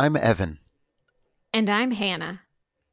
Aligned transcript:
I'm 0.00 0.14
Evan. 0.14 0.60
And 1.52 1.68
I'm 1.68 1.90
Hannah. 1.90 2.42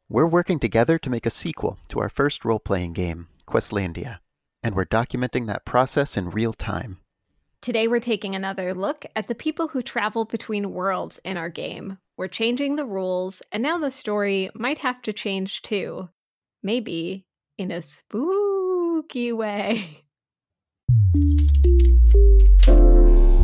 We're 0.10 0.26
working 0.26 0.60
together 0.60 0.98
to 0.98 1.10
make 1.12 1.28
a 1.28 1.30
sequel 1.30 1.78
to 1.90 2.00
our 2.00 2.10
first 2.10 2.44
role 2.44 2.58
playing 2.58 2.94
game, 2.94 3.28
Questlandia, 3.48 4.18
and 4.64 4.74
we're 4.76 4.86
documenting 4.86 5.46
that 5.46 5.66
process 5.66 6.18
in 6.18 6.32
real 6.32 6.52
time. 6.52 6.98
Today, 7.62 7.88
we're 7.88 8.00
taking 8.00 8.34
another 8.34 8.74
look 8.74 9.06
at 9.16 9.28
the 9.28 9.36
people 9.36 9.68
who 9.68 9.84
travel 9.84 10.26
between 10.26 10.74
worlds 10.74 11.20
in 11.24 11.38
our 11.38 11.50
game. 11.50 12.00
We're 12.18 12.28
changing 12.28 12.76
the 12.76 12.86
rules, 12.86 13.44
and 13.52 13.62
now 13.62 13.78
the 13.78 13.92
story 13.92 14.50
might 14.56 14.80
have 14.80 15.04
to 15.04 15.14
change 15.14 15.62
too. 15.62 16.10
Maybe 16.64 17.28
in 17.60 17.70
a 17.70 17.84
spooky 17.84 19.32
way. 19.32 20.06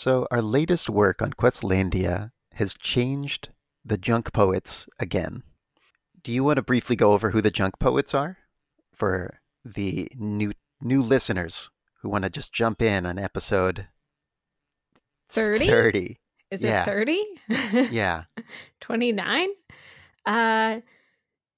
So, 0.00 0.26
our 0.30 0.40
latest 0.40 0.88
work 0.88 1.20
on 1.20 1.34
Questlandia 1.34 2.30
has 2.54 2.72
changed 2.72 3.50
the 3.84 3.98
junk 3.98 4.32
poets 4.32 4.88
again. 4.98 5.42
Do 6.22 6.32
you 6.32 6.42
want 6.42 6.56
to 6.56 6.62
briefly 6.62 6.96
go 6.96 7.12
over 7.12 7.32
who 7.32 7.42
the 7.42 7.50
junk 7.50 7.78
poets 7.78 8.14
are 8.14 8.38
for 8.94 9.40
the 9.62 10.08
new 10.16 10.52
new 10.80 11.02
listeners 11.02 11.68
who 12.00 12.08
want 12.08 12.24
to 12.24 12.30
just 12.30 12.50
jump 12.50 12.80
in 12.80 13.04
on 13.04 13.18
episode 13.18 13.88
30? 15.28 15.66
30. 15.66 16.20
Is 16.50 16.62
Yeah. 16.62 16.80
it 16.80 16.86
30? 16.86 17.24
Yeah. 17.90 18.24
29? 18.80 19.48
Uh 20.24 20.80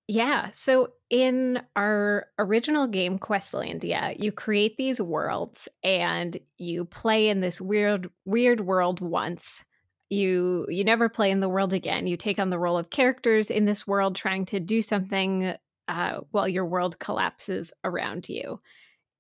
yeah, 0.08 0.50
so 0.50 0.88
in 1.10 1.62
our 1.76 2.26
original 2.38 2.86
game 2.86 3.18
Questlandia, 3.18 4.16
you 4.18 4.32
create 4.32 4.76
these 4.76 5.00
worlds 5.00 5.68
and 5.84 6.36
you 6.58 6.84
play 6.84 7.28
in 7.28 7.40
this 7.40 7.60
weird 7.60 8.10
weird 8.24 8.60
world 8.60 9.00
once. 9.00 9.64
You 10.10 10.66
you 10.68 10.84
never 10.84 11.08
play 11.08 11.30
in 11.30 11.40
the 11.40 11.48
world 11.48 11.72
again. 11.72 12.06
You 12.06 12.16
take 12.16 12.38
on 12.38 12.50
the 12.50 12.58
role 12.58 12.76
of 12.76 12.90
characters 12.90 13.50
in 13.50 13.64
this 13.64 13.86
world 13.86 14.16
trying 14.16 14.44
to 14.46 14.60
do 14.60 14.82
something 14.82 15.54
uh, 15.88 16.20
while 16.30 16.48
your 16.48 16.66
world 16.66 16.98
collapses 16.98 17.72
around 17.84 18.28
you. 18.28 18.60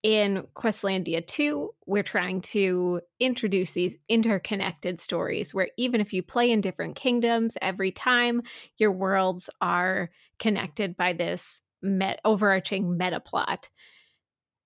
In 0.02 0.48
Questlandia 0.56 1.24
2, 1.24 1.72
we're 1.86 2.02
trying 2.02 2.40
to 2.40 3.00
introduce 3.20 3.70
these 3.70 3.96
interconnected 4.08 5.00
stories 5.00 5.54
where 5.54 5.68
even 5.76 6.00
if 6.00 6.12
you 6.12 6.24
play 6.24 6.50
in 6.50 6.60
different 6.60 6.96
kingdoms, 6.96 7.56
every 7.62 7.92
time 7.92 8.42
your 8.78 8.90
worlds 8.90 9.48
are 9.60 10.10
connected 10.40 10.96
by 10.96 11.12
this 11.12 11.62
met- 11.82 12.20
overarching 12.24 12.98
meta 12.98 13.20
plot. 13.20 13.68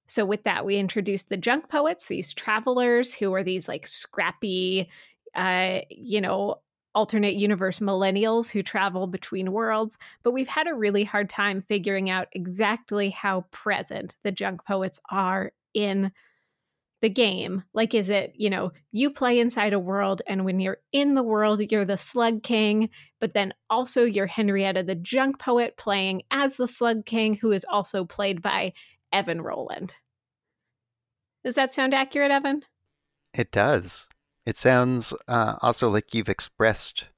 So, 0.07 0.25
with 0.25 0.45
that, 0.45 0.65
we 0.65 0.77
introduced 0.77 1.29
the 1.29 1.37
junk 1.37 1.69
poets, 1.69 2.07
these 2.07 2.33
travelers 2.33 3.13
who 3.13 3.35
are 3.35 3.45
these 3.45 3.69
like 3.69 3.87
scrappy, 3.87 4.89
uh, 5.35 5.81
you 5.91 6.23
know, 6.23 6.61
alternate 6.97 7.35
universe 7.35 7.79
millennials 7.79 8.51
who 8.51 8.63
travel 8.63 9.07
between 9.07 9.53
worlds. 9.53 9.99
But 10.25 10.33
we've 10.33 10.49
had 10.49 10.67
a 10.67 10.75
really 10.75 11.05
hard 11.05 11.29
time 11.29 11.61
figuring 11.61 12.11
out 12.11 12.29
exactly 12.33 13.11
how 13.11 13.43
present 13.53 14.17
the 14.25 14.33
junk 14.33 14.65
poets 14.65 14.99
are 15.11 15.53
in 15.75 16.11
the 17.03 17.11
game. 17.11 17.63
Like, 17.75 17.95
is 17.95 18.09
it, 18.09 18.33
you 18.35 18.49
know, 18.49 18.73
you 18.91 19.11
play 19.11 19.39
inside 19.39 19.75
a 19.75 19.79
world, 19.79 20.23
and 20.27 20.47
when 20.47 20.59
you're 20.59 20.79
in 20.93 21.15
the 21.15 21.23
world, 21.23 21.61
you're 21.71 21.85
the 21.85 21.99
slug 21.99 22.43
king, 22.43 22.89
but 23.21 23.35
then 23.35 23.53
also 23.69 24.05
you're 24.05 24.27
Henrietta 24.27 24.83
the 24.83 24.95
junk 24.95 25.39
poet 25.39 25.77
playing 25.77 26.23
as 26.31 26.57
the 26.57 26.67
slug 26.67 27.05
king, 27.05 27.35
who 27.35 27.53
is 27.53 27.67
also 27.69 28.07
played 28.07 28.41
by 28.41 28.73
Evan 29.13 29.43
Rowland. 29.43 29.95
Does 31.45 31.57
that 31.57 31.75
sound 31.75 31.93
accurate, 31.93 32.31
Evan? 32.31 32.63
It 33.35 33.53
does. 33.53 34.09
It 34.47 34.57
sounds 34.59 35.13
uh, 35.27 35.57
also 35.61 35.91
like 35.91 36.15
you've 36.15 36.29
expressed 36.29 37.09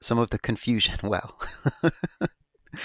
some 0.00 0.18
of 0.18 0.30
the 0.30 0.38
confusion 0.38 0.98
well. 1.02 1.38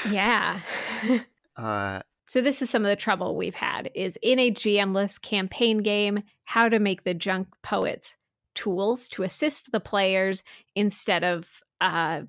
Yeah. 0.09 0.59
uh, 1.55 2.01
so 2.27 2.41
this 2.41 2.61
is 2.61 2.69
some 2.69 2.83
of 2.83 2.89
the 2.89 2.95
trouble 2.95 3.35
we've 3.35 3.55
had 3.55 3.89
is 3.95 4.17
in 4.21 4.39
a 4.39 4.51
GM-less 4.51 5.17
campaign 5.17 5.79
game, 5.79 6.23
how 6.45 6.69
to 6.69 6.79
make 6.79 7.03
the 7.03 7.13
junk 7.13 7.47
poets 7.63 8.17
tools 8.55 9.07
to 9.09 9.23
assist 9.23 9.71
the 9.71 9.79
players 9.79 10.43
instead 10.75 11.23
of 11.23 11.61
uh, 11.81 12.21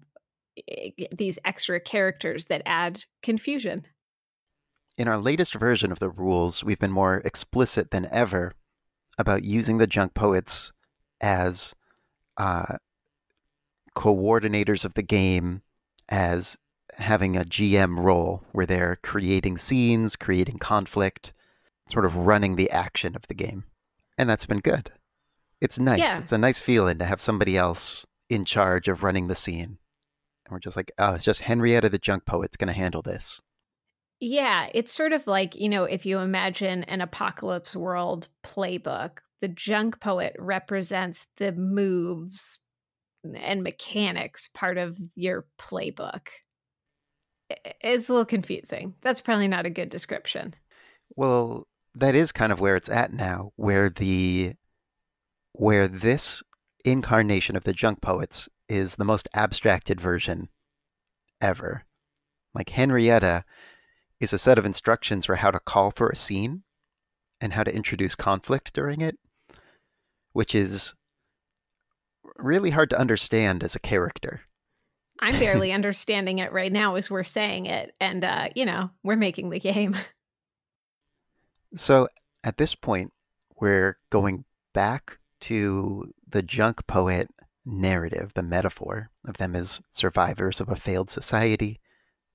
these 1.16 1.38
extra 1.44 1.80
characters 1.80 2.46
that 2.46 2.62
add 2.66 3.04
confusion. 3.22 3.86
in 4.98 5.08
our 5.08 5.18
latest 5.18 5.54
version 5.54 5.90
of 5.90 5.98
the 5.98 6.10
rules, 6.10 6.62
we've 6.62 6.78
been 6.78 6.90
more 6.90 7.16
explicit 7.24 7.90
than 7.90 8.06
ever 8.12 8.52
about 9.18 9.44
using 9.44 9.78
the 9.78 9.86
junk 9.86 10.14
poets 10.14 10.72
as 11.20 11.74
uh, 12.36 12.76
coordinators 13.96 14.84
of 14.84 14.94
the 14.94 15.02
game, 15.02 15.62
as 16.08 16.56
having 16.96 17.36
a 17.36 17.44
GM 17.44 17.98
role 17.98 18.44
where 18.52 18.66
they're 18.66 18.96
creating 19.02 19.58
scenes, 19.58 20.16
creating 20.16 20.58
conflict, 20.58 21.32
sort 21.90 22.04
of 22.04 22.16
running 22.16 22.56
the 22.56 22.70
action 22.70 23.16
of 23.16 23.26
the 23.28 23.34
game. 23.34 23.64
And 24.18 24.28
that's 24.28 24.46
been 24.46 24.60
good. 24.60 24.92
It's 25.60 25.78
nice. 25.78 25.98
Yeah. 25.98 26.18
It's 26.18 26.32
a 26.32 26.38
nice 26.38 26.58
feeling 26.58 26.98
to 26.98 27.04
have 27.04 27.20
somebody 27.20 27.56
else 27.56 28.06
in 28.28 28.44
charge 28.44 28.88
of 28.88 29.02
running 29.02 29.28
the 29.28 29.36
scene. 29.36 29.78
And 30.46 30.52
we're 30.52 30.60
just 30.60 30.76
like, 30.76 30.92
oh, 30.98 31.14
it's 31.14 31.24
just 31.24 31.42
Henrietta 31.42 31.88
the 31.88 31.98
junk 31.98 32.24
poet's 32.24 32.56
going 32.56 32.68
to 32.68 32.72
handle 32.72 33.02
this. 33.02 33.40
Yeah, 34.20 34.68
it's 34.74 34.92
sort 34.92 35.12
of 35.12 35.26
like, 35.26 35.54
you 35.56 35.68
know, 35.68 35.84
if 35.84 36.04
you 36.04 36.18
imagine 36.18 36.84
an 36.84 37.00
apocalypse 37.00 37.74
world 37.74 38.28
playbook, 38.44 39.18
the 39.40 39.48
junk 39.48 40.00
poet 40.00 40.34
represents 40.38 41.26
the 41.38 41.52
moves 41.52 42.58
and 43.24 43.62
mechanics 43.62 44.48
part 44.48 44.78
of 44.78 44.98
your 45.14 45.46
playbook. 45.58 46.28
It's 47.80 48.08
a 48.08 48.12
little 48.12 48.24
confusing. 48.24 48.94
That's 49.02 49.20
probably 49.20 49.48
not 49.48 49.66
a 49.66 49.70
good 49.70 49.90
description. 49.90 50.54
Well, 51.16 51.66
that 51.94 52.14
is 52.14 52.32
kind 52.32 52.52
of 52.52 52.60
where 52.60 52.76
it's 52.76 52.88
at 52.88 53.12
now, 53.12 53.52
where 53.56 53.90
the 53.90 54.54
where 55.52 55.88
this 55.88 56.42
incarnation 56.84 57.56
of 57.56 57.64
the 57.64 57.72
junk 57.72 58.00
poets 58.00 58.48
is 58.68 58.94
the 58.94 59.04
most 59.04 59.28
abstracted 59.34 60.00
version 60.00 60.48
ever. 61.40 61.84
Like 62.54 62.70
Henrietta 62.70 63.44
is 64.20 64.32
a 64.32 64.38
set 64.38 64.58
of 64.58 64.64
instructions 64.64 65.26
for 65.26 65.36
how 65.36 65.50
to 65.50 65.58
call 65.58 65.90
for 65.90 66.08
a 66.08 66.16
scene 66.16 66.62
and 67.40 67.52
how 67.54 67.64
to 67.64 67.74
introduce 67.74 68.14
conflict 68.14 68.72
during 68.72 69.00
it, 69.00 69.18
which 70.32 70.54
is 70.54 70.94
really 72.36 72.70
hard 72.70 72.90
to 72.90 72.98
understand 72.98 73.62
as 73.62 73.74
a 73.74 73.80
character. 73.80 74.42
I'm 75.18 75.38
barely 75.38 75.72
understanding 75.72 76.38
it 76.38 76.52
right 76.52 76.72
now 76.72 76.94
as 76.96 77.10
we're 77.10 77.24
saying 77.24 77.66
it. 77.66 77.94
And, 78.00 78.24
uh, 78.24 78.48
you 78.54 78.64
know, 78.64 78.90
we're 79.02 79.16
making 79.16 79.50
the 79.50 79.60
game. 79.60 79.96
So 81.76 82.08
at 82.42 82.58
this 82.58 82.74
point, 82.74 83.12
we're 83.60 83.96
going 84.10 84.44
back 84.74 85.18
to 85.42 86.12
the 86.28 86.42
junk 86.42 86.86
poet 86.88 87.30
narrative, 87.64 88.32
the 88.34 88.42
metaphor 88.42 89.10
of 89.24 89.36
them 89.36 89.54
as 89.54 89.80
survivors 89.90 90.60
of 90.60 90.68
a 90.68 90.76
failed 90.76 91.10
society 91.10 91.80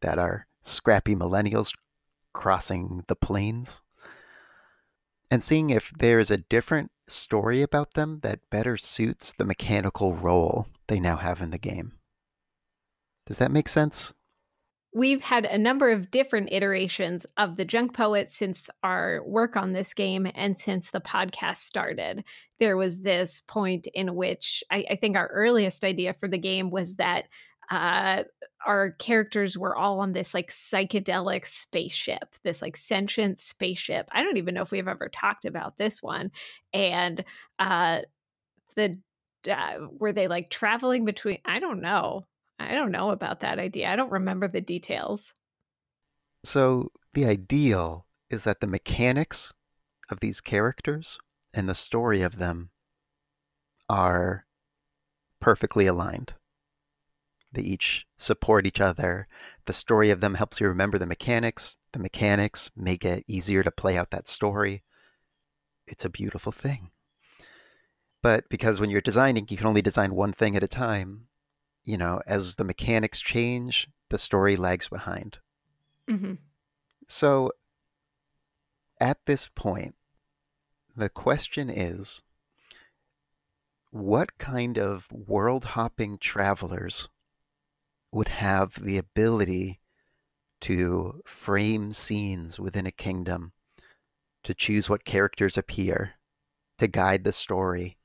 that 0.02 0.18
are 0.18 0.48
scrappy 0.64 1.16
millennials 1.16 1.74
crossing 2.34 3.04
the 3.08 3.16
plains, 3.16 3.82
and 5.32 5.44
seeing 5.44 5.70
if 5.70 5.92
there 5.98 6.20
is 6.20 6.32
a 6.32 6.38
different 6.38 6.92
story 7.08 7.62
about 7.62 7.94
them 7.94 8.20
that 8.24 8.50
better 8.50 8.78
suits 8.78 9.34
the 9.38 9.46
mechanical 9.46 10.16
role 10.16 10.68
they 10.88 11.00
now 11.00 11.18
have 11.18 11.42
in 11.42 11.52
the 11.52 11.58
game. 11.58 11.94
Does 13.28 13.38
that 13.38 13.52
make 13.52 13.70
sense? 13.70 14.14
We've 14.94 15.22
had 15.22 15.44
a 15.44 15.58
number 15.58 15.92
of 15.92 16.10
different 16.10 16.54
iterations 16.54 17.26
of 17.36 17.58
the 17.58 17.66
junk 17.66 17.94
poet 17.94 18.32
since 18.32 18.70
our 18.82 19.22
work 19.26 19.58
on 19.58 19.74
this 19.74 19.94
game 19.94 20.26
and 20.34 20.58
since 20.58 20.90
the 20.90 21.02
podcast 21.02 21.58
started. 21.58 22.24
There 22.60 22.78
was 22.78 23.02
this 23.02 23.42
point 23.42 23.88
in 23.94 24.16
which 24.16 24.64
I, 24.72 24.86
I 24.92 24.96
think 24.96 25.18
our 25.18 25.28
earliest 25.28 25.84
idea 25.84 26.14
for 26.14 26.30
the 26.30 26.38
game 26.38 26.72
was 26.72 26.96
that 26.96 27.26
uh, 27.70 28.24
our 28.66 28.92
characters 28.92 29.58
were 29.58 29.76
all 29.76 30.00
on 30.00 30.14
this 30.14 30.34
like 30.34 30.50
psychedelic 30.50 31.46
spaceship, 31.46 32.36
this 32.44 32.62
like 32.62 32.76
sentient 32.76 33.40
spaceship. 33.40 34.10
I 34.12 34.24
don't 34.24 34.38
even 34.38 34.56
know 34.56 34.64
if 34.64 34.72
we've 34.72 34.88
ever 34.88 35.08
talked 35.10 35.46
about 35.46 35.78
this 35.78 36.02
one. 36.02 36.32
And 36.74 37.24
uh, 37.60 38.02
the 38.76 39.00
uh, 39.50 39.88
were 40.00 40.12
they 40.12 40.28
like 40.28 40.50
traveling 40.50 41.06
between? 41.06 41.38
I 41.46 41.60
don't 41.60 41.82
know. 41.82 42.26
I 42.60 42.74
don't 42.74 42.92
know 42.92 43.12
about 43.12 43.42
that 43.42 43.60
idea. 43.60 43.90
I 43.90 43.96
don't 43.96 44.12
remember 44.12 44.48
the 44.48 44.62
details. 44.62 45.34
So, 46.44 46.92
the 47.14 47.26
ideal 47.26 48.06
is 48.30 48.44
that 48.44 48.60
the 48.60 48.68
mechanics 48.68 49.54
of 50.10 50.20
these 50.20 50.42
characters 50.42 51.18
and 51.54 51.68
the 51.68 51.76
story 51.76 52.22
of 52.22 52.38
them 52.38 52.70
are 53.90 54.46
perfectly 55.40 55.86
aligned. 55.86 56.34
They 57.56 57.62
each 57.62 58.06
support 58.18 58.66
each 58.66 58.82
other. 58.82 59.28
The 59.66 59.74
story 59.74 60.12
of 60.12 60.20
them 60.20 60.36
helps 60.36 60.60
you 60.60 60.68
remember 60.68 60.98
the 60.98 61.06
mechanics. 61.06 61.78
The 61.94 62.00
mechanics 62.00 62.70
make 62.76 63.06
it 63.06 63.24
easier 63.28 63.64
to 63.64 63.72
play 63.72 63.98
out 63.98 64.12
that 64.12 64.28
story. 64.28 64.84
It's 65.88 66.04
a 66.04 66.10
beautiful 66.10 66.52
thing. 66.52 66.92
But 68.22 68.50
because 68.50 68.80
when 68.80 68.90
you're 68.90 69.02
designing, 69.02 69.48
you 69.50 69.56
can 69.56 69.68
only 69.68 69.82
design 69.82 70.16
one 70.16 70.34
thing 70.34 70.58
at 70.58 70.64
a 70.64 70.68
time, 70.68 71.28
you 71.84 71.98
know, 71.98 72.22
as 72.28 72.58
the 72.58 72.64
mechanics 72.66 73.22
change, 73.22 73.88
the 74.10 74.18
story 74.18 74.58
lags 74.58 74.90
behind. 74.90 75.40
Mm-hmm. 76.10 76.34
So 77.08 77.52
at 79.00 79.20
this 79.26 79.50
point, 79.56 79.96
the 80.98 81.08
question 81.08 81.70
is 81.70 82.22
what 83.92 84.38
kind 84.38 84.78
of 84.78 85.08
world 85.12 85.64
hopping 85.64 86.18
travelers 86.18 87.08
would 88.16 88.30
have 88.30 88.84
the 88.84 88.98
ability 88.98 89.80
to 90.62 91.22
frame 91.26 91.94
scenes 91.94 92.60
within 92.60 92.86
a 92.88 92.92
kingdom, 92.92 93.54
to 94.44 94.54
choose 94.54 94.90
what 94.90 95.06
characters 95.06 95.58
appear, 95.58 96.14
to 96.80 96.88
guide 96.88 97.24
the 97.26 97.34
story, 97.34 97.98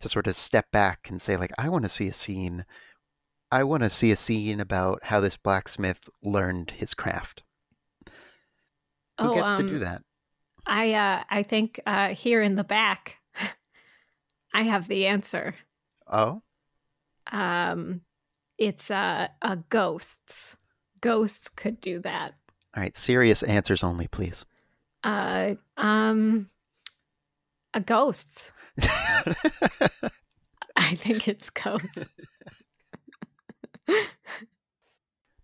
to 0.00 0.08
sort 0.08 0.26
of 0.26 0.36
step 0.36 0.70
back 0.72 1.08
and 1.10 1.22
say, 1.22 1.36
like, 1.36 1.52
I 1.58 1.68
want 1.70 1.84
to 1.84 1.90
see 1.90 2.08
a 2.08 2.12
scene. 2.14 2.66
I 3.52 3.64
want 3.64 3.82
to 3.84 3.90
see 3.90 4.12
a 4.12 4.16
scene 4.16 4.60
about 4.60 5.04
how 5.04 5.20
this 5.20 5.36
blacksmith 5.36 6.08
learned 6.22 6.72
his 6.72 6.94
craft. 6.94 7.44
Who 9.20 9.28
Oh, 9.28 9.30
gets 9.30 9.52
to 9.52 9.62
do 9.62 9.78
um, 9.78 9.80
that? 9.80 10.02
I 10.66 10.94
uh, 10.94 11.24
I 11.30 11.42
think 11.44 11.80
uh, 11.86 12.10
here 12.14 12.42
in 12.42 12.56
the 12.56 12.64
back, 12.64 13.18
I 14.52 14.62
have 14.64 14.88
the 14.88 15.06
answer. 15.06 15.54
Oh, 16.08 16.42
Um, 17.32 18.00
it's 18.58 18.90
uh, 18.90 19.28
uh, 19.42 19.56
ghosts. 19.70 20.56
Ghosts 21.00 21.48
could 21.48 21.80
do 21.80 22.00
that. 22.00 22.34
all 22.74 22.82
right. 22.82 22.96
Serious 22.96 23.42
answers 23.42 23.84
only, 23.84 24.08
please. 24.08 24.44
Uh, 25.04 25.54
um, 25.76 26.48
uh, 27.74 27.80
ghosts. 27.80 28.52
I 30.76 30.94
think 30.96 31.28
it's 31.28 31.50
ghosts. 31.50 32.06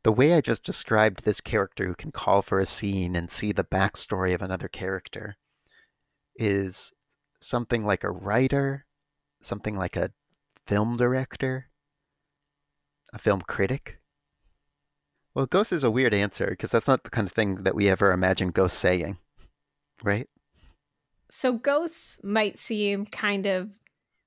the 0.03 0.13
way 0.13 0.35
I 0.35 0.41
just 0.41 0.65
described 0.65 1.25
this 1.25 1.41
character 1.41 1.87
who 1.87 1.95
can 1.95 2.11
call 2.13 2.43
for 2.43 2.61
a 2.61 2.67
scene 2.67 3.15
and 3.15 3.31
see 3.31 3.53
the 3.53 3.65
backstory 3.65 4.35
of 4.35 4.43
another 4.43 4.69
character 4.69 5.37
is 6.37 6.93
something 7.41 7.85
like 7.85 8.05
a 8.05 8.11
writer, 8.11 8.85
something 9.43 9.77
like 9.77 9.97
a 9.97 10.11
film 10.67 10.97
director, 10.97 11.69
a 13.13 13.19
film 13.19 13.43
critic. 13.43 13.99
Well, 15.35 15.47
Ghost 15.47 15.73
is 15.73 15.85
a 15.85 15.91
weird 15.91 16.13
answer 16.13 16.47
because 16.51 16.71
that's 16.71 16.89
not 16.89 17.05
the 17.05 17.11
kind 17.11 17.27
of 17.27 17.33
thing 17.33 17.63
that 17.63 17.75
we 17.75 17.89
ever 17.89 18.13
imagine 18.13 18.51
ghosts 18.51 18.79
saying, 18.79 19.19
right? 20.03 20.29
So 21.31 21.55
ghosts 21.55 22.23
might 22.23 22.59
seem 22.59 23.07
kind 23.07 23.47
of 23.47 23.71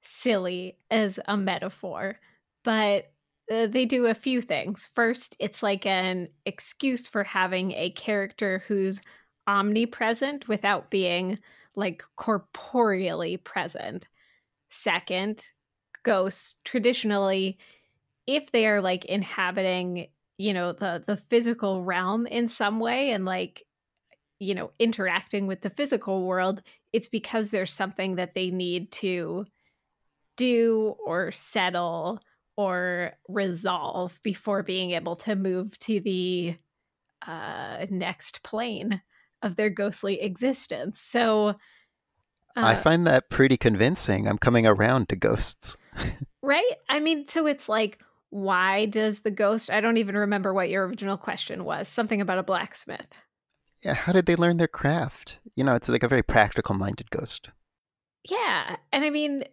silly 0.02 0.78
as 0.90 1.20
a 1.28 1.38
metaphor, 1.38 2.20
but 2.64 3.12
uh, 3.52 3.68
they 3.68 3.86
do 3.86 4.08
a 4.08 4.16
few 4.16 4.42
things. 4.42 4.90
First, 4.96 5.36
it's 5.40 5.62
like 5.62 5.86
an 5.86 6.30
excuse 6.46 7.08
for 7.08 7.24
having 7.24 7.72
a 7.74 7.92
character 7.92 8.64
who's 8.68 9.02
omnipresent 9.48 10.48
without 10.48 10.90
being 10.90 11.38
like 11.76 12.04
corporeally 12.16 13.38
present. 13.38 14.08
Second, 14.70 15.46
ghosts 16.04 16.56
traditionally 16.64 17.60
if 18.28 18.52
they 18.52 18.68
are 18.68 18.82
like 18.82 19.06
inhabiting, 19.06 20.08
you 20.38 20.54
know, 20.54 20.72
the 20.72 21.04
the 21.06 21.18
physical 21.18 21.84
realm 21.84 22.28
in 22.28 22.48
some 22.48 22.80
way 22.80 23.12
and 23.12 23.26
like 23.26 23.64
you 24.40 24.54
know, 24.54 24.72
interacting 24.80 25.48
with 25.48 25.62
the 25.62 25.70
physical 25.70 26.26
world, 26.26 26.62
it's 26.92 27.08
because 27.08 27.50
there's 27.50 27.74
something 27.74 28.16
that 28.16 28.34
they 28.36 28.52
need 28.52 28.92
to 28.92 29.46
do 30.36 30.96
or 31.06 31.32
settle 31.32 32.20
or 32.58 33.14
resolve 33.28 34.20
before 34.24 34.64
being 34.64 34.92
able 34.92 35.16
to 35.16 35.36
move 35.36 35.78
to 35.80 36.00
the 36.00 36.58
uh, 37.26 37.86
next 37.90 38.44
plane 38.44 39.02
of 39.42 39.56
their 39.56 39.70
ghostly 39.70 40.22
existence. 40.22 41.00
So, 41.00 41.56
I 42.58 42.76
uh, 42.76 42.82
find 42.82 43.06
that 43.08 43.30
pretty 43.30 43.58
convincing. 43.58 44.28
I'm 44.28 44.38
coming 44.38 44.66
around 44.66 45.10
to 45.10 45.16
ghosts. 45.16 45.76
right? 46.42 46.72
I 46.88 47.00
mean, 47.00 47.28
so 47.28 47.48
it's 47.48 47.68
like, 47.68 48.00
why 48.36 48.86
does 48.86 49.20
the 49.20 49.32
ghost? 49.32 49.70
I 49.70 49.80
don't 49.80 49.96
even 49.96 50.18
remember 50.18 50.54
what 50.54 50.68
your 50.68 50.86
original 50.86 51.16
question 51.16 51.64
was. 51.64 51.88
Something 51.88 52.20
about 52.20 52.38
a 52.38 52.44
blacksmith. 52.44 53.08
Yeah, 53.82 53.94
how 53.94 54.12
did 54.12 54.26
they 54.26 54.36
learn 54.36 54.58
their 54.58 54.68
craft? 54.68 55.40
You 55.56 55.64
know, 55.64 55.74
it's 55.74 55.88
like 55.88 56.04
a 56.04 56.10
very 56.10 56.22
practical 56.22 56.76
minded 56.76 57.10
ghost. 57.12 57.50
Yeah. 58.30 58.76
And 58.92 59.06
I 59.06 59.10
mean, 59.10 59.46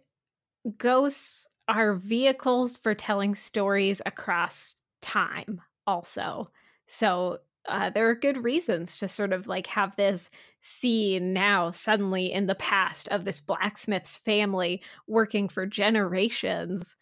ghosts 0.77 1.47
are 1.69 1.95
vehicles 1.95 2.75
for 2.75 2.93
telling 2.93 3.35
stories 3.35 4.01
across 4.05 4.73
time, 5.01 5.61
also. 5.87 6.51
So 6.85 7.39
uh, 7.69 7.89
there 7.91 8.09
are 8.09 8.15
good 8.15 8.43
reasons 8.43 8.97
to 8.97 9.07
sort 9.07 9.31
of 9.31 9.47
like 9.47 9.67
have 9.67 9.95
this 9.95 10.29
scene 10.59 11.31
now 11.31 11.71
suddenly 11.71 12.33
in 12.33 12.47
the 12.47 12.55
past 12.55 13.07
of 13.07 13.23
this 13.23 13.39
blacksmith's 13.39 14.17
family 14.17 14.81
working 15.07 15.47
for 15.47 15.65
generations. 15.65 16.97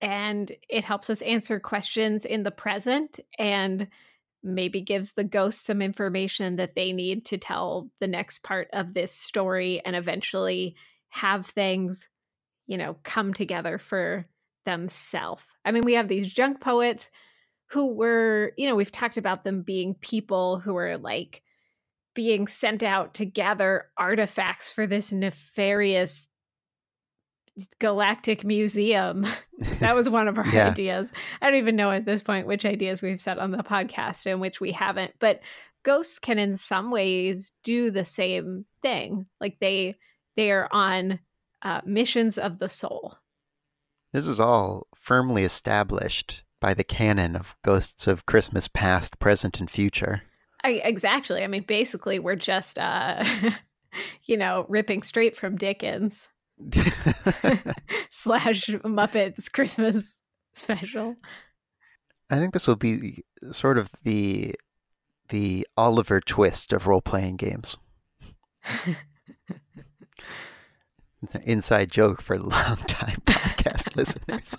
And 0.00 0.50
it 0.68 0.84
helps 0.84 1.10
us 1.10 1.22
answer 1.22 1.58
questions 1.58 2.24
in 2.24 2.42
the 2.42 2.50
present 2.50 3.18
and 3.38 3.88
maybe 4.42 4.80
gives 4.80 5.12
the 5.12 5.24
ghost 5.24 5.64
some 5.64 5.82
information 5.82 6.56
that 6.56 6.74
they 6.76 6.92
need 6.92 7.26
to 7.26 7.38
tell 7.38 7.90
the 8.00 8.06
next 8.06 8.42
part 8.42 8.68
of 8.72 8.94
this 8.94 9.12
story 9.12 9.82
and 9.84 9.96
eventually 9.96 10.76
have 11.08 11.46
things, 11.46 12.08
you 12.66 12.78
know, 12.78 12.96
come 13.02 13.34
together 13.34 13.78
for 13.78 14.26
themselves. 14.64 15.42
I 15.64 15.72
mean, 15.72 15.84
we 15.84 15.94
have 15.94 16.08
these 16.08 16.26
junk 16.26 16.60
poets 16.60 17.10
who 17.70 17.94
were, 17.94 18.52
you 18.56 18.68
know, 18.68 18.76
we've 18.76 18.92
talked 18.92 19.16
about 19.16 19.44
them 19.44 19.62
being 19.62 19.94
people 19.94 20.58
who 20.58 20.76
are 20.76 20.96
like 20.96 21.42
being 22.14 22.46
sent 22.46 22.82
out 22.82 23.14
to 23.14 23.24
gather 23.24 23.86
artifacts 23.96 24.70
for 24.70 24.86
this 24.86 25.12
nefarious 25.12 26.27
galactic 27.78 28.44
museum. 28.44 29.26
that 29.80 29.94
was 29.94 30.08
one 30.08 30.28
of 30.28 30.38
our 30.38 30.46
Yeah. 30.46 30.68
ideas. 30.68 31.12
I 31.40 31.46
don't 31.50 31.58
even 31.58 31.76
know 31.76 31.90
at 31.90 32.04
this 32.04 32.22
point 32.22 32.46
which 32.46 32.64
ideas 32.64 33.02
we've 33.02 33.20
said 33.20 33.38
on 33.38 33.50
the 33.50 33.58
podcast 33.58 34.26
and 34.26 34.40
which 34.40 34.60
we 34.60 34.72
haven't, 34.72 35.14
but 35.18 35.40
ghosts 35.82 36.18
can 36.18 36.38
in 36.38 36.56
some 36.56 36.90
ways 36.90 37.52
do 37.64 37.90
the 37.90 38.04
same 38.04 38.64
thing. 38.82 39.26
Like 39.40 39.58
they 39.60 39.96
they 40.36 40.50
are 40.52 40.68
on 40.70 41.18
uh, 41.62 41.80
missions 41.84 42.38
of 42.38 42.58
the 42.58 42.68
soul. 42.68 43.16
This 44.12 44.26
is 44.26 44.38
all 44.40 44.86
firmly 44.94 45.44
established 45.44 46.44
by 46.60 46.74
the 46.74 46.84
canon 46.84 47.36
of 47.36 47.56
ghosts 47.64 48.06
of 48.06 48.26
Christmas 48.26 48.68
past, 48.68 49.18
present, 49.18 49.60
and 49.60 49.70
future. 49.70 50.22
I, 50.64 50.70
exactly. 50.84 51.42
I 51.42 51.46
mean, 51.46 51.64
basically, 51.66 52.18
we're 52.18 52.34
just, 52.36 52.78
uh, 52.78 53.22
you 54.24 54.36
know, 54.36 54.66
ripping 54.68 55.02
straight 55.02 55.36
from 55.36 55.56
Dickens 55.56 56.28
slash 58.10 58.66
Muppets 58.84 59.50
Christmas 59.52 60.22
special. 60.54 61.16
I 62.30 62.36
think 62.36 62.52
this 62.52 62.66
will 62.66 62.76
be 62.76 63.24
sort 63.52 63.78
of 63.78 63.90
the 64.02 64.54
the 65.30 65.66
Oliver 65.76 66.20
twist 66.20 66.72
of 66.72 66.86
role 66.86 67.02
playing 67.02 67.36
games. 67.36 67.76
Inside 71.42 71.90
joke 71.90 72.22
for 72.22 72.38
long 72.38 72.76
time 72.86 73.20
podcast 73.26 73.96
listeners. 73.96 74.54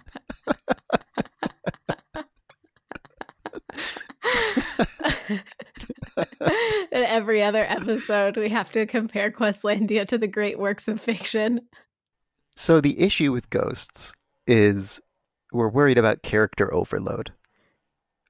In 6.92 7.04
every 7.04 7.42
other 7.44 7.64
episode, 7.64 8.36
we 8.36 8.50
have 8.50 8.72
to 8.74 8.86
compare 8.86 9.32
Questlandia 9.32 10.08
to 10.08 10.18
the 10.18 10.28
great 10.28 10.60
works 10.60 10.88
of 10.88 11.00
fiction. 11.00 11.62
So 12.60 12.82
the 12.82 13.00
issue 13.00 13.32
with 13.32 13.50
ghosts 13.50 14.12
is 14.46 15.00
we're 15.54 15.70
worried 15.70 15.98
about 15.98 16.24
character 16.24 16.72
overload. 16.74 17.32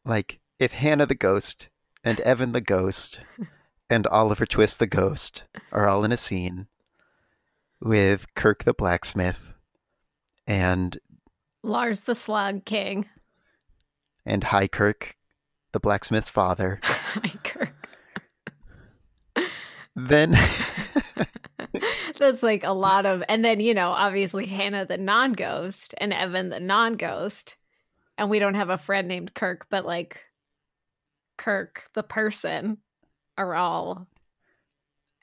Like 0.05 0.39
if 0.59 0.71
Hannah 0.71 1.07
the 1.07 1.15
ghost 1.15 1.67
and 2.03 2.19
Evan 2.19 2.51
the 2.51 2.61
ghost 2.61 3.21
and 3.89 4.05
Oliver 4.05 4.45
Twist 4.45 4.77
the 4.77 4.85
ghost 4.85 5.45
are 5.71 5.89
all 5.89 6.03
in 6.03 6.11
a 6.11 6.17
scene 6.17 6.67
with 7.81 8.27
Kirk 8.35 8.65
the 8.65 8.73
blacksmith 8.75 9.51
and 10.45 10.99
Lars 11.63 12.01
the 12.01 12.13
Slug 12.13 12.65
King. 12.65 13.09
and 14.27 14.43
High 14.43 14.67
Kirk 14.67 15.15
the 15.71 15.79
blacksmith's 15.79 16.29
father, 16.29 16.79
Hi, 16.83 17.31
Kirk. 17.43 17.89
then 19.95 20.37
That's 22.19 22.43
like 22.43 22.63
a 22.63 22.73
lot 22.73 23.05
of, 23.05 23.23
and 23.29 23.43
then 23.43 23.59
you 23.59 23.73
know, 23.73 23.89
obviously 23.89 24.45
Hannah 24.45 24.85
the 24.85 24.97
non-ghost 24.97 25.95
and 25.97 26.13
Evan 26.13 26.49
the 26.49 26.59
non-ghost, 26.59 27.55
and 28.17 28.29
we 28.29 28.39
don't 28.39 28.55
have 28.55 28.69
a 28.69 28.77
friend 28.77 29.07
named 29.07 29.33
Kirk, 29.33 29.67
but 29.69 29.85
like 29.85 30.21
Kirk 31.37 31.89
the 31.93 32.03
person 32.03 32.77
are 33.37 33.55
all 33.55 34.07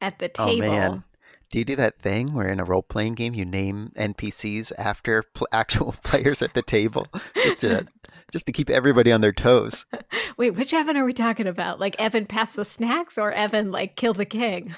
at 0.00 0.18
the 0.18 0.28
table. 0.28 0.66
Oh 0.66 0.70
man. 0.70 1.04
Do 1.50 1.60
you 1.60 1.64
do 1.64 1.76
that 1.76 2.00
thing 2.00 2.34
where 2.34 2.48
in 2.48 2.58
a 2.58 2.64
role 2.64 2.82
playing 2.82 3.14
game 3.14 3.34
you 3.34 3.44
name 3.44 3.92
NPCs 3.96 4.72
after 4.76 5.22
pl- 5.22 5.46
actual 5.52 5.94
players 6.02 6.42
at 6.42 6.54
the 6.54 6.62
table 6.62 7.06
just 7.34 7.60
to 7.60 7.86
just 8.32 8.46
to 8.46 8.52
keep 8.52 8.68
everybody 8.68 9.12
on 9.12 9.20
their 9.20 9.32
toes? 9.32 9.86
Wait, 10.36 10.56
which 10.56 10.74
Evan 10.74 10.96
are 10.96 11.04
we 11.04 11.12
talking 11.12 11.46
about? 11.46 11.78
Like 11.78 11.94
Evan 12.00 12.26
pass 12.26 12.54
the 12.54 12.64
snacks 12.64 13.16
or 13.16 13.32
Evan 13.32 13.70
like 13.70 13.96
kill 13.96 14.14
the 14.14 14.24
king? 14.24 14.74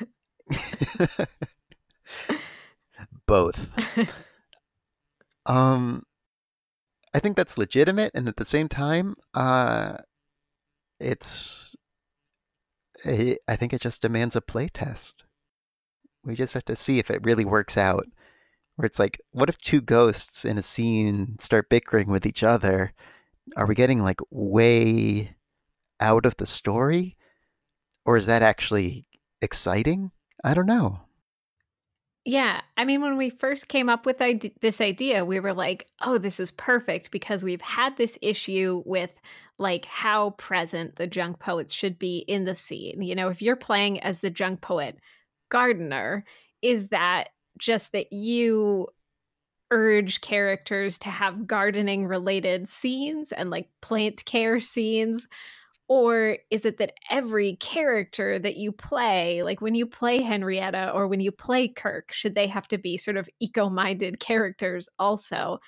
Both. 3.27 3.69
um 5.47 6.05
I 7.15 7.21
think 7.21 7.37
that's 7.37 7.59
legitimate 7.59 8.13
and 8.15 8.29
at 8.29 8.37
the 8.37 8.45
same 8.45 8.69
time 8.69 9.17
uh 9.35 9.99
it's 11.01 11.77
I 13.07 13.57
think 13.57 13.73
it 13.73 13.81
just 13.81 14.03
demands 14.03 14.35
a 14.35 14.41
play 14.41 14.69
test. 14.69 15.25
We 16.25 16.35
just 16.35 16.55
have 16.55 16.65
to 16.67 16.77
see 16.77 16.99
if 16.99 17.11
it 17.11 17.25
really 17.25 17.45
works 17.45 17.77
out. 17.77 18.07
Where 18.77 18.87
it's 18.87 18.99
like, 18.99 19.21
what 19.31 19.49
if 19.49 19.59
two 19.59 19.81
ghosts 19.81 20.45
in 20.45 20.59
a 20.59 20.63
scene 20.63 21.37
start 21.41 21.69
bickering 21.69 22.11
with 22.11 22.27
each 22.27 22.43
other? 22.43 22.93
Are 23.57 23.67
we 23.67 23.75
getting 23.75 24.03
like 24.03 24.21
way 24.31 25.37
out 26.01 26.27
of 26.27 26.37
the 26.37 26.47
story? 26.47 27.17
Or 28.05 28.17
is 28.17 28.27
that 28.27 28.43
actually 28.43 29.07
exciting? 29.41 30.11
I 30.45 30.55
don't 30.55 30.67
know. 30.67 31.01
Yeah. 32.25 32.61
I 32.77 32.85
mean, 32.85 33.01
when 33.01 33.17
we 33.17 33.31
first 33.31 33.69
came 33.69 33.89
up 33.89 34.05
with 34.05 34.19
this 34.61 34.81
idea, 34.81 35.25
we 35.25 35.41
were 35.41 35.55
like, 35.55 35.89
oh, 36.03 36.19
this 36.19 36.39
is 36.41 36.51
perfect 36.51 37.11
because 37.11 37.43
we've 37.43 37.63
had 37.63 37.97
this 37.97 38.19
issue 38.21 38.83
with 38.85 39.11
like 39.59 39.87
how 39.87 40.31
present 40.31 40.97
the 40.97 41.07
junk 41.07 41.39
poets 41.39 41.73
should 41.73 41.99
be 41.99 42.19
in 42.19 42.45
the 42.45 42.55
scene. 42.55 43.03
You 43.03 43.15
know, 43.15 43.29
if 43.29 43.41
you're 43.41 43.57
playing 43.57 44.01
as 44.01 44.21
the 44.21 44.31
junk 44.31 44.61
poet 44.61 44.99
gardener, 45.49 46.25
is 46.61 46.89
that 46.89 47.31
just 47.59 47.93
that 47.93 48.13
you 48.13 48.89
urge 49.71 50.21
characters 50.21 50.99
to 50.99 51.09
have 51.11 51.47
gardening 51.47 52.07
related 52.07 52.69
scenes 52.69 53.33
and 53.33 53.51
like 53.51 53.69
plant 53.81 54.25
care 54.25 54.61
scenes? 54.61 55.29
Or 55.89 56.37
is 56.51 56.67
it 56.67 56.77
that 56.79 56.93
every 57.11 57.57
character 57.57 58.39
that 58.39 58.57
you 58.57 58.73
play, 58.73 59.43
like 59.43 59.63
when 59.63 59.75
you 59.75 59.87
play 59.87 60.21
Henrietta 60.21 60.91
or 60.93 61.09
when 61.09 61.21
you 61.21 61.33
play 61.33 61.67
Kirk, 61.67 62.13
should 62.13 62.35
they 62.35 62.47
have 62.47 62.69
to 62.69 62.79
be 62.79 62.99
sort 62.99 63.17
of 63.17 63.29
eco 63.41 63.71
minded 63.71 64.21
characters 64.21 64.89
also? 64.99 65.61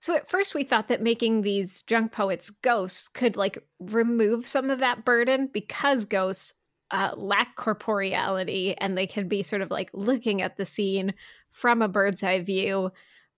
So 0.00 0.14
at 0.14 0.28
first 0.28 0.54
we 0.54 0.64
thought 0.64 0.88
that 0.88 1.00
making 1.00 1.42
these 1.42 1.82
junk 1.82 2.12
poets 2.12 2.50
ghosts 2.50 3.08
could 3.08 3.36
like 3.36 3.64
remove 3.78 4.46
some 4.46 4.68
of 4.68 4.80
that 4.80 5.04
burden 5.04 5.48
because 5.50 6.04
ghosts 6.04 6.54
uh, 6.90 7.12
lack 7.16 7.56
corporeality 7.56 8.74
and 8.78 8.98
they 8.98 9.06
can 9.06 9.28
be 9.28 9.42
sort 9.42 9.62
of 9.62 9.70
like 9.70 9.90
looking 9.94 10.42
at 10.42 10.56
the 10.56 10.66
scene 10.66 11.14
from 11.52 11.80
a 11.80 11.88
bird's 11.88 12.22
eye 12.22 12.42
view. 12.42 12.90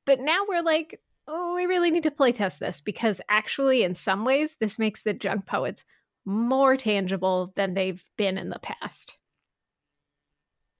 But 0.06 0.20
now 0.20 0.44
we're 0.48 0.62
like, 0.62 1.00
oh, 1.26 1.54
we 1.54 1.66
really 1.66 1.90
need 1.90 2.02
to 2.04 2.10
playtest 2.10 2.58
this 2.58 2.80
because 2.80 3.20
actually, 3.28 3.82
in 3.82 3.94
some 3.94 4.24
ways, 4.24 4.56
this 4.60 4.78
makes 4.78 5.02
the 5.02 5.12
junk 5.12 5.46
poets 5.46 5.84
more 6.24 6.76
tangible 6.76 7.52
than 7.56 7.74
they've 7.74 8.02
been 8.16 8.38
in 8.38 8.50
the 8.50 8.58
past. 8.58 9.16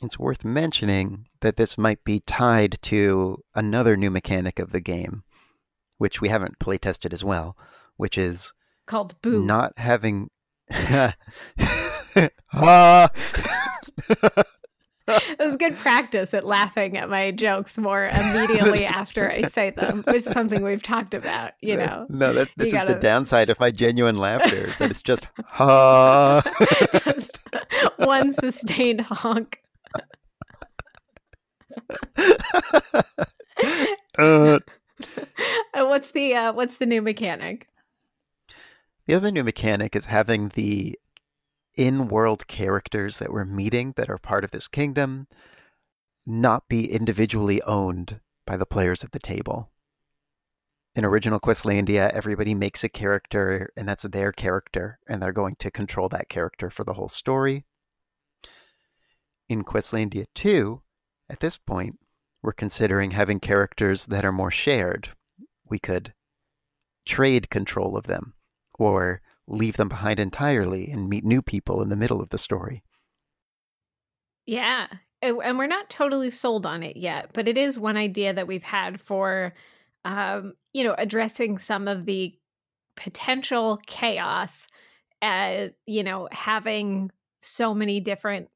It's 0.01 0.19
worth 0.19 0.45
mentioning 0.45 1.27
that 1.41 1.57
this 1.57 1.79
might 1.79 2.05
be 2.05 2.21
tied 2.21 2.79
to 2.83 3.39
another 3.55 3.97
new 3.97 4.11
mechanic 4.11 4.59
of 4.59 4.73
the 4.73 4.81
game, 4.81 5.23
which 5.99 6.21
we 6.21 6.29
haven't 6.29 6.59
playtested 6.59 7.13
as 7.13 7.25
well, 7.25 7.57
which 7.97 8.19
is 8.19 8.53
called 8.87 9.21
Boo. 9.23 9.43
Not 9.43 9.73
having. 9.79 10.31
ah! 10.71 11.15
it 15.07 15.39
was 15.39 15.57
good 15.57 15.77
practice 15.77 16.33
at 16.33 16.47
laughing 16.47 16.97
at 16.97 17.11
my 17.11 17.31
jokes 17.31 17.77
more 17.77 18.07
immediately 18.07 18.85
after 18.87 19.31
I 19.31 19.43
say 19.43 19.71
them, 19.71 20.03
which 20.07 20.17
is 20.17 20.25
something 20.25 20.63
we've 20.63 20.83
talked 20.83 21.15
about, 21.15 21.53
you 21.61 21.77
know. 21.77 22.07
No, 22.09 22.33
that, 22.33 22.49
this 22.57 22.69
is 22.69 22.73
gotta... 22.73 22.95
the 22.95 23.01
downside 23.01 23.51
of 23.51 23.61
my 23.61 23.71
genuine 23.71 24.17
laughter, 24.17 24.57
is 24.57 24.77
that 24.79 24.91
it's 24.91 25.03
just 25.05 25.27
ha. 25.47 26.43
just 27.05 27.41
one 27.97 28.31
sustained 28.31 29.03
honk. 29.03 29.61
uh, 34.19 34.59
what's 35.75 36.13
the 36.13 36.35
uh, 36.35 36.53
what's 36.53 36.77
the 36.77 36.87
new 36.87 37.03
mechanic? 37.03 37.69
The 39.07 39.15
other 39.15 39.31
new 39.31 39.45
mechanic 39.45 39.95
is 39.95 40.07
having 40.07 40.51
the 40.55 40.99
in-world 41.77 42.47
characters 42.47 43.19
that 43.19 43.33
we're 43.33 43.45
meeting 43.45 43.95
that 43.97 44.11
are 44.11 44.19
part 44.19 44.45
of 44.45 44.51
this 44.51 44.69
kingdom 44.69 45.27
not 46.27 46.69
be 46.69 46.91
individually 46.91 47.61
owned 47.63 48.21
by 48.47 48.57
the 48.57 48.67
players 48.67 49.05
at 49.05 49.13
the 49.13 49.19
table. 49.19 49.71
In 50.95 51.05
original 51.05 51.41
Questlandia, 51.41 52.11
everybody 52.13 52.55
makes 52.55 52.85
a 52.85 52.89
character 52.89 53.71
and 53.77 53.89
that's 53.89 54.05
their 54.05 54.33
character, 54.33 54.99
and 55.09 55.21
they're 55.21 55.33
going 55.33 55.57
to 55.57 55.71
control 55.71 56.09
that 56.11 56.29
character 56.29 56.71
for 56.71 56.85
the 56.85 56.95
whole 56.95 57.09
story. 57.09 57.65
In 59.49 59.65
Questlandia 59.65 60.27
2, 60.35 60.81
at 61.29 61.41
this 61.41 61.57
point, 61.57 61.99
we're 62.43 62.53
considering 62.53 63.11
having 63.11 63.41
characters 63.41 64.07
that 64.07 64.25
are 64.25 64.33
more 64.33 64.51
shared. 64.51 65.11
We 65.69 65.79
could 65.79 66.15
trade 67.05 67.51
control 67.51 67.97
of 67.97 68.05
them, 68.05 68.35
or 68.79 69.21
leave 69.47 69.77
them 69.77 69.89
behind 69.89 70.19
entirely 70.19 70.91
and 70.91 71.09
meet 71.09 71.25
new 71.25 71.43
people 71.43 71.83
in 71.83 71.89
the 71.89 71.97
middle 71.97 72.21
of 72.21 72.31
the 72.31 72.39
story. 72.39 72.83
Yeah. 74.47 74.87
And 75.23 75.59
we're 75.59 75.67
not 75.67 75.89
totally 75.89 76.31
sold 76.31 76.67
on 76.67 76.83
it 76.83 76.97
yet, 76.99 77.31
but 77.33 77.49
it 77.49 77.57
is 77.57 77.79
one 77.79 77.97
idea 77.97 78.35
that 78.35 78.47
we've 78.47 78.63
had 78.63 79.01
for, 79.01 79.55
um, 80.05 80.53
you 80.75 80.85
know, 80.85 80.95
addressing 80.99 81.57
some 81.57 81.89
of 81.89 82.05
the 82.05 82.35
potential 82.95 83.81
chaos 83.87 84.67
at, 85.23 85.75
you 85.87 86.03
know, 86.03 86.29
having 86.31 87.11
so 87.41 87.73
many 87.75 88.01
different 88.01 88.49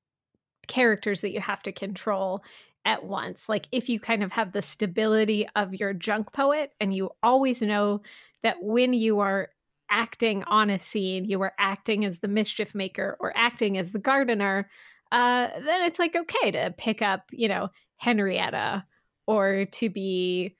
characters 0.66 1.22
that 1.22 1.32
you 1.32 1.40
have 1.40 1.62
to 1.62 1.72
control 1.72 2.42
at 2.84 3.04
once. 3.04 3.48
Like 3.48 3.66
if 3.72 3.88
you 3.88 3.98
kind 3.98 4.22
of 4.22 4.32
have 4.32 4.52
the 4.52 4.62
stability 4.62 5.48
of 5.56 5.74
your 5.74 5.94
junk 5.94 6.32
poet 6.32 6.72
and 6.80 6.94
you 6.94 7.10
always 7.22 7.62
know 7.62 8.02
that 8.42 8.62
when 8.62 8.92
you 8.92 9.20
are 9.20 9.48
acting 9.90 10.44
on 10.44 10.70
a 10.70 10.78
scene, 10.78 11.24
you 11.24 11.38
were 11.38 11.52
acting 11.58 12.04
as 12.04 12.20
the 12.20 12.28
mischief 12.28 12.74
maker 12.74 13.16
or 13.20 13.32
acting 13.36 13.78
as 13.78 13.92
the 13.92 13.98
gardener, 13.98 14.68
uh, 15.10 15.48
then 15.64 15.82
it's 15.82 15.98
like 15.98 16.14
okay 16.14 16.50
to 16.50 16.74
pick 16.76 17.02
up, 17.02 17.24
you 17.30 17.48
know, 17.48 17.68
Henrietta 17.96 18.84
or 19.26 19.66
to 19.66 19.90
be 19.90 20.56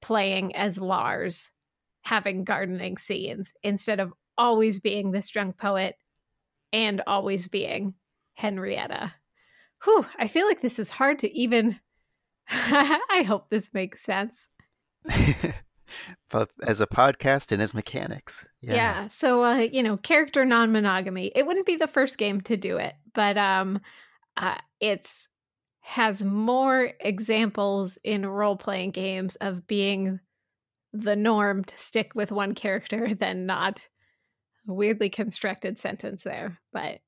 playing 0.00 0.54
as 0.56 0.78
Lars, 0.78 1.50
having 2.02 2.44
gardening 2.44 2.96
scenes 2.96 3.52
instead 3.62 4.00
of 4.00 4.12
always 4.36 4.80
being 4.80 5.10
this 5.10 5.30
junk 5.30 5.58
poet 5.58 5.96
and 6.72 7.02
always 7.06 7.46
being 7.48 7.94
Henrietta. 8.34 9.12
Whew, 9.84 10.06
I 10.18 10.26
feel 10.28 10.46
like 10.46 10.60
this 10.60 10.78
is 10.78 10.90
hard 10.90 11.20
to 11.20 11.38
even. 11.38 11.78
I 12.48 13.24
hope 13.26 13.50
this 13.50 13.72
makes 13.72 14.02
sense. 14.02 14.48
both 16.30 16.48
as 16.66 16.80
a 16.80 16.86
podcast 16.86 17.52
and 17.52 17.60
as 17.62 17.74
mechanics. 17.74 18.44
Yeah. 18.60 18.74
yeah 18.74 19.08
so 19.08 19.44
uh, 19.44 19.56
you 19.58 19.82
know, 19.82 19.96
character 19.96 20.44
non-monogamy. 20.44 21.32
It 21.34 21.46
wouldn't 21.46 21.66
be 21.66 21.76
the 21.76 21.86
first 21.86 22.18
game 22.18 22.40
to 22.42 22.56
do 22.56 22.76
it, 22.78 22.94
but 23.14 23.36
um 23.38 23.80
uh, 24.36 24.56
it's 24.80 25.28
has 25.82 26.22
more 26.22 26.92
examples 27.00 27.98
in 28.04 28.24
role-playing 28.24 28.92
games 28.92 29.34
of 29.36 29.66
being 29.66 30.20
the 30.92 31.16
norm 31.16 31.64
to 31.64 31.76
stick 31.76 32.12
with 32.14 32.30
one 32.30 32.54
character 32.54 33.14
than 33.18 33.46
not. 33.46 33.86
A 34.68 34.72
weirdly 34.72 35.10
constructed 35.10 35.76
sentence 35.76 36.22
there, 36.22 36.60
but 36.72 37.00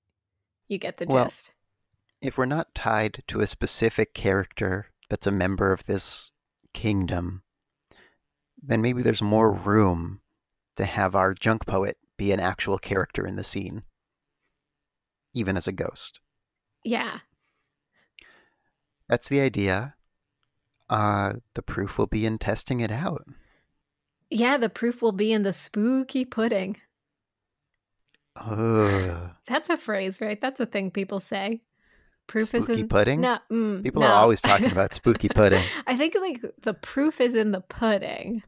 you 0.66 0.78
get 0.78 0.96
the 0.96 1.06
well, 1.08 1.26
gist. 1.26 1.52
If 2.20 2.36
we're 2.36 2.46
not 2.46 2.74
tied 2.74 3.22
to 3.28 3.40
a 3.40 3.46
specific 3.46 4.12
character 4.12 4.86
that's 5.08 5.28
a 5.28 5.32
member 5.32 5.72
of 5.72 5.84
this 5.86 6.32
kingdom, 6.72 7.43
then 8.66 8.80
maybe 8.82 9.02
there's 9.02 9.22
more 9.22 9.50
room 9.52 10.20
to 10.76 10.84
have 10.84 11.14
our 11.14 11.34
junk 11.34 11.66
poet 11.66 11.96
be 12.16 12.32
an 12.32 12.40
actual 12.40 12.78
character 12.78 13.26
in 13.26 13.36
the 13.36 13.44
scene, 13.44 13.82
even 15.34 15.56
as 15.56 15.66
a 15.66 15.72
ghost. 15.72 16.20
Yeah. 16.84 17.18
That's 19.08 19.28
the 19.28 19.40
idea. 19.40 19.94
Uh, 20.88 21.34
the 21.54 21.62
proof 21.62 21.98
will 21.98 22.06
be 22.06 22.24
in 22.26 22.38
testing 22.38 22.80
it 22.80 22.90
out. 22.90 23.24
Yeah, 24.30 24.56
the 24.56 24.68
proof 24.68 25.02
will 25.02 25.12
be 25.12 25.32
in 25.32 25.42
the 25.42 25.52
spooky 25.52 26.24
pudding. 26.24 26.76
Uh, 28.36 29.28
That's 29.46 29.70
a 29.70 29.76
phrase, 29.76 30.20
right? 30.20 30.40
That's 30.40 30.60
a 30.60 30.66
thing 30.66 30.90
people 30.90 31.20
say. 31.20 31.62
proof 32.26 32.48
spooky 32.48 32.72
is 32.72 32.80
in 32.80 32.88
pudding. 32.88 33.20
No, 33.20 33.38
mm, 33.50 33.82
People 33.82 34.02
no. 34.02 34.08
are 34.08 34.14
always 34.14 34.40
talking 34.40 34.70
about 34.70 34.94
spooky 34.94 35.28
pudding. 35.28 35.64
I 35.86 35.96
think 35.96 36.14
like 36.20 36.42
the 36.62 36.74
proof 36.74 37.20
is 37.20 37.34
in 37.34 37.52
the 37.52 37.60
pudding, 37.60 38.42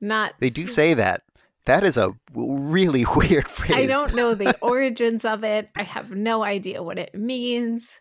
not. 0.00 0.34
They 0.38 0.50
do 0.50 0.68
say 0.68 0.94
that. 0.94 1.22
That 1.66 1.84
is 1.84 1.96
a 1.96 2.14
really 2.34 3.04
weird 3.14 3.48
phrase. 3.48 3.72
I 3.74 3.86
don't 3.86 4.14
know 4.14 4.34
the 4.34 4.56
origins 4.62 5.24
of 5.24 5.44
it. 5.44 5.68
I 5.76 5.82
have 5.82 6.10
no 6.10 6.42
idea 6.42 6.82
what 6.82 6.98
it 6.98 7.14
means. 7.14 8.00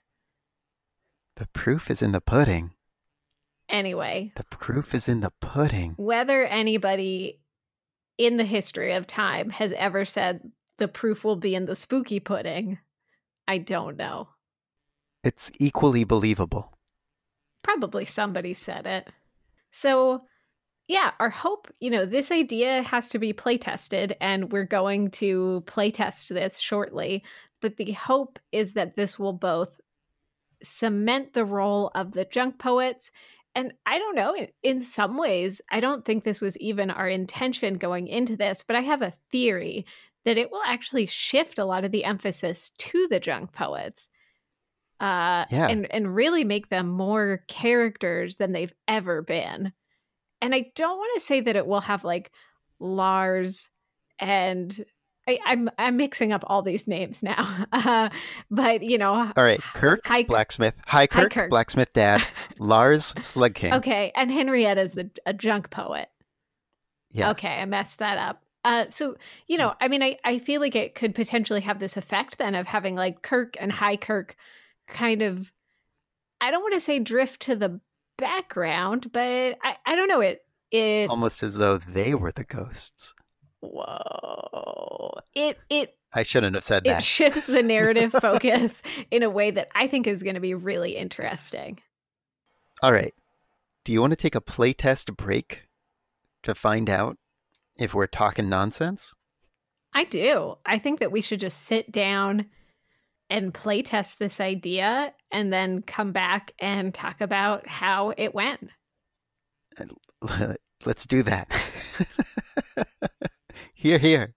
the 1.36 1.48
proof 1.48 1.92
is 1.92 2.02
in 2.02 2.12
the 2.14 2.22
pudding. 2.22 2.72
Anyway, 3.70 4.32
The 4.38 4.46
proof 4.46 4.96
is 4.96 5.10
in 5.10 5.20
the 5.20 5.32
pudding. 5.42 5.94
whether 5.98 6.46
anybody 6.46 7.42
in 8.18 8.38
the 8.38 8.46
history 8.46 8.94
of 8.94 9.06
time 9.06 9.50
has 9.50 9.74
ever 9.74 10.06
said 10.06 10.50
the 10.78 10.88
proof 10.88 11.24
will 11.26 11.36
be 11.36 11.54
in 11.54 11.66
the 11.66 11.76
spooky 11.76 12.20
pudding, 12.22 12.80
I 13.48 13.58
don't 13.58 13.98
know. 13.98 14.30
It's 15.24 15.52
equally 15.60 16.06
believable. 16.06 16.78
Probably 17.64 18.06
somebody 18.06 18.54
said 18.54 18.88
it. 18.88 19.08
So, 19.72 20.24
yeah, 20.88 21.12
our 21.20 21.30
hope, 21.30 21.68
you 21.80 21.90
know, 21.90 22.06
this 22.06 22.32
idea 22.32 22.82
has 22.84 23.10
to 23.10 23.20
be 23.20 23.34
play 23.34 23.58
tested, 23.58 24.16
and 24.22 24.52
we're 24.52 24.66
going 24.66 25.12
to 25.12 25.64
play 25.66 25.92
test 25.92 26.30
this 26.30 26.60
shortly. 26.60 27.24
But 27.62 27.78
the 27.78 27.92
hope 27.92 28.40
is 28.52 28.74
that 28.74 28.96
this 28.96 29.18
will 29.20 29.34
both 29.34 29.80
cement 30.64 31.34
the 31.34 31.46
role 31.46 31.92
of 31.94 32.12
the 32.14 32.26
junk 32.26 32.58
poets. 32.58 33.12
And 33.56 33.74
I 33.86 33.98
don't 33.98 34.16
know, 34.16 34.36
in- 34.64 34.82
some 34.82 35.18
ways, 35.18 35.62
I 35.72 35.80
don't 35.80 36.06
think 36.06 36.24
this 36.24 36.42
was 36.42 36.58
even 36.58 36.90
our 36.92 37.08
intention 37.10 37.76
going 37.76 38.08
into 38.08 38.38
this, 38.38 38.64
but 38.66 38.76
I 38.76 38.82
have 38.82 39.02
a 39.02 39.14
theory 39.32 39.86
that 40.26 40.38
it 40.38 40.52
will 40.52 40.62
actually 40.66 41.06
shift 41.08 41.58
a 41.58 41.66
lot 41.66 41.84
of 41.86 41.92
the 41.92 42.04
emphasis 42.06 42.72
to 42.78 43.08
the 43.10 43.20
junk 43.20 43.54
poets 43.54 44.10
uh, 45.00 45.46
Yeah. 45.50 45.68
and 45.68 45.92
and 45.92 46.16
really 46.16 46.44
make 46.44 46.70
them 46.70 46.88
more 46.88 47.44
characters 47.48 48.38
than 48.38 48.52
they've 48.52 48.74
ever 48.88 49.22
been. 49.22 49.74
And 50.42 50.54
I 50.54 50.72
don't 50.76 50.98
want 50.98 51.12
to 51.16 51.20
say 51.20 51.42
that 51.42 51.56
it 51.56 51.66
will 51.66 51.82
have 51.82 52.04
like 52.04 52.32
Lars 52.80 53.70
and 54.20 54.86
I, 55.28 55.40
I'm 55.46 55.70
I'm 55.78 55.98
mixing 55.98 56.32
up 56.32 56.44
all 56.48 56.62
these 56.62 56.88
names 56.88 57.22
now, 57.22 57.66
uh, 57.74 58.10
but 58.50 58.82
you 58.84 58.98
know, 58.98 59.14
All 59.14 59.44
right, 59.44 59.60
Kirk, 59.60 60.02
Hi- 60.06 60.24
blacksmith. 60.24 60.74
Hi, 60.86 61.06
Kirk, 61.06 61.34
Kirk. 61.34 61.50
blacksmith 61.50 61.92
dad. 61.94 62.26
Lars, 62.60 63.14
slug 63.20 63.54
king. 63.54 63.74
okay, 63.74 64.12
and 64.16 64.32
Henrietta's 64.32 64.94
the 64.94 65.10
a 65.26 65.34
junk 65.34 65.70
poet. 65.70 66.08
Yeah. 67.12 67.32
Okay, 67.32 67.50
I 67.50 67.66
messed 67.66 68.00
that 68.00 68.18
up. 68.18 68.42
Uh, 68.64 68.86
so 68.90 69.16
you 69.48 69.58
know, 69.58 69.74
I 69.82 69.90
mean, 69.90 70.02
I 70.02 70.18
I 70.24 70.40
feel 70.40 70.62
like 70.62 70.76
it 70.78 70.96
could 70.96 71.14
potentially 71.14 71.62
have 71.62 71.80
this 71.80 71.98
effect 71.98 72.38
then 72.38 72.56
of 72.56 72.66
having 72.68 72.96
like 72.96 73.22
Kirk 73.22 73.56
and 73.60 73.72
High 73.72 73.98
Kirk 73.98 74.36
kind 74.88 75.22
of. 75.22 75.52
I 76.40 76.52
don't 76.52 76.62
want 76.62 76.76
to 76.76 76.80
say 76.80 77.00
drift 77.00 77.42
to 77.44 77.56
the 77.56 77.82
background, 78.18 79.12
but 79.12 79.58
I 79.64 79.76
I 79.86 79.96
don't 79.96 80.08
know 80.08 80.22
it 80.22 80.44
it 80.72 81.10
Almost 81.10 81.44
as 81.44 81.56
though 81.56 81.78
they 81.78 82.14
were 82.14 82.32
the 82.32 82.44
ghosts. 82.44 83.14
whoa 83.62 85.20
it 85.34 85.58
it 85.70 85.96
I 86.14 86.24
shouldn't 86.24 86.56
have 86.56 86.64
said 86.64 86.84
it 86.86 86.90
that. 86.90 87.00
It 87.00 87.04
shifts 87.04 87.48
the 87.48 87.64
narrative 87.64 88.12
focus 88.22 88.82
in 89.12 89.24
a 89.24 89.30
way 89.30 89.52
that 89.52 89.70
I 89.76 89.88
think 89.88 90.08
is 90.08 90.24
going 90.24 90.36
to 90.36 90.42
be 90.42 90.54
really 90.54 90.96
interesting. 90.96 91.80
All 92.82 92.92
right. 92.94 93.14
Do 93.84 93.92
you 93.92 94.02
want 94.02 94.12
to 94.12 94.18
take 94.18 94.36
a 94.36 94.42
playtest 94.42 95.16
break 95.16 95.64
to 96.44 96.56
find 96.56 96.90
out 96.90 97.18
if 97.78 97.94
we're 97.94 98.08
talking 98.08 98.50
nonsense? 98.50 99.14
I 99.94 100.04
do. 100.06 100.58
I 100.66 100.80
think 100.80 101.00
that 101.00 101.12
we 101.12 101.22
should 101.22 101.40
just 101.40 101.64
sit 101.64 101.92
down 101.92 102.46
and 103.30 103.54
play 103.54 103.82
test 103.82 104.20
this 104.20 104.40
idea 104.40 105.14
and 105.32 105.52
then 105.52 105.82
come 105.82 106.12
back 106.12 106.54
and 106.60 106.94
talk 106.94 107.22
about 107.22 107.68
how 107.68 108.14
it 108.18 108.34
went. 108.34 108.70
Let's 110.86 111.06
do 111.06 111.24
that. 111.24 111.52
here, 113.74 113.98
here. 113.98 114.34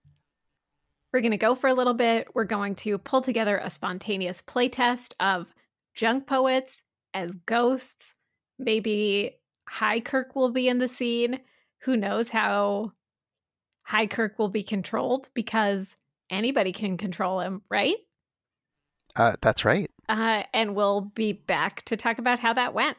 We're 1.13 1.21
going 1.21 1.31
to 1.31 1.37
go 1.37 1.55
for 1.55 1.67
a 1.67 1.73
little 1.73 1.93
bit. 1.93 2.27
We're 2.33 2.45
going 2.45 2.75
to 2.75 2.97
pull 2.97 3.21
together 3.21 3.57
a 3.57 3.69
spontaneous 3.69 4.41
play 4.41 4.69
test 4.69 5.15
of 5.19 5.53
junk 5.93 6.25
poets 6.27 6.83
as 7.13 7.35
ghosts. 7.45 8.15
Maybe 8.57 9.37
High 9.67 9.99
Kirk 9.99 10.35
will 10.35 10.51
be 10.51 10.67
in 10.67 10.79
the 10.79 10.89
scene. 10.89 11.39
Who 11.83 11.97
knows 11.97 12.29
how 12.29 12.93
High 13.83 14.07
Kirk 14.07 14.39
will 14.39 14.49
be 14.49 14.63
controlled 14.63 15.29
because 15.33 15.97
anybody 16.29 16.71
can 16.71 16.97
control 16.97 17.41
him, 17.41 17.61
right? 17.69 17.97
Uh, 19.15 19.35
that's 19.41 19.65
right. 19.65 19.89
Uh, 20.09 20.43
and 20.53 20.75
we'll 20.75 21.01
be 21.01 21.33
back 21.33 21.83
to 21.83 21.97
talk 21.97 22.17
about 22.17 22.39
how 22.39 22.53
that 22.53 22.73
went. 22.73 22.97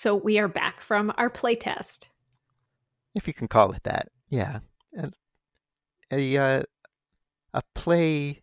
So 0.00 0.14
we 0.14 0.38
are 0.38 0.48
back 0.48 0.80
from 0.80 1.12
our 1.18 1.28
playtest. 1.28 2.08
If 3.14 3.28
you 3.28 3.34
can 3.34 3.48
call 3.48 3.72
it 3.72 3.82
that. 3.82 4.08
Yeah. 4.30 4.60
A 4.96 5.10
a, 6.10 6.36
uh, 6.38 6.62
a 7.52 7.62
play 7.74 8.40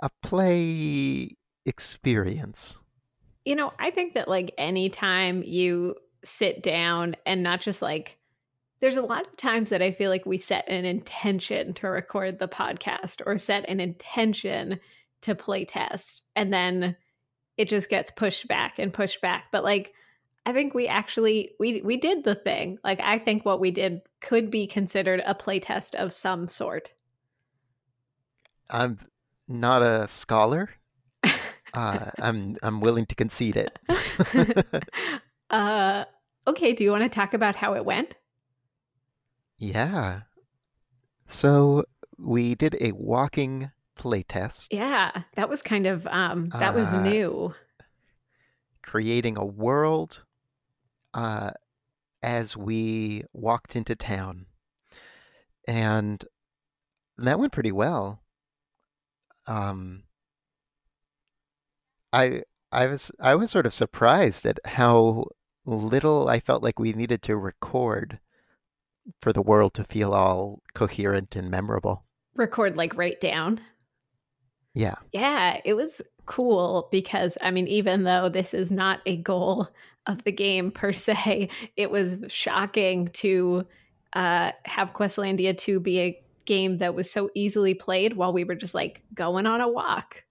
a 0.00 0.10
play 0.24 1.36
experience. 1.66 2.78
You 3.44 3.54
know, 3.54 3.74
I 3.78 3.92
think 3.92 4.14
that 4.14 4.26
like 4.26 4.54
anytime 4.58 5.44
you 5.44 5.94
sit 6.24 6.64
down 6.64 7.14
and 7.24 7.44
not 7.44 7.60
just 7.60 7.80
like 7.80 8.18
there's 8.80 8.96
a 8.96 9.02
lot 9.02 9.24
of 9.24 9.36
times 9.36 9.70
that 9.70 9.82
I 9.82 9.92
feel 9.92 10.10
like 10.10 10.26
we 10.26 10.36
set 10.36 10.68
an 10.68 10.84
intention 10.84 11.74
to 11.74 11.86
record 11.86 12.40
the 12.40 12.48
podcast 12.48 13.22
or 13.24 13.38
set 13.38 13.68
an 13.68 13.78
intention 13.78 14.80
to 15.20 15.36
play 15.36 15.64
test 15.64 16.22
and 16.34 16.52
then 16.52 16.96
it 17.56 17.68
just 17.68 17.88
gets 17.88 18.10
pushed 18.10 18.48
back 18.48 18.80
and 18.80 18.92
pushed 18.92 19.20
back. 19.20 19.44
But 19.52 19.62
like 19.62 19.92
I 20.46 20.52
think 20.54 20.72
we 20.72 20.88
actually 20.88 21.52
we 21.60 21.82
we 21.82 21.98
did 21.98 22.24
the 22.24 22.34
thing. 22.34 22.78
Like 22.82 23.00
I 23.00 23.18
think 23.18 23.44
what 23.44 23.60
we 23.60 23.70
did 23.70 24.00
could 24.22 24.50
be 24.50 24.66
considered 24.66 25.22
a 25.26 25.34
playtest 25.34 25.94
of 25.94 26.12
some 26.14 26.48
sort. 26.48 26.92
I'm 28.70 28.98
not 29.48 29.82
a 29.82 30.08
scholar. 30.08 30.70
Uh, 31.74 32.10
I'm 32.20 32.56
I'm 32.62 32.80
willing 32.80 33.06
to 33.06 33.14
concede 33.14 33.56
it. 33.56 33.78
uh 35.50 36.04
okay, 36.46 36.72
do 36.72 36.84
you 36.84 36.90
want 36.90 37.02
to 37.02 37.08
talk 37.08 37.34
about 37.34 37.56
how 37.56 37.74
it 37.74 37.84
went? 37.84 38.14
Yeah. 39.58 40.22
So 41.28 41.84
we 42.18 42.56
did 42.56 42.76
a 42.80 42.90
walking 42.90 43.70
playtest, 43.96 44.70
Yeah, 44.70 45.22
that 45.34 45.48
was 45.48 45.62
kind 45.62 45.86
of 45.86 46.06
um 46.08 46.54
that 46.58 46.74
was 46.74 46.92
Uh, 46.92 46.92
new. 46.92 47.54
creating 48.82 49.36
a 49.36 49.44
world 49.44 50.24
uh, 51.16 51.50
as 52.22 52.56
we 52.56 53.24
walked 53.32 53.74
into 53.74 53.96
town, 53.96 54.44
and 55.66 56.22
that 57.16 57.40
went 57.40 57.52
pretty 57.52 57.72
well. 57.72 58.20
Um, 59.46 60.02
I 62.12 62.42
I 62.70 62.86
was 62.86 63.10
I 63.18 63.34
was 63.34 63.50
sort 63.50 63.64
of 63.64 63.72
surprised 63.72 64.44
at 64.44 64.58
how 64.66 65.24
little 65.64 66.28
I 66.28 66.38
felt 66.38 66.62
like 66.62 66.78
we 66.78 66.92
needed 66.92 67.22
to 67.22 67.36
record 67.36 68.20
for 69.22 69.32
the 69.32 69.42
world 69.42 69.72
to 69.74 69.84
feel 69.84 70.12
all 70.12 70.60
coherent 70.74 71.34
and 71.34 71.50
memorable. 71.50 72.04
Record 72.34 72.76
like 72.76 72.94
right 72.94 73.18
down. 73.20 73.60
Yeah. 74.74 74.96
Yeah, 75.12 75.60
it 75.64 75.72
was 75.72 76.02
cool 76.26 76.88
because 76.90 77.38
I 77.40 77.50
mean 77.50 77.66
even 77.68 78.04
though 78.04 78.28
this 78.28 78.52
is 78.52 78.70
not 78.70 79.00
a 79.06 79.16
goal 79.16 79.68
of 80.06 80.22
the 80.24 80.32
game 80.32 80.70
per 80.70 80.92
se, 80.92 81.48
it 81.76 81.90
was 81.90 82.24
shocking 82.28 83.08
to 83.14 83.66
uh 84.12 84.52
have 84.64 84.92
Questlandia 84.92 85.56
2 85.56 85.80
be 85.80 86.00
a 86.00 86.22
game 86.44 86.78
that 86.78 86.94
was 86.94 87.10
so 87.10 87.28
easily 87.34 87.74
played 87.74 88.14
while 88.14 88.32
we 88.32 88.44
were 88.44 88.54
just 88.54 88.74
like 88.74 89.02
going 89.14 89.46
on 89.46 89.60
a 89.60 89.68
walk. 89.68 90.24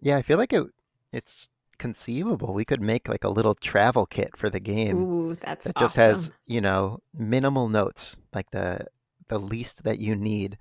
Yeah, 0.00 0.16
I 0.16 0.22
feel 0.22 0.38
like 0.38 0.52
it 0.52 0.66
it's 1.12 1.48
conceivable. 1.78 2.54
We 2.54 2.64
could 2.64 2.80
make 2.80 3.08
like 3.08 3.24
a 3.24 3.28
little 3.28 3.54
travel 3.54 4.06
kit 4.06 4.36
for 4.36 4.48
the 4.48 4.60
game 4.60 4.96
Ooh, 4.98 5.36
that's 5.40 5.64
that 5.66 5.76
just 5.76 5.96
has, 5.96 6.30
you 6.46 6.60
know, 6.60 7.00
minimal 7.12 7.68
notes, 7.68 8.16
like 8.32 8.50
the 8.50 8.86
the 9.28 9.38
least 9.38 9.82
that 9.84 9.98
you 9.98 10.16
need 10.16 10.58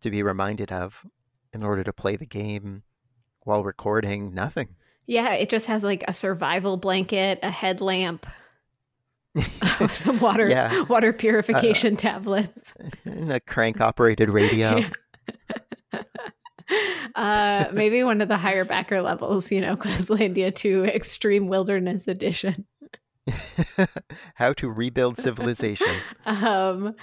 to 0.00 0.10
be 0.10 0.22
reminded 0.22 0.72
of 0.72 1.04
in 1.52 1.62
order 1.62 1.84
to 1.84 1.92
play 1.92 2.16
the 2.16 2.26
game 2.26 2.82
while 3.44 3.64
recording 3.64 4.34
nothing. 4.34 4.68
Yeah, 5.06 5.32
it 5.34 5.50
just 5.50 5.66
has 5.66 5.82
like 5.82 6.04
a 6.08 6.12
survival 6.12 6.76
blanket, 6.76 7.38
a 7.42 7.50
headlamp, 7.50 8.26
some 9.88 10.20
water 10.20 10.48
Yeah, 10.48 10.82
water 10.82 11.08
uh, 11.08 11.18
purification 11.18 11.96
tablets. 11.96 12.74
and 13.04 13.32
a 13.32 13.40
crank 13.40 13.80
operated 13.80 14.30
radio. 14.30 14.80
uh, 17.14 17.66
maybe 17.72 18.04
one 18.04 18.20
of 18.20 18.28
the 18.28 18.36
higher 18.36 18.64
backer 18.64 19.02
levels, 19.02 19.50
you 19.50 19.60
know, 19.60 19.76
Questlandia 19.76 20.54
2 20.54 20.84
Extreme 20.84 21.48
Wilderness 21.48 22.08
Edition. 22.08 22.66
How 24.34 24.52
to 24.54 24.70
rebuild 24.70 25.20
civilization. 25.20 25.94
Um, 26.26 26.94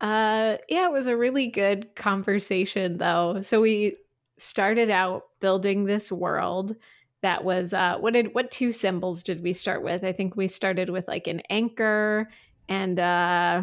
uh, 0.00 0.56
yeah, 0.68 0.86
it 0.86 0.92
was 0.92 1.06
a 1.06 1.16
really 1.16 1.48
good 1.48 1.94
conversation, 1.96 2.98
though. 2.98 3.40
So 3.40 3.60
we 3.60 3.96
started 4.38 4.90
out 4.90 5.24
building 5.40 5.84
this 5.84 6.10
world 6.12 6.74
that 7.22 7.44
was 7.44 7.72
uh, 7.72 7.96
what 7.98 8.12
did 8.12 8.34
what 8.34 8.50
two 8.50 8.72
symbols 8.72 9.22
did 9.22 9.42
we 9.42 9.52
start 9.52 9.82
with? 9.82 10.04
I 10.04 10.12
think 10.12 10.36
we 10.36 10.48
started 10.48 10.90
with 10.90 11.08
like 11.08 11.26
an 11.26 11.40
anchor 11.50 12.28
and 12.68 12.98
uh, 12.98 13.62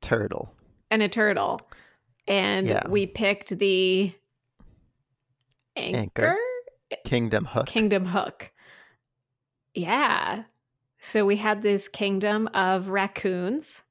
Turtle. 0.00 0.54
and 0.90 1.02
a 1.02 1.08
turtle, 1.08 1.58
and 2.28 2.66
Yeah. 2.66 2.88
we 2.88 3.06
picked 3.06 3.58
the 3.58 4.12
anchor, 5.76 6.36
Anchor. 6.90 7.00
Kingdom 7.04 7.44
Hook. 7.44 7.66
kingdom 7.66 8.04
hook. 8.06 8.50
Yeah. 9.74 10.44
So 11.00 11.24
we 11.24 11.36
had 11.36 11.62
this 11.62 11.88
kingdom 11.88 12.48
of 12.52 12.88
raccoons 12.88 13.82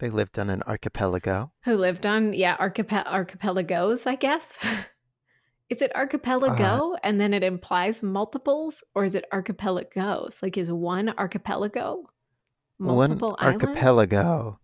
They 0.00 0.10
lived 0.10 0.38
on 0.38 0.50
an 0.50 0.62
archipelago. 0.66 1.52
who 1.64 1.76
lived 1.76 2.04
on 2.06 2.32
yeah 2.34 2.56
archipel- 2.58 3.06
archipelagos 3.06 4.06
i 4.06 4.16
guess 4.16 4.58
is 5.70 5.80
it 5.80 5.90
archipelago 5.94 6.96
and 7.02 7.20
then 7.20 7.32
it 7.32 7.42
implies 7.42 8.02
multiples 8.02 8.82
or 8.94 9.04
is 9.04 9.14
it 9.14 9.24
archipelagos 9.32 10.42
like 10.42 10.58
is 10.58 10.70
one 10.70 11.08
archipelago 11.16 12.04
multiple 12.78 13.30
One 13.30 13.36
islands 13.46 13.64
archipelago 13.64 14.58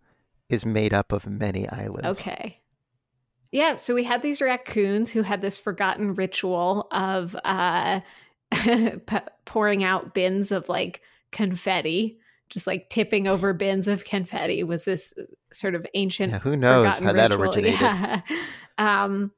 is 0.48 0.66
made 0.66 0.92
up 0.92 1.12
of 1.12 1.26
many 1.26 1.68
islands. 1.68 2.18
okay 2.18 2.60
yeah 3.52 3.76
so 3.76 3.94
we 3.94 4.04
had 4.04 4.22
these 4.22 4.40
raccoons 4.42 5.10
who 5.10 5.22
had 5.22 5.40
this 5.40 5.58
forgotten 5.58 6.14
ritual 6.14 6.88
of 6.90 7.36
uh 7.44 8.00
p- 8.52 8.98
pouring 9.44 9.84
out 9.84 10.12
bins 10.14 10.52
of 10.52 10.68
like 10.68 11.00
confetti 11.32 12.18
just 12.48 12.66
like 12.66 12.88
tipping 12.90 13.26
over 13.26 13.52
bins 13.52 13.88
of 13.88 14.04
confetti 14.04 14.62
was 14.62 14.84
this 14.84 15.12
sort 15.52 15.74
of 15.74 15.84
ancient 15.94 16.32
Yeah, 16.32 16.38
who 16.38 16.56
knows 16.56 16.86
forgotten 16.98 17.06
how 17.06 17.12
that 17.14 17.32
originated? 17.40 17.80
Yeah. 17.80 18.20
Um, 18.78 19.32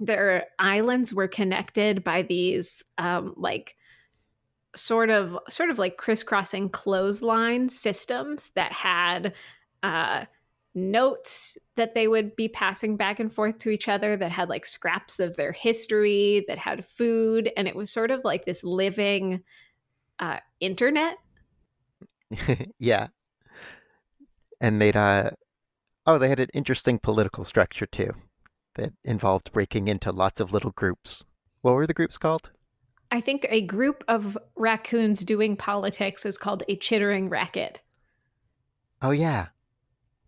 their 0.00 0.46
islands 0.58 1.14
were 1.14 1.28
connected 1.28 2.02
by 2.02 2.22
these 2.22 2.82
um, 2.98 3.34
like 3.36 3.76
sort 4.74 5.10
of 5.10 5.38
sort 5.48 5.70
of 5.70 5.78
like 5.78 5.96
crisscrossing 5.96 6.70
clothesline 6.70 7.68
systems 7.68 8.50
that 8.54 8.72
had 8.72 9.34
uh, 9.82 10.24
notes 10.74 11.58
that 11.76 11.94
they 11.94 12.08
would 12.08 12.34
be 12.34 12.48
passing 12.48 12.96
back 12.96 13.20
and 13.20 13.32
forth 13.32 13.58
to 13.58 13.68
each 13.68 13.88
other 13.88 14.16
that 14.16 14.32
had 14.32 14.48
like 14.48 14.64
scraps 14.64 15.20
of 15.20 15.36
their 15.36 15.52
history 15.52 16.44
that 16.48 16.58
had 16.58 16.84
food 16.84 17.50
and 17.56 17.68
it 17.68 17.76
was 17.76 17.90
sort 17.90 18.10
of 18.10 18.20
like 18.24 18.44
this 18.44 18.64
living 18.64 19.42
uh, 20.18 20.38
internet 20.60 21.16
yeah. 22.78 23.08
And 24.60 24.80
they'd 24.80 24.96
uh 24.96 25.30
oh, 26.06 26.18
they 26.18 26.28
had 26.28 26.40
an 26.40 26.48
interesting 26.54 26.98
political 26.98 27.44
structure 27.44 27.86
too 27.86 28.12
that 28.76 28.92
involved 29.04 29.52
breaking 29.52 29.88
into 29.88 30.12
lots 30.12 30.40
of 30.40 30.52
little 30.52 30.70
groups. 30.72 31.24
What 31.62 31.74
were 31.74 31.86
the 31.86 31.94
groups 31.94 32.18
called? 32.18 32.50
I 33.10 33.20
think 33.20 33.46
a 33.48 33.62
group 33.62 34.04
of 34.08 34.38
raccoons 34.56 35.22
doing 35.24 35.56
politics 35.56 36.24
is 36.24 36.38
called 36.38 36.62
a 36.68 36.76
chittering 36.76 37.28
racket. 37.28 37.82
Oh 39.02 39.10
yeah. 39.10 39.48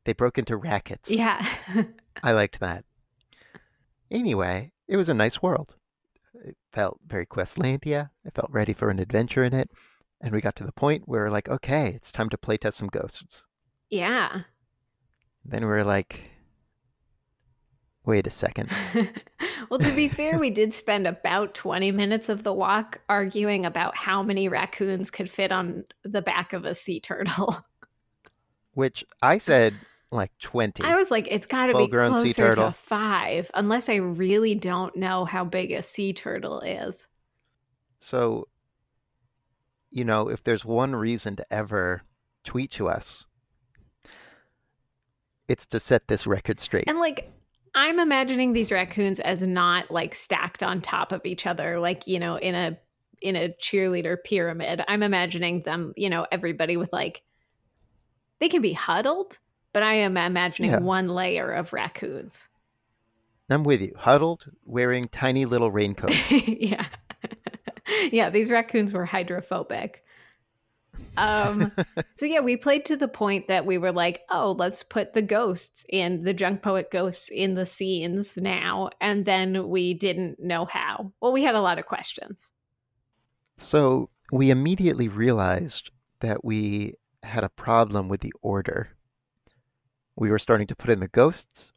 They 0.04 0.12
broke 0.12 0.38
into 0.38 0.56
rackets. 0.56 1.10
Yeah. 1.10 1.46
I 2.22 2.32
liked 2.32 2.58
that. 2.60 2.84
Anyway, 4.10 4.72
it 4.88 4.96
was 4.96 5.08
a 5.08 5.14
nice 5.14 5.40
world. 5.40 5.76
It 6.44 6.56
felt 6.72 6.98
very 7.06 7.24
Questlandia. 7.24 8.10
I 8.26 8.30
felt 8.30 8.50
ready 8.50 8.72
for 8.72 8.90
an 8.90 8.98
adventure 8.98 9.44
in 9.44 9.54
it. 9.54 9.70
And 10.20 10.32
we 10.32 10.40
got 10.40 10.56
to 10.56 10.64
the 10.64 10.72
point 10.72 11.04
where 11.06 11.24
we're 11.24 11.30
like, 11.30 11.48
okay, 11.48 11.92
it's 11.94 12.10
time 12.12 12.28
to 12.30 12.36
playtest 12.36 12.74
some 12.74 12.88
ghosts. 12.88 13.46
yeah. 13.90 14.42
Then 15.44 15.66
we're 15.66 15.82
like, 15.82 16.20
wait 18.04 18.26
a 18.26 18.30
second. 18.30 18.70
well, 19.70 19.80
to 19.80 19.92
be 19.92 20.08
fair, 20.08 20.38
we 20.38 20.50
did 20.50 20.74
spend 20.74 21.06
about 21.06 21.54
20 21.54 21.92
minutes 21.92 22.28
of 22.28 22.42
the 22.42 22.52
walk 22.52 23.00
arguing 23.08 23.64
about 23.64 23.96
how 23.96 24.22
many 24.22 24.48
raccoons 24.48 25.10
could 25.10 25.30
fit 25.30 25.52
on 25.52 25.84
the 26.04 26.22
back 26.22 26.52
of 26.52 26.64
a 26.64 26.74
sea 26.74 27.00
turtle. 27.00 27.64
Which 28.74 29.04
I 29.20 29.38
said 29.38 29.74
like 30.10 30.32
20. 30.40 30.82
I 30.82 30.94
was 30.94 31.10
like, 31.10 31.26
it's 31.30 31.46
got 31.46 31.66
to 31.66 31.76
be 31.76 31.88
closer 31.88 32.54
to 32.54 32.72
five, 32.72 33.50
unless 33.54 33.88
I 33.88 33.96
really 33.96 34.54
don't 34.54 34.94
know 34.96 35.24
how 35.24 35.44
big 35.44 35.72
a 35.72 35.82
sea 35.82 36.12
turtle 36.12 36.60
is. 36.60 37.06
So, 38.00 38.48
you 39.90 40.04
know, 40.04 40.28
if 40.28 40.42
there's 40.44 40.64
one 40.64 40.94
reason 40.94 41.36
to 41.36 41.52
ever 41.52 42.02
tweet 42.44 42.70
to 42.72 42.88
us, 42.88 43.26
it's 45.48 45.66
to 45.66 45.80
set 45.80 46.08
this 46.08 46.26
record 46.26 46.60
straight. 46.60 46.84
And 46.86 46.98
like, 46.98 47.30
I'm 47.74 47.98
imagining 47.98 48.52
these 48.52 48.70
raccoons 48.72 49.20
as 49.20 49.42
not 49.42 49.90
like 49.90 50.14
stacked 50.14 50.62
on 50.62 50.80
top 50.80 51.12
of 51.12 51.24
each 51.24 51.46
other, 51.46 51.80
like 51.80 52.06
you 52.06 52.18
know, 52.18 52.36
in 52.36 52.54
a 52.54 52.78
in 53.20 53.36
a 53.36 53.54
cheerleader 53.60 54.16
pyramid. 54.22 54.82
I'm 54.88 55.02
imagining 55.02 55.62
them, 55.62 55.94
you 55.96 56.10
know, 56.10 56.26
everybody 56.30 56.76
with 56.76 56.92
like 56.92 57.22
they 58.40 58.48
can 58.48 58.62
be 58.62 58.72
huddled, 58.72 59.38
but 59.72 59.82
I 59.82 59.94
am 59.94 60.16
imagining 60.16 60.72
Yeah. 60.72 60.80
one 60.80 61.08
layer 61.08 61.50
of 61.50 61.72
raccoons. 61.72 62.48
I'm 63.48 63.64
with 63.64 63.80
you. 63.82 63.94
Huddled, 63.96 64.46
wearing 64.64 65.08
tiny 65.08 65.44
little 65.44 65.70
raincoats. 65.70 66.30
yeah. 66.30 66.86
yeah, 68.10 68.30
these 68.30 68.50
raccoons 68.50 68.92
were 68.92 69.04
hydrophobic. 69.04 70.04
Um 71.16 71.72
so 72.16 72.26
yeah, 72.26 72.40
we 72.40 72.56
played 72.56 72.84
to 72.86 72.96
the 72.96 73.08
point 73.08 73.48
that 73.48 73.66
we 73.66 73.78
were 73.78 73.92
like, 73.92 74.22
"Oh, 74.30 74.52
let's 74.52 74.82
put 74.82 75.14
the 75.14 75.22
ghosts 75.22 75.84
and 75.92 76.24
the 76.24 76.34
junk 76.34 76.62
poet 76.62 76.90
ghosts 76.90 77.28
in 77.30 77.54
the 77.54 77.66
scenes 77.66 78.36
now." 78.36 78.90
And 79.00 79.24
then 79.24 79.68
we 79.68 79.94
didn't 79.94 80.40
know 80.40 80.64
how. 80.64 81.12
Well, 81.20 81.32
we 81.32 81.42
had 81.42 81.54
a 81.54 81.60
lot 81.60 81.78
of 81.78 81.86
questions. 81.86 82.50
So 83.58 84.10
we 84.32 84.50
immediately 84.50 85.08
realized 85.08 85.90
that 86.20 86.44
we 86.44 86.94
had 87.22 87.44
a 87.44 87.48
problem 87.50 88.08
with 88.08 88.20
the 88.20 88.32
order. 88.42 88.88
We 90.16 90.30
were 90.30 90.38
starting 90.38 90.66
to 90.68 90.76
put 90.76 90.90
in 90.90 91.00
the 91.00 91.08
ghosts, 91.08 91.72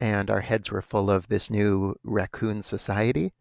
and 0.00 0.30
our 0.30 0.40
heads 0.40 0.70
were 0.70 0.82
full 0.82 1.10
of 1.10 1.28
this 1.28 1.50
new 1.50 1.94
raccoon 2.04 2.62
society. 2.62 3.32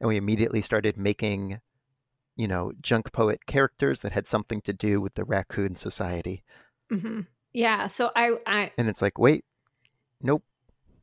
And 0.00 0.08
we 0.08 0.16
immediately 0.16 0.60
started 0.60 0.96
making, 0.96 1.60
you 2.36 2.48
know, 2.48 2.72
junk 2.80 3.12
poet 3.12 3.46
characters 3.46 4.00
that 4.00 4.12
had 4.12 4.28
something 4.28 4.60
to 4.62 4.72
do 4.72 5.00
with 5.00 5.14
the 5.14 5.24
raccoon 5.24 5.76
society. 5.76 6.44
hmm 6.90 7.20
Yeah, 7.52 7.86
so 7.88 8.10
I 8.16 8.38
I 8.46 8.72
And 8.78 8.88
it's 8.88 9.02
like, 9.02 9.18
wait, 9.18 9.44
nope, 10.22 10.44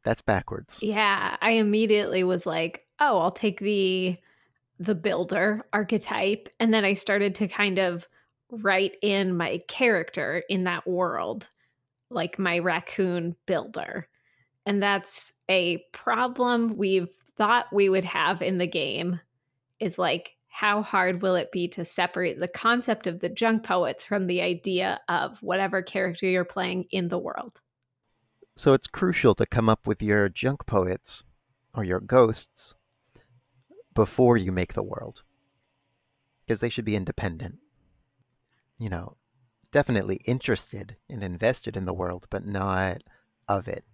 that's 0.03 0.21
backwards. 0.21 0.81
yeah, 0.81 1.37
I 1.41 1.51
immediately 1.51 2.23
was 2.23 2.45
like, 2.45 2.87
"Oh, 2.99 3.19
I'll 3.19 3.31
take 3.31 3.59
the 3.59 4.17
the 4.79 4.95
builder 4.95 5.63
archetype." 5.73 6.49
And 6.59 6.73
then 6.73 6.85
I 6.85 6.93
started 6.93 7.35
to 7.35 7.47
kind 7.47 7.79
of 7.79 8.07
write 8.51 8.97
in 9.01 9.37
my 9.37 9.61
character 9.67 10.43
in 10.49 10.65
that 10.65 10.87
world, 10.87 11.49
like 12.11 12.39
my 12.39 12.59
raccoon 12.59 13.35
builder. 13.47 14.07
And 14.65 14.83
that's 14.83 15.33
a 15.49 15.79
problem 15.93 16.77
we've 16.77 17.09
thought 17.37 17.73
we 17.73 17.89
would 17.89 18.05
have 18.05 18.41
in 18.41 18.59
the 18.59 18.67
game 18.67 19.19
is 19.79 19.99
like 19.99 20.37
how 20.51 20.81
hard 20.81 21.21
will 21.21 21.35
it 21.35 21.51
be 21.51 21.69
to 21.69 21.85
separate 21.85 22.37
the 22.37 22.47
concept 22.47 23.07
of 23.07 23.21
the 23.21 23.29
junk 23.29 23.63
poets 23.63 24.03
from 24.03 24.27
the 24.27 24.41
idea 24.41 24.99
of 25.07 25.41
whatever 25.41 25.81
character 25.81 26.27
you're 26.27 26.43
playing 26.43 26.85
in 26.91 27.07
the 27.07 27.17
world? 27.17 27.61
So 28.57 28.73
it's 28.73 28.85
crucial 28.85 29.33
to 29.35 29.45
come 29.45 29.69
up 29.69 29.87
with 29.87 30.03
your 30.03 30.27
junk 30.27 30.65
poets 30.65 31.23
or 31.73 31.85
your 31.85 32.01
ghosts 32.01 32.75
before 33.95 34.35
you 34.35 34.51
make 34.51 34.73
the 34.73 34.83
world. 34.83 35.23
Because 36.45 36.59
they 36.59 36.69
should 36.69 36.85
be 36.85 36.97
independent. 36.97 37.59
You 38.77 38.89
know, 38.89 39.15
definitely 39.71 40.17
interested 40.25 40.97
and 41.09 41.23
invested 41.23 41.77
in 41.77 41.85
the 41.85 41.93
world, 41.93 42.27
but 42.29 42.45
not 42.45 43.03
of 43.47 43.69
it. 43.69 43.85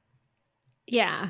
Yeah. 0.87 1.29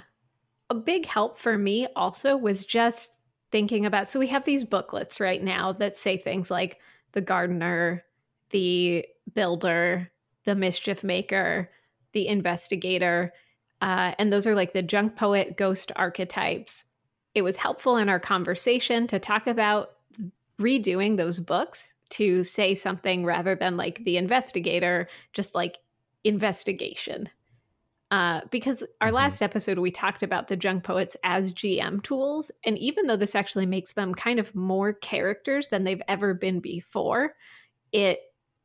A 0.70 0.76
big 0.76 1.06
help 1.06 1.38
for 1.38 1.58
me 1.58 1.88
also 1.98 2.38
was 2.38 2.64
just 2.64 3.17
thinking 3.52 3.86
about 3.86 4.10
so 4.10 4.20
we 4.20 4.28
have 4.28 4.46
these 4.46 4.64
booklets 4.64 5.20
right 5.20 5.42
now 5.42 5.74
that 5.74 5.98
say 5.98 6.18
things 6.18 6.52
like 6.52 6.80
the 7.14 7.22
gardener, 7.22 8.04
the 8.52 9.06
builder, 9.34 10.12
the 10.46 10.56
mischief 10.56 11.04
maker, 11.04 11.70
the 12.14 12.28
investigator. 12.28 13.34
Uh, 13.82 14.14
and 14.18 14.32
those 14.32 14.48
are 14.48 14.56
like 14.56 14.74
the 14.74 14.82
junk 14.82 15.16
poet 15.16 15.58
ghost 15.58 15.92
archetypes. 15.96 16.86
It 17.36 17.44
was 17.44 17.58
helpful 17.58 17.98
in 17.98 18.10
our 18.10 18.20
conversation 18.20 19.08
to 19.08 19.20
talk 19.20 19.48
about 19.48 19.92
redoing 20.60 21.18
those 21.18 21.40
books 21.40 21.94
to 22.10 22.44
say 22.44 22.74
something 22.74 23.26
rather 23.26 23.56
than 23.56 23.78
like 23.78 24.04
the 24.04 24.18
investigator, 24.18 25.08
just 25.34 25.54
like 25.54 25.78
investigation. 26.24 27.30
Uh, 28.10 28.42
because 28.52 28.84
our 29.02 29.10
mm-hmm. 29.10 29.16
last 29.18 29.42
episode, 29.42 29.80
we 29.80 29.92
talked 29.92 30.24
about 30.24 30.48
the 30.48 30.56
junk 30.56 30.84
poets 30.84 31.18
as 31.24 31.52
GM 31.52 32.02
tools. 32.04 32.52
And 32.64 32.78
even 32.78 33.08
though 33.08 33.18
this 33.18 33.36
actually 33.36 33.66
makes 33.66 33.94
them 33.94 34.14
kind 34.14 34.40
of 34.40 34.56
more 34.56 34.94
characters 34.94 35.68
than 35.70 35.84
they've 35.84 36.02
ever 36.08 36.34
been 36.34 36.60
before, 36.60 37.36
it 37.92 38.20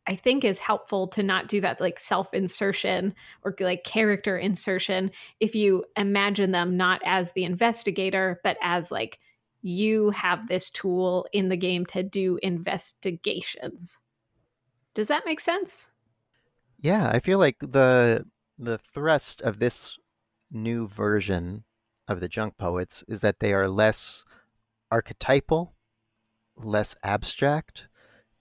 I 0.06 0.16
think 0.16 0.44
is 0.44 0.58
helpful 0.58 1.06
to 1.08 1.22
not 1.22 1.46
do 1.46 1.60
that 1.60 1.80
like 1.80 2.00
self 2.00 2.34
insertion 2.34 3.14
or 3.44 3.54
like 3.60 3.84
character 3.84 4.36
insertion 4.36 5.12
if 5.38 5.54
you 5.54 5.84
imagine 5.96 6.50
them 6.50 6.76
not 6.76 7.00
as 7.04 7.30
the 7.32 7.44
investigator, 7.44 8.40
but 8.42 8.56
as 8.62 8.90
like 8.90 9.20
you 9.62 10.10
have 10.10 10.48
this 10.48 10.70
tool 10.70 11.26
in 11.32 11.48
the 11.48 11.56
game 11.56 11.86
to 11.86 12.02
do 12.02 12.38
investigations. 12.42 13.98
Does 14.94 15.08
that 15.08 15.24
make 15.24 15.38
sense? 15.38 15.86
Yeah, 16.80 17.08
I 17.08 17.20
feel 17.20 17.38
like 17.38 17.58
the 17.60 18.26
the 18.58 18.78
thrust 18.78 19.40
of 19.42 19.58
this 19.58 19.96
new 20.50 20.86
version 20.88 21.64
of 22.08 22.20
the 22.20 22.28
junk 22.28 22.56
poets 22.56 23.04
is 23.08 23.20
that 23.20 23.40
they 23.40 23.52
are 23.52 23.68
less 23.68 24.24
archetypal, 24.90 25.74
less 26.56 26.94
abstract, 27.02 27.88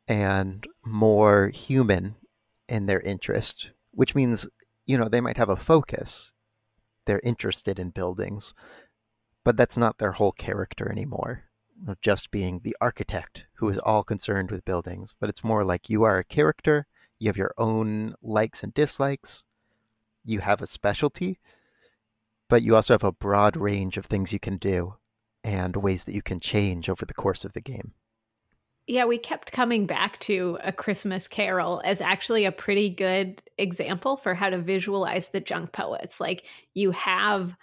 and 0.08 0.68
more 0.84 1.50
human 1.50 2.16
in 2.68 2.86
their 2.86 3.00
interest, 3.02 3.72
which 3.92 4.16
means, 4.16 4.46
you 4.86 4.98
know, 4.98 5.08
they 5.08 5.22
might 5.22 5.38
have 5.38 5.50
a 5.50 5.56
focus. 5.56 6.32
They're 7.06 7.22
interested 7.24 7.80
in 7.80 7.90
buildings, 7.90 8.54
but 9.44 9.58
that's 9.58 9.78
not 9.78 9.98
their 9.98 10.14
whole 10.14 10.34
character 10.34 10.92
anymore 10.92 11.44
of 11.88 12.00
just 12.02 12.30
being 12.30 12.62
the 12.64 12.76
architect 12.80 13.46
who 13.56 13.70
is 13.70 13.80
all 13.80 14.04
concerned 14.04 14.52
with 14.52 14.66
buildings. 14.66 15.16
But 15.20 15.30
it's 15.30 15.44
more 15.44 15.64
like 15.64 15.90
you 15.90 16.04
are 16.04 16.20
a 16.20 16.24
character, 16.24 16.86
you 17.18 17.30
have 17.30 17.38
your 17.38 17.54
own 17.58 18.16
likes 18.22 18.64
and 18.64 18.74
dislikes, 18.74 19.46
you 20.24 20.40
have 20.40 20.62
a 20.62 20.68
specialty, 20.68 21.40
but 22.50 22.62
you 22.62 22.76
also 22.76 22.94
have 22.94 23.04
a 23.04 23.12
broad 23.12 23.56
range 23.56 23.98
of 23.98 24.06
things 24.06 24.34
you 24.34 24.40
can 24.40 24.58
do 24.58 24.96
and 25.44 25.76
ways 25.76 26.04
that 26.04 26.14
you 26.16 26.22
can 26.22 26.40
change 26.40 26.90
over 26.90 27.06
the 27.06 27.14
course 27.14 27.44
of 27.44 27.54
the 27.54 27.62
game. 27.62 27.94
Yeah, 28.88 29.06
we 29.06 29.18
kept 29.18 29.52
coming 29.52 29.86
back 29.86 30.20
to 30.22 30.58
A 30.64 30.72
Christmas 30.72 31.28
Carol 31.28 31.82
as 31.86 32.02
actually 32.02 32.46
a 32.46 32.52
pretty 32.52 32.90
good 32.90 33.42
example 33.58 34.18
for 34.18 34.34
how 34.34 34.50
to 34.50 34.58
visualize 34.58 35.30
the 35.30 35.40
junk 35.40 35.72
poets. 35.72 36.20
Like 36.20 36.44
you 36.74 36.92
have 36.92 37.56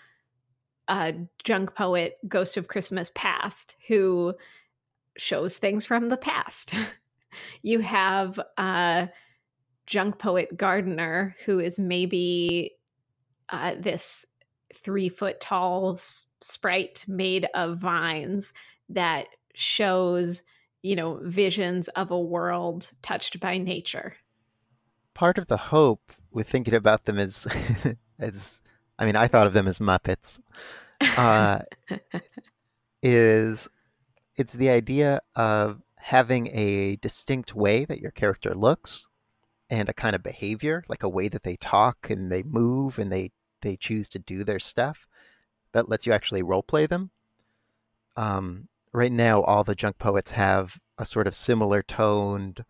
a 0.88 1.14
junk 1.44 1.74
poet, 1.74 2.18
Ghost 2.26 2.56
of 2.56 2.68
Christmas 2.68 3.10
Past, 3.14 3.76
who 3.88 4.34
shows 5.16 5.56
things 5.56 5.84
from 5.84 6.08
the 6.08 6.16
past. 6.16 6.72
you 7.62 7.80
have 7.80 8.40
a 8.56 9.08
junk 9.88 10.18
poet 10.18 10.56
gardener 10.56 11.34
who 11.44 11.58
is 11.58 11.78
maybe 11.78 12.72
uh, 13.48 13.74
this 13.80 14.24
three 14.74 15.08
foot 15.08 15.40
tall 15.40 15.98
sprite 16.40 17.04
made 17.08 17.48
of 17.54 17.78
vines 17.78 18.52
that 18.90 19.26
shows 19.54 20.42
you 20.82 20.94
know, 20.94 21.18
visions 21.22 21.88
of 21.88 22.10
a 22.10 22.20
world 22.20 22.90
touched 23.02 23.40
by 23.40 23.58
nature. 23.58 24.16
Part 25.14 25.38
of 25.38 25.48
the 25.48 25.56
hope 25.56 26.12
with 26.30 26.48
thinking 26.48 26.74
about 26.74 27.04
them 27.04 27.18
is, 27.18 27.46
as 28.18 28.60
I 28.98 29.04
mean, 29.04 29.16
I 29.16 29.28
thought 29.28 29.46
of 29.46 29.52
them 29.52 29.66
as 29.66 29.80
Muppets, 29.80 30.38
uh, 31.16 31.60
is 33.02 33.68
it's 34.36 34.52
the 34.52 34.70
idea 34.70 35.20
of 35.34 35.82
having 35.96 36.48
a 36.48 36.96
distinct 36.96 37.54
way 37.54 37.84
that 37.84 38.00
your 38.00 38.12
character 38.12 38.54
looks 38.54 39.06
and 39.70 39.88
a 39.88 39.94
kind 39.94 40.16
of 40.16 40.22
behavior, 40.22 40.84
like 40.88 41.02
a 41.02 41.08
way 41.08 41.28
that 41.28 41.42
they 41.42 41.56
talk 41.56 42.08
and 42.10 42.30
they 42.32 42.42
move 42.42 42.98
and 42.98 43.12
they 43.12 43.32
they 43.60 43.76
choose 43.76 44.08
to 44.08 44.18
do 44.18 44.44
their 44.44 44.60
stuff 44.60 45.06
that 45.72 45.88
lets 45.88 46.06
you 46.06 46.12
actually 46.12 46.42
role 46.42 46.62
play 46.62 46.86
them. 46.86 47.10
Um, 48.16 48.68
right 48.92 49.12
now 49.12 49.42
all 49.42 49.64
the 49.64 49.74
junk 49.74 49.98
poets 49.98 50.32
have 50.32 50.78
a 50.96 51.04
sort 51.04 51.26
of 51.26 51.34
similar 51.34 51.82
toned 51.82 52.64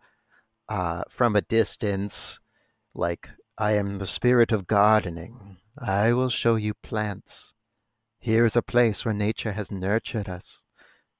uh, 0.67 1.03
from 1.09 1.35
a 1.35 1.41
distance, 1.41 2.39
like 2.93 3.29
I 3.57 3.73
am 3.73 3.97
the 3.97 4.07
spirit 4.07 4.51
of 4.51 4.67
gardening. 4.67 5.57
I 5.77 6.13
will 6.13 6.29
show 6.29 6.55
you 6.55 6.73
plants. 6.73 7.53
Here 8.19 8.45
is 8.45 8.55
a 8.55 8.61
place 8.61 9.05
where 9.05 9.13
nature 9.13 9.53
has 9.53 9.71
nurtured 9.71 10.29
us. 10.29 10.63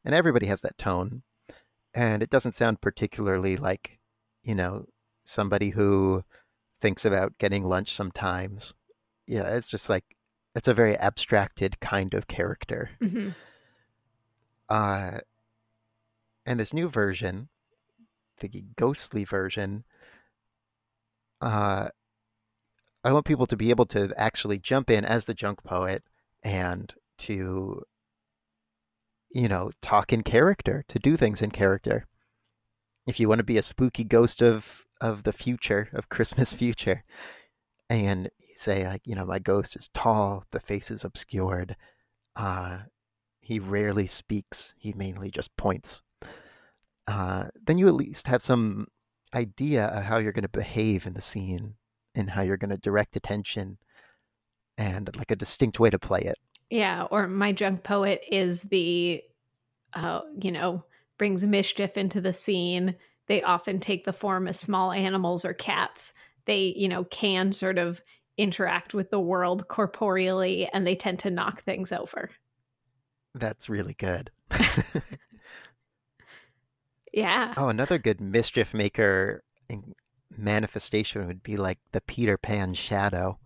And 0.05 0.13
everybody 0.13 0.47
has 0.47 0.61
that 0.61 0.77
tone. 0.77 1.23
And 1.93 2.21
it 2.21 2.29
doesn't 2.29 2.55
sound 2.55 2.81
particularly 2.81 3.57
like, 3.57 3.99
you 4.43 4.53
know, 4.53 4.85
somebody 5.29 5.69
who 5.69 6.23
thinks 6.81 7.05
about 7.05 7.37
getting 7.37 7.63
lunch 7.63 7.95
sometimes. 7.95 8.73
Yeah, 9.27 9.47
it's 9.55 9.69
just 9.69 9.89
like, 9.89 10.03
it's 10.55 10.67
a 10.67 10.73
very 10.73 10.97
abstracted 10.97 11.79
kind 11.79 12.13
of 12.13 12.27
character. 12.27 12.89
Mm-hmm. 13.01 13.29
Uh, 14.67 15.19
and 16.45 16.59
this 16.59 16.73
new 16.73 16.89
version, 16.89 17.49
the 18.39 18.63
ghostly 18.75 19.23
version, 19.23 19.83
uh, 21.41 21.89
I 23.03 23.13
want 23.13 23.25
people 23.25 23.45
to 23.47 23.55
be 23.55 23.69
able 23.69 23.85
to 23.87 24.11
actually 24.17 24.57
jump 24.57 24.89
in 24.89 25.05
as 25.05 25.25
the 25.25 25.33
junk 25.33 25.63
poet 25.63 26.03
and 26.43 26.93
to, 27.19 27.83
you 29.31 29.47
know, 29.47 29.71
talk 29.81 30.11
in 30.11 30.23
character, 30.23 30.83
to 30.89 30.99
do 30.99 31.15
things 31.15 31.41
in 31.41 31.51
character. 31.51 32.07
If 33.05 33.19
you 33.19 33.29
want 33.29 33.39
to 33.39 33.43
be 33.43 33.57
a 33.57 33.63
spooky 33.63 34.03
ghost 34.03 34.41
of 34.41 34.85
of 35.01 35.23
the 35.23 35.33
future, 35.33 35.89
of 35.93 36.09
Christmas 36.09 36.53
future, 36.63 37.03
and 37.89 38.29
you 38.39 38.55
say 38.55 38.85
like, 38.85 39.01
you 39.05 39.15
know, 39.15 39.25
my 39.25 39.39
ghost 39.39 39.75
is 39.75 39.89
tall, 39.93 40.45
the 40.51 40.59
face 40.59 40.91
is 40.91 41.03
obscured, 41.03 41.75
uh, 42.35 42.79
he 43.39 43.59
rarely 43.59 44.07
speaks, 44.07 44.73
he 44.77 44.93
mainly 44.93 45.31
just 45.31 45.55
points. 45.57 46.01
Uh, 47.07 47.47
then 47.65 47.79
you 47.79 47.87
at 47.87 47.95
least 47.95 48.27
have 48.27 48.43
some 48.43 48.87
idea 49.33 49.85
of 49.85 50.03
how 50.03 50.17
you're 50.17 50.31
going 50.31 50.43
to 50.43 50.49
behave 50.49 51.05
in 51.05 51.13
the 51.13 51.21
scene 51.21 51.73
and 52.15 52.29
how 52.29 52.41
you're 52.41 52.57
going 52.57 52.69
to 52.69 52.77
direct 52.77 53.15
attention 53.15 53.77
and 54.77 55.15
like 55.17 55.31
a 55.31 55.35
distinct 55.35 55.79
way 55.79 55.89
to 55.89 55.99
play 55.99 56.21
it. 56.21 56.37
Yeah, 56.69 57.03
or 57.09 57.27
my 57.27 57.51
junk 57.51 57.83
poet 57.83 58.21
is 58.31 58.61
the, 58.61 59.23
uh, 59.93 60.21
you 60.39 60.51
know, 60.51 60.83
brings 61.17 61.43
mischief 61.43 61.97
into 61.97 62.21
the 62.21 62.33
scene. 62.33 62.95
They 63.29 63.43
often 63.43 63.79
take 63.79 64.03
the 64.03 64.11
form 64.11 64.47
of 64.47 64.55
small 64.55 64.91
animals 64.91 65.45
or 65.45 65.53
cats. 65.53 66.13
They, 66.45 66.73
you 66.75 66.87
know, 66.87 67.03
can 67.05 67.51
sort 67.51 67.77
of 67.77 68.01
interact 68.37 68.95
with 68.95 69.11
the 69.11 69.19
world 69.19 69.67
corporeally 69.67 70.67
and 70.73 70.85
they 70.85 70.95
tend 70.95 71.19
to 71.19 71.29
knock 71.29 71.63
things 71.63 71.91
over. 71.91 72.31
That's 73.35 73.69
really 73.69 73.93
good. 73.93 74.31
yeah. 77.13 77.53
Oh, 77.55 77.67
another 77.67 77.99
good 77.99 78.19
mischief 78.19 78.73
maker 78.73 79.43
manifestation 80.35 81.27
would 81.27 81.43
be 81.43 81.55
like 81.55 81.77
the 81.91 82.01
Peter 82.01 82.35
Pan 82.35 82.73
shadow. 82.73 83.37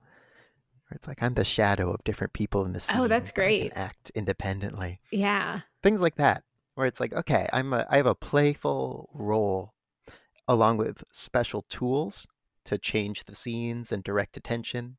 Where 0.88 0.96
it's 0.96 1.10
like 1.10 1.22
I'm 1.22 1.34
the 1.34 1.44
shadow 1.44 1.92
of 1.92 2.06
different 2.06 2.32
people 2.32 2.64
in 2.64 2.72
the 2.72 2.78
oh, 2.78 2.80
scene. 2.80 2.98
Oh, 3.00 3.08
that's 3.10 3.32
great. 3.32 3.74
act 3.76 4.14
independently. 4.16 5.02
Yeah. 5.12 5.60
Things 5.82 6.00
like 6.00 6.16
that. 6.16 6.44
Where 6.76 6.88
it's 6.88 7.02
like, 7.02 7.12
okay, 7.12 7.50
I'm 7.52 7.74
a 7.74 7.86
I 7.90 7.98
have 7.98 8.06
a 8.06 8.16
playful 8.16 9.10
role 9.14 9.73
along 10.48 10.78
with 10.78 11.04
special 11.12 11.64
tools 11.70 12.28
to 12.66 12.78
change 12.78 13.26
the 13.26 13.36
scenes 13.36 13.92
and 13.92 14.04
direct 14.04 14.38
attention. 14.38 14.98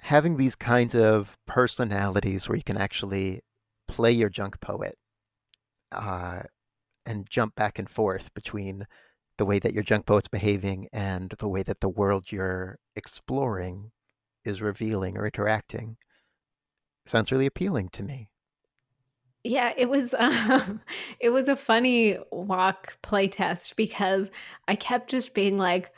Having 0.00 0.36
these 0.36 0.56
kinds 0.56 0.94
of 0.94 1.36
personalities 1.46 2.48
where 2.48 2.56
you 2.56 2.64
can 2.64 2.76
actually 2.76 3.42
play 3.88 4.12
your 4.12 4.28
junk 4.28 4.60
poet 4.60 4.96
uh, 5.92 6.42
and 7.06 7.28
jump 7.28 7.54
back 7.54 7.78
and 7.78 7.88
forth 7.88 8.32
between 8.34 8.86
the 9.38 9.44
way 9.44 9.58
that 9.58 9.72
your 9.72 9.82
junk 9.82 10.06
poet's 10.06 10.28
behaving 10.28 10.88
and 10.92 11.34
the 11.38 11.48
way 11.48 11.62
that 11.62 11.80
the 11.80 11.88
world 11.88 12.26
you're 12.30 12.78
exploring 12.96 13.90
is 14.44 14.60
revealing 14.60 15.16
or 15.16 15.26
interacting 15.26 15.96
sounds 17.06 17.32
really 17.32 17.46
appealing 17.46 17.88
to 17.88 18.02
me 18.02 18.28
yeah 19.44 19.72
it 19.76 19.88
was 19.88 20.14
um, 20.18 20.80
it 21.20 21.30
was 21.30 21.48
a 21.48 21.56
funny 21.56 22.18
walk 22.30 22.96
play 23.02 23.28
test 23.28 23.76
because 23.76 24.30
i 24.68 24.74
kept 24.74 25.10
just 25.10 25.34
being 25.34 25.58
like 25.58 25.92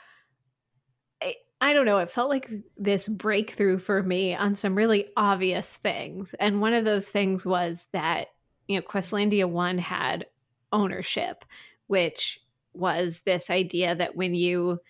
I 1.60 1.72
don't 1.72 1.86
know, 1.86 1.96
it 1.96 2.10
felt 2.10 2.28
like 2.28 2.50
this 2.76 3.08
breakthrough 3.08 3.78
for 3.78 4.02
me 4.02 4.34
on 4.34 4.54
some 4.54 4.74
really 4.74 5.06
obvious 5.16 5.76
things. 5.76 6.34
And 6.34 6.60
one 6.60 6.74
of 6.74 6.84
those 6.84 7.08
things 7.08 7.46
was 7.46 7.86
that 7.92 8.26
you 8.66 8.78
know, 8.78 8.82
Questlandia 8.82 9.48
1 9.48 9.78
had 9.78 10.26
ownership, 10.72 11.44
which 11.86 12.40
was 12.72 13.20
this 13.24 13.50
idea 13.50 13.94
that 13.94 14.16
when 14.16 14.34
you 14.34 14.80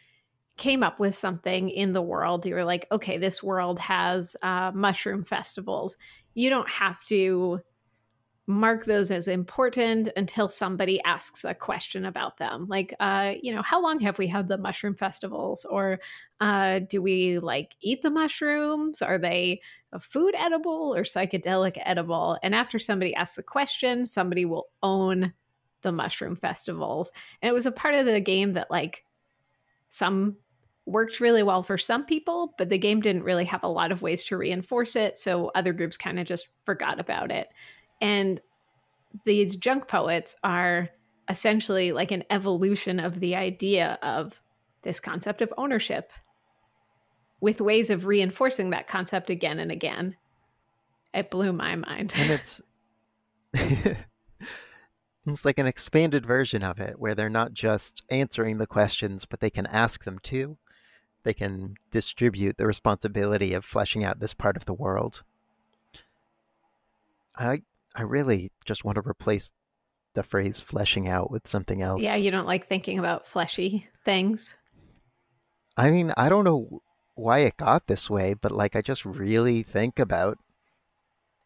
came 0.56 0.82
up 0.82 1.00
with 1.00 1.14
something 1.14 1.70
in 1.70 1.92
the 1.92 2.02
world, 2.02 2.46
you 2.46 2.54
were 2.54 2.64
like, 2.64 2.86
okay, 2.90 3.18
this 3.18 3.42
world 3.42 3.78
has 3.78 4.36
uh, 4.42 4.70
mushroom 4.74 5.24
festivals. 5.24 5.96
You 6.34 6.50
don't 6.50 6.68
have 6.68 7.02
to 7.04 7.60
mark 8.46 8.85
those 8.85 9.11
as 9.11 9.26
important 9.26 10.09
until 10.16 10.48
somebody 10.48 11.02
asks 11.04 11.44
a 11.44 11.54
question 11.54 12.04
about 12.04 12.37
them. 12.37 12.66
Like 12.68 12.94
uh 13.00 13.33
you 13.42 13.54
know 13.54 13.62
how 13.62 13.83
long 13.83 14.00
have 14.00 14.18
we 14.18 14.26
had 14.26 14.48
the 14.48 14.59
mushroom 14.59 14.94
festivals? 14.94 15.64
Or 15.64 16.00
uh 16.40 16.80
do 16.80 17.00
we 17.00 17.38
like 17.38 17.72
eat 17.80 18.02
the 18.02 18.11
mushrooms? 18.11 19.00
Are 19.00 19.18
they 19.18 19.62
food 20.00 20.35
edible 20.37 20.94
or 20.94 21.02
psychedelic 21.02 21.80
edible? 21.85 22.38
And 22.42 22.54
after 22.54 22.78
somebody 22.78 23.14
asks 23.14 23.38
a 23.38 23.42
question 23.42 24.04
somebody 24.04 24.44
will 24.44 24.68
own 24.83 25.33
the 25.80 25.92
mushroom 25.92 26.37
festivals. 26.37 27.12
And 27.40 27.48
it 27.48 27.54
was 27.54 27.66
a 27.66 27.72
part 27.72 27.94
of 27.94 28.04
the 28.04 28.20
game 28.20 28.54
that 28.54 28.70
like 28.70 29.04
some 29.88 30.37
worked 30.87 31.18
really 31.18 31.42
well 31.42 31.62
for 31.62 31.78
some 31.78 32.04
people 32.04 32.54
but 32.59 32.68
the 32.68 32.76
game 32.76 33.00
didn't 33.00 33.22
really 33.22 33.46
have 33.46 33.62
a 33.62 33.68
lot 33.68 33.90
of 33.90 34.02
ways 34.02 34.22
to 34.24 34.37
reinforce 34.37 34.96
it. 34.96 35.16
So 35.16 35.50
other 35.54 35.72
groups 35.72 35.96
kind 35.96 36.20
of 36.20 36.26
just 36.26 36.48
forgot 36.66 37.00
about 37.00 37.30
it 37.30 37.48
and 38.04 38.42
these 39.24 39.56
junk 39.56 39.88
poets 39.88 40.36
are 40.44 40.90
essentially 41.30 41.90
like 41.90 42.10
an 42.10 42.22
evolution 42.28 43.00
of 43.00 43.18
the 43.18 43.34
idea 43.34 43.98
of 44.02 44.38
this 44.82 45.00
concept 45.00 45.40
of 45.40 45.54
ownership 45.56 46.12
with 47.40 47.62
ways 47.62 47.88
of 47.88 48.04
reinforcing 48.04 48.70
that 48.70 48.88
concept 48.88 49.30
again 49.30 49.58
and 49.58 49.72
again. 49.72 50.16
It 51.14 51.30
blew 51.30 51.54
my 51.54 51.76
mind. 51.76 52.12
And 52.14 52.30
it's 52.30 52.60
it's 55.26 55.44
like 55.46 55.58
an 55.58 55.66
expanded 55.66 56.26
version 56.26 56.62
of 56.62 56.78
it 56.80 56.98
where 56.98 57.14
they're 57.14 57.30
not 57.30 57.54
just 57.54 58.02
answering 58.10 58.58
the 58.58 58.66
questions, 58.66 59.24
but 59.24 59.40
they 59.40 59.48
can 59.48 59.66
ask 59.68 60.04
them 60.04 60.18
too. 60.18 60.58
They 61.22 61.32
can 61.32 61.76
distribute 61.90 62.58
the 62.58 62.66
responsibility 62.66 63.54
of 63.54 63.64
fleshing 63.64 64.04
out 64.04 64.20
this 64.20 64.34
part 64.34 64.58
of 64.58 64.66
the 64.66 64.74
world. 64.74 65.22
I 67.34 67.62
I 67.94 68.02
really 68.02 68.50
just 68.64 68.85
want 68.85 68.96
to 68.96 69.09
replace 69.09 69.50
the 70.14 70.22
phrase 70.22 70.61
fleshing 70.61 71.09
out 71.09 71.30
with 71.30 71.46
something 71.48 71.83
else. 71.83 72.00
Yeah, 72.00 72.16
you 72.16 72.30
don't 72.30 72.46
like 72.46 72.68
thinking 72.68 72.98
about 72.98 73.26
fleshy 73.26 73.88
things. 74.04 74.54
I 75.76 75.90
mean, 75.90 76.12
I 76.16 76.28
don't 76.28 76.44
know 76.44 76.83
why 77.14 77.40
it 77.40 77.57
got 77.57 77.87
this 77.87 78.09
way, 78.09 78.35
but 78.35 78.52
like 78.52 78.76
I 78.76 78.83
just 78.83 79.04
really 79.04 79.62
think 79.62 79.98
about 79.98 80.38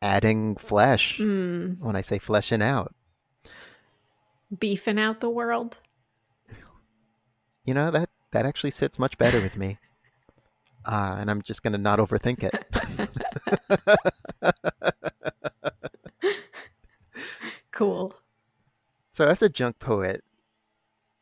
adding 0.00 0.56
flesh 0.56 1.18
mm. 1.18 1.78
when 1.80 1.96
I 1.96 2.02
say 2.02 2.18
fleshing 2.18 2.62
out. 2.62 2.94
Beefing 4.58 4.98
out 4.98 5.20
the 5.20 5.30
world. 5.30 5.80
You 7.64 7.74
know, 7.74 7.90
that 7.90 8.08
that 8.32 8.46
actually 8.46 8.70
sits 8.70 8.98
much 8.98 9.18
better 9.18 9.40
with 9.40 9.56
me. 9.56 9.78
Uh, 10.86 11.16
and 11.18 11.30
I'm 11.30 11.42
just 11.42 11.62
going 11.62 11.72
to 11.72 11.78
not 11.78 11.98
overthink 11.98 12.42
it. 12.42 12.64
cool. 17.78 18.12
So, 19.12 19.28
as 19.28 19.40
a 19.40 19.48
junk 19.48 19.78
poet, 19.78 20.24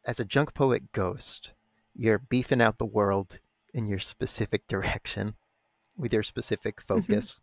as 0.07 0.19
a 0.19 0.25
junk 0.25 0.55
poet 0.55 0.91
ghost, 0.93 1.53
you're 1.95 2.19
beefing 2.19 2.63
out 2.63 2.79
the 2.79 2.87
world 2.87 3.39
in 3.75 3.87
your 3.87 3.99
specific 3.99 4.67
direction 4.69 5.35
with 5.99 6.15
your 6.15 6.23
specific 6.23 6.77
mm-hmm. 6.77 7.01
focus. 7.01 7.41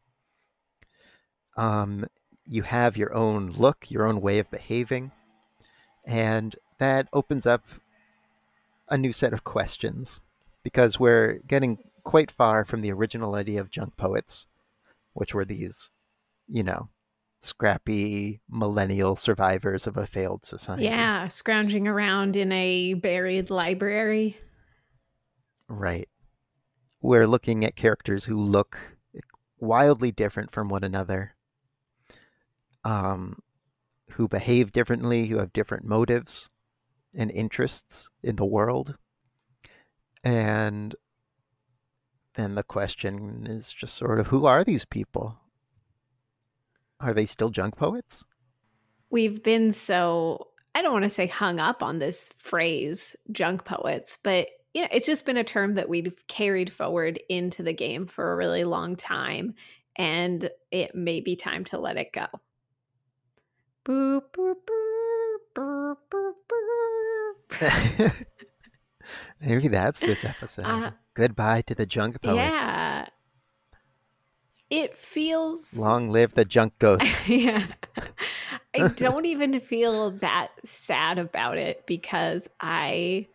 Mm-hmm. 1.58 1.62
Um, 1.62 2.06
you 2.48 2.64
have 2.64 2.98
your 2.98 3.14
own 3.14 3.52
look, 3.52 3.92
your 3.92 4.08
own 4.08 4.20
way 4.20 4.40
of 4.40 4.50
behaving, 4.50 5.12
and 6.04 6.56
that 6.80 7.08
opens 7.14 7.46
up 7.46 7.64
a 8.90 8.98
new 8.98 9.14
set 9.14 9.32
of 9.32 9.44
questions 9.44 10.20
because 10.64 11.00
we're 11.00 11.40
getting 11.48 11.78
quite 12.04 12.32
far 12.32 12.66
from 12.66 12.82
the 12.82 12.92
original 12.92 13.36
idea 13.36 13.62
of 13.62 13.70
junk 13.70 13.96
poets, 13.96 14.48
which 15.14 15.36
were 15.36 15.46
these, 15.46 15.92
you 16.48 16.64
know, 16.64 16.90
scrappy 17.44 18.42
millennial 18.50 19.16
survivors 19.16 19.86
of 19.86 19.98
a 19.98 20.08
failed 20.08 20.46
society. 20.46 20.86
Yeah, 20.86 21.28
scrounging 21.28 21.88
around 21.88 22.36
in 22.36 22.52
a 22.52 22.94
buried 22.96 23.50
library. 23.50 24.38
Right. 25.68 26.08
We're 27.02 27.28
looking 27.28 27.66
at 27.66 27.76
characters 27.76 28.24
who 28.26 28.38
look 28.38 28.78
wildly 29.60 30.12
different 30.12 30.52
from 30.52 30.70
one 30.70 30.84
another, 30.84 31.36
um, 32.86 33.40
who 34.12 34.28
behave 34.28 34.72
differently, 34.72 35.28
who 35.28 35.38
have 35.38 35.54
different 35.54 35.86
motives 35.86 36.50
and 37.14 37.30
interests 37.30 38.10
in 38.24 38.38
the 38.38 38.46
world. 38.46 38.96
And 40.24 40.96
then 42.36 42.56
the 42.56 42.64
question 42.64 43.46
is 43.48 43.72
just 43.72 43.96
sort 43.96 44.20
of 44.20 44.28
who 44.28 44.46
are 44.46 44.64
these 44.64 44.86
people? 44.86 45.38
Are 47.04 47.14
they 47.14 47.26
still 47.26 47.50
junk 47.50 47.76
poets? 47.76 48.24
We've 49.10 49.44
been 49.44 49.74
so, 49.74 50.48
I 50.74 50.82
don't 50.82 50.94
want 50.94 51.04
to 51.04 51.10
say 51.10 51.28
hung 51.28 51.60
up 51.60 51.84
on 51.84 52.00
this 52.00 52.32
phrase, 52.38 53.16
junk 53.32 53.66
poets, 53.66 54.18
but 54.24 54.48
you 54.74 54.82
know, 54.82 54.88
it's 54.92 55.06
just 55.06 55.26
been 55.26 55.38
a 55.38 55.44
term 55.44 55.76
that 55.76 55.90
we've 55.90 56.16
carried 56.28 56.72
forward 56.72 57.20
into 57.30 57.62
the 57.62 57.74
game 57.74 58.08
for 58.08 58.32
a 58.32 58.36
really 58.36 58.64
long 58.64 58.96
time. 58.96 59.54
And 59.98 60.50
it 60.72 60.96
may 60.96 61.20
be 61.20 61.36
time 61.36 61.66
to 61.66 61.78
let 61.78 61.98
it 61.98 62.12
go. 62.12 62.26
Boop, 63.86 64.22
boop, 64.36 64.56
boop, 65.56 65.98
Maybe 69.42 69.68
that's 69.68 70.02
this 70.02 70.24
episode. 70.26 70.66
Uh, 70.66 70.90
Goodbye 71.14 71.62
to 71.68 71.76
the 71.76 71.86
junk 71.86 72.20
poets. 72.24 72.38
Yeah 72.38 72.83
it 74.74 74.98
feels 74.98 75.78
long 75.78 76.10
live 76.10 76.34
the 76.34 76.44
junk 76.44 76.74
ghost. 76.80 77.06
yeah. 77.28 77.64
I 78.74 78.88
don't 78.88 79.26
even 79.26 79.60
feel 79.60 80.10
that 80.18 80.50
sad 80.66 81.20
about 81.20 81.60
it 81.60 81.86
because 81.86 82.50
I 82.60 83.28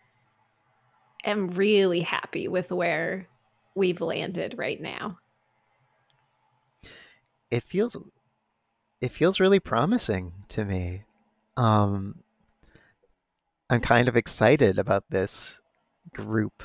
am 1.24 1.50
really 1.50 2.00
happy 2.00 2.48
with 2.48 2.72
where 2.72 3.28
we've 3.76 4.00
landed 4.00 4.56
right 4.58 4.80
now. 4.80 5.20
It 7.52 7.62
feels 7.62 7.96
it 9.00 9.12
feels 9.12 9.38
really 9.38 9.60
promising 9.60 10.32
to 10.48 10.64
me. 10.64 11.04
Um 11.56 12.16
I'm 13.70 13.80
kind 13.80 14.08
of 14.08 14.16
excited 14.16 14.76
about 14.76 15.04
this 15.08 15.60
group 16.12 16.64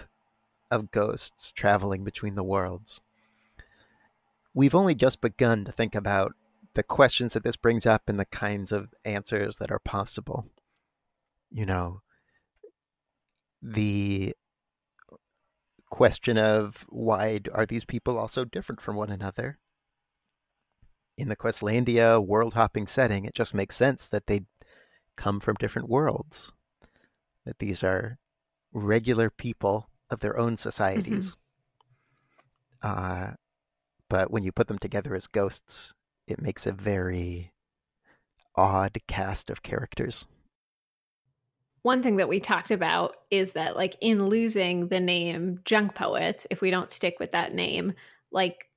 of 0.72 0.90
ghosts 0.90 1.52
traveling 1.52 2.04
between 2.04 2.34
the 2.34 2.44
worlds 2.44 3.02
we've 4.54 4.76
only 4.76 4.96
just 4.96 5.22
begun 5.22 5.66
to 5.66 5.72
think 5.72 5.96
about 5.96 6.34
the 6.76 6.84
questions 6.84 7.34
that 7.34 7.44
this 7.44 7.56
brings 7.56 7.86
up 7.86 8.04
and 8.08 8.20
the 8.20 8.26
kinds 8.26 8.72
of 8.72 8.94
answers 9.06 9.58
that 9.58 9.72
are 9.72 9.80
possible. 9.80 10.48
You 11.52 11.66
know, 11.66 12.02
the 13.62 14.36
question 15.90 16.38
of 16.38 16.86
why 16.90 17.40
are 17.54 17.66
these 17.66 17.86
people 17.86 18.18
also 18.18 18.44
different 18.44 18.82
from 18.82 18.96
one 18.96 19.12
another? 19.12 19.60
In 21.16 21.30
the 21.30 21.36
Questlandia 21.36 22.26
world 22.26 22.56
hopping 22.56 22.88
setting, 22.88 23.26
it 23.26 23.36
just 23.36 23.54
makes 23.54 23.76
sense 23.76 24.08
that 24.08 24.26
they 24.26 24.46
come 25.16 25.40
from 25.40 25.56
different 25.60 25.90
worlds, 25.90 26.52
that 27.46 27.60
these 27.60 27.84
are 27.84 28.18
regular 28.72 29.30
people 29.30 29.90
of 30.10 30.22
their 30.22 30.38
own 30.40 30.58
societies. 30.58 31.36
Mm-hmm. 32.84 33.30
Uh, 33.30 33.32
but 34.14 34.30
when 34.30 34.44
you 34.44 34.52
put 34.52 34.68
them 34.68 34.78
together 34.78 35.16
as 35.16 35.26
ghosts, 35.26 35.92
it 36.28 36.40
makes 36.40 36.68
a 36.68 36.72
very 36.72 37.52
odd 38.56 38.96
cast 39.08 39.50
of 39.50 39.64
characters. 39.64 40.28
One 41.82 42.04
thing 42.04 42.18
that 42.18 42.30
we 42.30 42.40
talked 42.40 42.70
about 42.70 43.16
is 43.32 43.54
that, 43.54 43.76
like, 43.76 43.96
in 44.02 44.28
losing 44.28 44.90
the 44.90 45.00
name 45.00 45.62
Junk 45.66 45.96
Poet, 45.96 46.46
if 46.52 46.62
we 46.62 46.70
don't 46.70 46.92
stick 46.92 47.16
with 47.20 47.32
that 47.32 47.56
name, 47.56 47.94
like, 48.32 48.70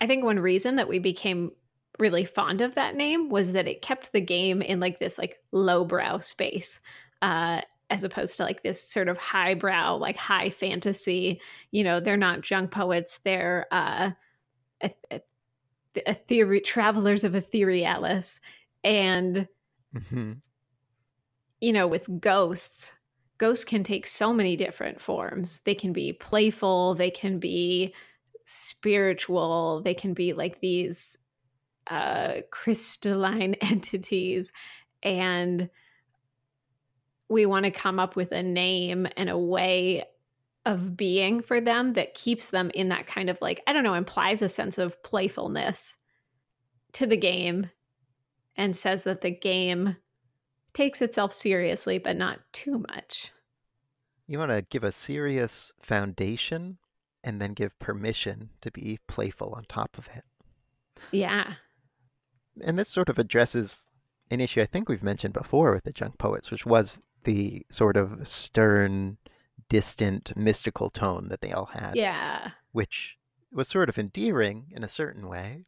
I 0.00 0.08
think 0.08 0.24
one 0.24 0.40
reason 0.40 0.74
that 0.74 0.88
we 0.88 0.98
became 0.98 1.52
really 2.00 2.24
fond 2.24 2.62
of 2.62 2.74
that 2.74 2.96
name 2.96 3.28
was 3.28 3.52
that 3.52 3.68
it 3.68 3.80
kept 3.80 4.10
the 4.10 4.20
game 4.20 4.60
in 4.60 4.80
like 4.80 4.98
this 4.98 5.18
like 5.18 5.36
lowbrow 5.52 6.18
space 6.18 6.80
uh 7.20 7.60
as 7.90 8.02
opposed 8.02 8.38
to 8.38 8.42
like 8.42 8.62
this 8.62 8.82
sort 8.82 9.08
of 9.08 9.18
highbrow 9.18 9.94
like 9.94 10.16
high 10.16 10.48
fantasy 10.48 11.38
you 11.70 11.84
know 11.84 12.00
they're 12.00 12.16
not 12.16 12.40
junk 12.40 12.70
poets 12.70 13.20
they're 13.24 13.66
uh 13.70 14.10
a, 14.82 14.92
a, 15.10 15.20
a 16.06 16.14
theory 16.14 16.60
travelers 16.60 17.24
of 17.24 17.32
etherealis 17.32 18.40
and 18.84 19.46
mm-hmm. 19.94 20.32
you 21.60 21.72
know 21.72 21.86
with 21.86 22.20
ghosts 22.20 22.92
ghosts 23.42 23.64
can 23.64 23.82
take 23.82 24.06
so 24.06 24.32
many 24.32 24.54
different 24.54 25.00
forms. 25.00 25.60
They 25.64 25.74
can 25.74 25.92
be 25.92 26.12
playful 26.12 26.94
they 26.94 27.10
can 27.10 27.40
be 27.40 27.92
spiritual 28.44 29.80
they 29.82 29.94
can 29.94 30.14
be 30.14 30.32
like 30.32 30.60
these 30.60 31.16
uh, 31.88 32.42
crystalline 32.50 33.54
entities. 33.60 34.52
And 35.02 35.68
we 37.28 37.46
want 37.46 37.64
to 37.64 37.70
come 37.70 37.98
up 37.98 38.14
with 38.14 38.30
a 38.30 38.42
name 38.42 39.08
and 39.16 39.28
a 39.28 39.38
way 39.38 40.04
of 40.64 40.96
being 40.96 41.40
for 41.40 41.60
them 41.60 41.94
that 41.94 42.14
keeps 42.14 42.50
them 42.50 42.70
in 42.74 42.88
that 42.88 43.06
kind 43.06 43.28
of 43.28 43.40
like 43.40 43.60
i 43.66 43.72
don't 43.72 43.82
know 43.82 43.94
implies 43.94 44.42
a 44.42 44.48
sense 44.48 44.78
of 44.78 45.02
playfulness 45.02 45.96
to 46.92 47.06
the 47.06 47.16
game 47.16 47.68
and 48.56 48.76
says 48.76 49.04
that 49.04 49.20
the 49.22 49.30
game 49.30 49.96
takes 50.72 51.02
itself 51.02 51.32
seriously 51.32 51.98
but 51.98 52.16
not 52.16 52.40
too 52.52 52.84
much. 52.88 53.32
You 54.26 54.38
want 54.38 54.52
to 54.52 54.62
give 54.62 54.84
a 54.84 54.92
serious 54.92 55.72
foundation 55.80 56.78
and 57.24 57.40
then 57.40 57.52
give 57.52 57.78
permission 57.78 58.50
to 58.62 58.70
be 58.70 58.98
playful 59.06 59.52
on 59.56 59.64
top 59.68 59.96
of 59.98 60.08
it. 60.14 60.24
Yeah. 61.10 61.54
And 62.62 62.78
this 62.78 62.88
sort 62.88 63.08
of 63.08 63.18
addresses 63.18 63.86
an 64.30 64.40
issue 64.40 64.62
I 64.62 64.66
think 64.66 64.88
we've 64.88 65.02
mentioned 65.02 65.34
before 65.34 65.72
with 65.72 65.84
the 65.84 65.92
junk 65.92 66.18
poets, 66.18 66.50
which 66.50 66.64
was 66.64 66.98
the 67.24 67.64
sort 67.70 67.96
of 67.96 68.26
stern, 68.26 69.18
distant, 69.72 70.36
mystical 70.36 70.90
tone 70.90 71.28
that 71.28 71.40
they 71.40 71.50
all 71.50 71.64
had. 71.64 71.92
Yeah. 71.96 72.50
Which 72.72 73.16
was 73.50 73.68
sort 73.68 73.88
of 73.88 73.98
endearing 73.98 74.66
in 74.70 74.84
a 74.84 74.88
certain 74.88 75.26
way. 75.26 75.64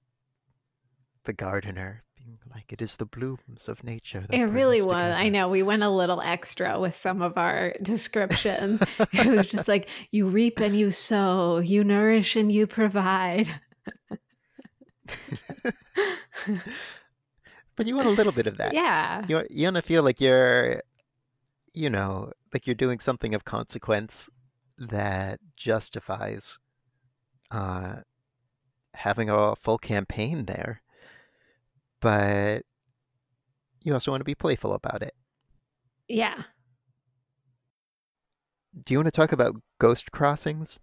The 1.25 1.33
gardener 1.33 2.05
being 2.19 2.37
like, 2.55 2.71
it 2.71 2.83
is 2.83 2.99
the 2.99 3.07
blooms 3.07 3.67
of 3.67 3.83
nature. 3.83 4.27
It 4.29 4.43
really 4.43 4.83
was. 4.83 4.97
Together. 4.97 5.15
I 5.15 5.31
know. 5.31 5.49
We 5.49 5.63
went 5.63 5.83
a 5.83 5.89
little 5.89 6.21
extra 6.21 6.79
with 6.79 6.95
some 6.95 7.23
of 7.23 7.39
our 7.39 7.73
descriptions. 7.83 8.83
it 9.15 9.27
was 9.27 9.47
just 9.47 9.69
like, 9.69 9.89
you 10.11 10.29
reap 10.29 10.61
and 10.61 10.79
you 10.79 10.91
sow, 10.91 11.61
you 11.61 11.83
nourish 11.83 12.37
and 12.37 12.53
you 12.53 12.67
provide. 12.67 13.49
but 17.75 17.87
you 17.87 17.97
want 17.97 18.09
a 18.09 18.11
little 18.13 18.33
bit 18.33 18.47
of 18.47 18.59
that. 18.59 18.75
Yeah. 18.75 19.25
You 19.27 19.45
you 19.49 19.65
want 19.65 19.77
to 19.77 19.83
feel 19.83 20.03
like 20.03 20.21
you're, 20.21 20.83
you 21.75 21.91
know, 21.91 22.33
like 22.53 22.67
you're 22.67 22.75
doing 22.75 23.01
something 23.01 23.35
of 23.35 23.45
consequence 23.45 24.31
that 24.79 25.41
justifies 25.57 26.59
uh, 27.51 27.97
having 28.95 29.29
a 29.29 29.57
full 29.57 29.79
campaign 29.79 30.47
there. 30.47 30.81
But 32.01 32.63
you 33.83 33.93
also 33.93 34.11
want 34.11 34.21
to 34.21 34.25
be 34.25 34.35
playful 34.35 34.73
about 34.73 35.03
it. 35.03 35.15
Yeah. 36.09 36.43
Do 38.85 38.95
you 38.95 38.99
want 38.99 39.07
to 39.07 39.13
talk 39.13 39.33
about 39.33 39.57
ghost 39.79 40.11
crossings? 40.13 40.79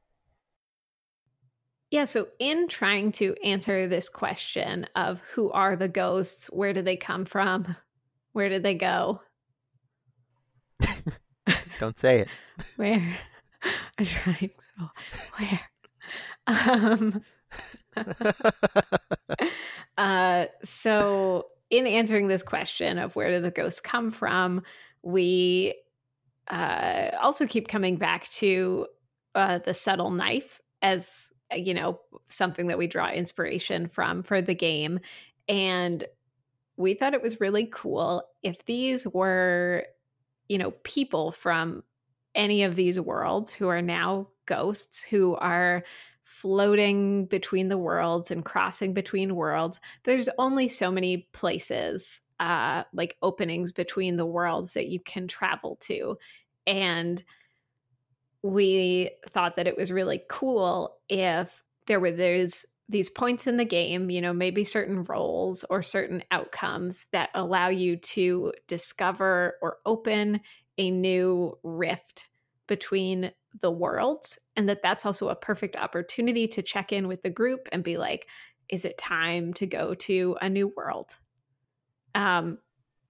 Yeah, 1.90 2.06
so 2.06 2.30
in 2.40 2.70
trying 2.70 3.12
to 3.14 3.36
answer 3.44 3.88
this 3.88 4.08
question 4.08 4.88
of 4.96 5.20
who 5.34 5.52
are 5.52 5.76
the 5.76 5.90
ghosts, 5.90 6.48
where 6.48 6.72
did 6.72 6.86
they 6.86 6.96
come 6.96 7.26
from, 7.26 7.76
where 8.32 8.48
did 8.48 8.64
they 8.64 8.76
go? 8.76 9.22
Don't 11.80 12.00
say 12.00 12.22
it. 12.22 12.28
where? 12.76 13.18
I'm 13.98 14.06
trying 14.06 14.52
so 14.60 14.90
where? 15.38 15.60
Um 16.48 17.24
uh 19.98 20.46
so 20.64 21.48
in 21.70 21.88
answering 21.88 22.28
this 22.28 22.44
question 22.44 22.98
of 22.98 23.16
where 23.16 23.32
do 23.32 23.42
the 23.42 23.52
ghosts 23.52 23.80
come 23.80 24.12
from, 24.12 24.64
we 25.04 25.76
uh 26.50 27.10
also 27.22 27.46
keep 27.46 27.68
coming 27.68 27.98
back 27.98 28.30
to 28.30 28.88
uh 29.36 29.60
the 29.60 29.74
subtle 29.74 30.12
knife 30.12 30.62
as 30.82 31.32
you 31.56 31.74
know, 31.74 32.00
something 32.28 32.68
that 32.68 32.78
we 32.78 32.88
draw 32.88 33.10
inspiration 33.10 33.88
from 33.88 34.24
for 34.24 34.42
the 34.42 34.56
game. 34.56 35.00
And 35.48 36.06
we 36.78 36.94
thought 36.94 37.14
it 37.14 37.22
was 37.22 37.42
really 37.42 37.68
cool 37.72 38.24
if 38.44 38.66
these 38.66 39.08
were, 39.08 39.86
you 40.52 40.58
know, 40.58 40.72
people 40.84 41.32
from 41.32 41.82
any 42.36 42.64
of 42.64 42.76
these 42.76 43.00
worlds 43.00 43.54
who 43.54 43.70
are 43.70 43.82
now 43.82 44.28
ghosts 44.48 45.02
who 45.02 45.36
are 45.36 45.86
floating 46.26 47.26
between 47.26 47.70
the 47.70 47.78
worlds 47.78 48.32
and 48.32 48.44
crossing 48.44 48.94
between 48.94 49.38
worlds. 49.38 49.80
There's 50.04 50.28
only 50.38 50.68
so 50.68 50.92
many 50.92 51.30
places, 51.32 52.20
uh, 52.42 52.84
like 52.92 53.16
openings 53.22 53.72
between 53.72 54.18
the 54.18 54.26
worlds 54.26 54.74
that 54.74 54.90
you 54.90 55.00
can 55.00 55.26
travel 55.26 55.78
to. 55.84 56.18
And 56.68 57.24
we 58.44 59.12
thought 59.30 59.56
that 59.56 59.68
it 59.68 59.78
was 59.78 59.90
really 59.90 60.22
cool 60.30 60.98
if 61.08 61.64
there 61.88 62.02
were 62.02 62.12
there's 62.12 62.66
these 62.92 63.10
points 63.10 63.48
in 63.48 63.56
the 63.56 63.66
game, 63.66 64.10
you 64.10 64.20
know, 64.20 64.34
maybe 64.34 64.66
certain 64.66 65.06
roles 65.06 65.64
or 65.70 65.82
certain 65.82 66.22
outcomes 66.30 67.06
that 67.14 67.30
allow 67.34 67.70
you 67.70 67.96
to 67.96 68.52
discover 68.68 69.56
or 69.62 69.78
open 69.86 70.42
a 70.78 70.92
new 70.92 71.58
rift 71.64 72.28
between 72.68 73.32
the 73.62 73.72
worlds 73.72 74.38
and 74.56 74.68
that 74.68 74.82
that's 74.84 75.06
also 75.06 75.30
a 75.30 75.36
perfect 75.36 75.76
opportunity 75.76 76.48
to 76.48 76.62
check 76.62 76.92
in 76.92 77.08
with 77.08 77.22
the 77.22 77.30
group 77.30 77.68
and 77.72 77.84
be 77.84 77.98
like 77.98 78.28
is 78.70 78.86
it 78.86 78.98
time 78.98 79.54
to 79.54 79.68
go 79.68 79.94
to 79.94 80.38
a 80.42 80.50
new 80.50 80.72
world? 80.78 81.18
Um 82.16 82.60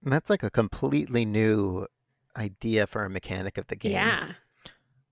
that's 0.02 0.30
like 0.30 0.42
a 0.42 0.50
completely 0.50 1.24
new 1.24 1.86
idea 2.36 2.86
for 2.86 3.04
a 3.04 3.10
mechanic 3.10 3.58
of 3.58 3.68
the 3.68 3.76
game. 3.76 3.92
Yeah. 3.92 4.32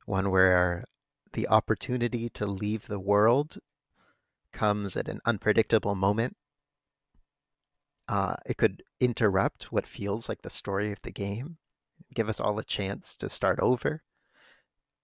One 0.06 0.30
where 0.30 0.84
the 1.32 1.46
opportunity 1.46 2.28
to 2.30 2.46
leave 2.46 2.88
the 2.88 2.98
world 2.98 3.58
comes 4.52 4.96
at 4.96 5.08
an 5.08 5.20
unpredictable 5.24 5.94
moment. 5.94 6.36
Uh, 8.08 8.34
it 8.44 8.56
could 8.56 8.82
interrupt 8.98 9.72
what 9.72 9.86
feels 9.86 10.28
like 10.28 10.42
the 10.42 10.50
story 10.50 10.90
of 10.90 10.98
the 11.02 11.12
game, 11.12 11.58
give 12.14 12.28
us 12.28 12.40
all 12.40 12.58
a 12.58 12.64
chance 12.64 13.16
to 13.16 13.28
start 13.28 13.58
over, 13.60 14.02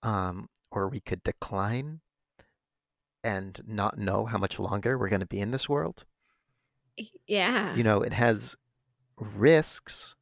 um, 0.02 0.48
or 0.72 0.88
we 0.88 1.00
could 1.00 1.22
decline 1.22 2.00
and 3.22 3.60
not 3.66 3.98
know 3.98 4.24
how 4.24 4.38
much 4.38 4.58
longer 4.58 4.98
we're 4.98 5.08
going 5.08 5.20
to 5.20 5.26
be 5.26 5.40
in 5.40 5.50
this 5.50 5.68
world. 5.68 6.04
Yeah. 7.26 7.74
You 7.76 7.84
know, 7.84 8.02
it 8.02 8.12
has 8.12 8.56
risks 9.16 10.14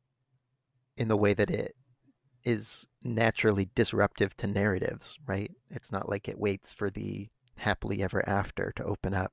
in 0.97 1.09
the 1.09 1.17
way 1.17 1.35
that 1.35 1.51
it 1.51 1.75
is 2.45 2.87
naturally 3.03 3.71
disruptive 3.75 4.37
to 4.37 4.47
narratives, 4.47 5.17
right? 5.27 5.51
It's 5.71 5.91
not 5.91 6.09
like 6.09 6.29
it 6.29 6.39
waits 6.39 6.73
for 6.73 6.91
the 6.91 7.29
happily 7.57 8.03
ever 8.03 8.27
after 8.29 8.73
to 8.77 8.85
open 8.85 9.15
up. 9.15 9.33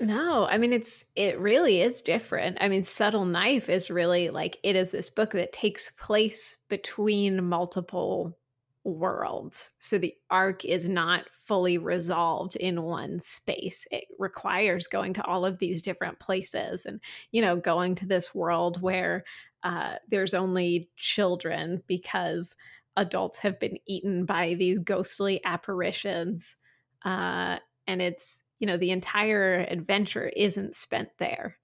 No, 0.00 0.46
I 0.46 0.58
mean 0.58 0.72
it's 0.72 1.06
it 1.16 1.38
really 1.38 1.80
is 1.80 2.02
different. 2.02 2.58
I 2.60 2.68
mean 2.68 2.84
Subtle 2.84 3.24
Knife 3.24 3.68
is 3.68 3.90
really 3.90 4.30
like 4.30 4.58
it 4.62 4.76
is 4.76 4.90
this 4.90 5.08
book 5.08 5.30
that 5.32 5.52
takes 5.52 5.90
place 5.98 6.56
between 6.68 7.44
multiple 7.44 8.36
worlds. 8.84 9.70
So 9.78 9.98
the 9.98 10.14
arc 10.30 10.64
is 10.64 10.88
not 10.88 11.26
fully 11.46 11.78
resolved 11.78 12.56
in 12.56 12.82
one 12.82 13.20
space. 13.20 13.86
It 13.90 14.04
requires 14.18 14.86
going 14.86 15.14
to 15.14 15.24
all 15.24 15.44
of 15.44 15.58
these 15.58 15.82
different 15.82 16.18
places 16.18 16.86
and 16.86 17.00
you 17.30 17.42
know 17.42 17.56
going 17.56 17.94
to 17.96 18.06
this 18.06 18.34
world 18.34 18.82
where 18.82 19.24
uh, 19.62 19.96
there's 20.08 20.34
only 20.34 20.88
children 20.96 21.82
because 21.86 22.56
adults 22.96 23.38
have 23.38 23.58
been 23.60 23.78
eaten 23.86 24.24
by 24.24 24.54
these 24.54 24.78
ghostly 24.78 25.40
apparitions. 25.44 26.56
Uh, 27.04 27.58
and 27.86 28.00
it's, 28.00 28.42
you 28.58 28.66
know, 28.66 28.76
the 28.76 28.90
entire 28.90 29.66
adventure 29.68 30.28
isn't 30.36 30.74
spent 30.74 31.08
there. 31.18 31.56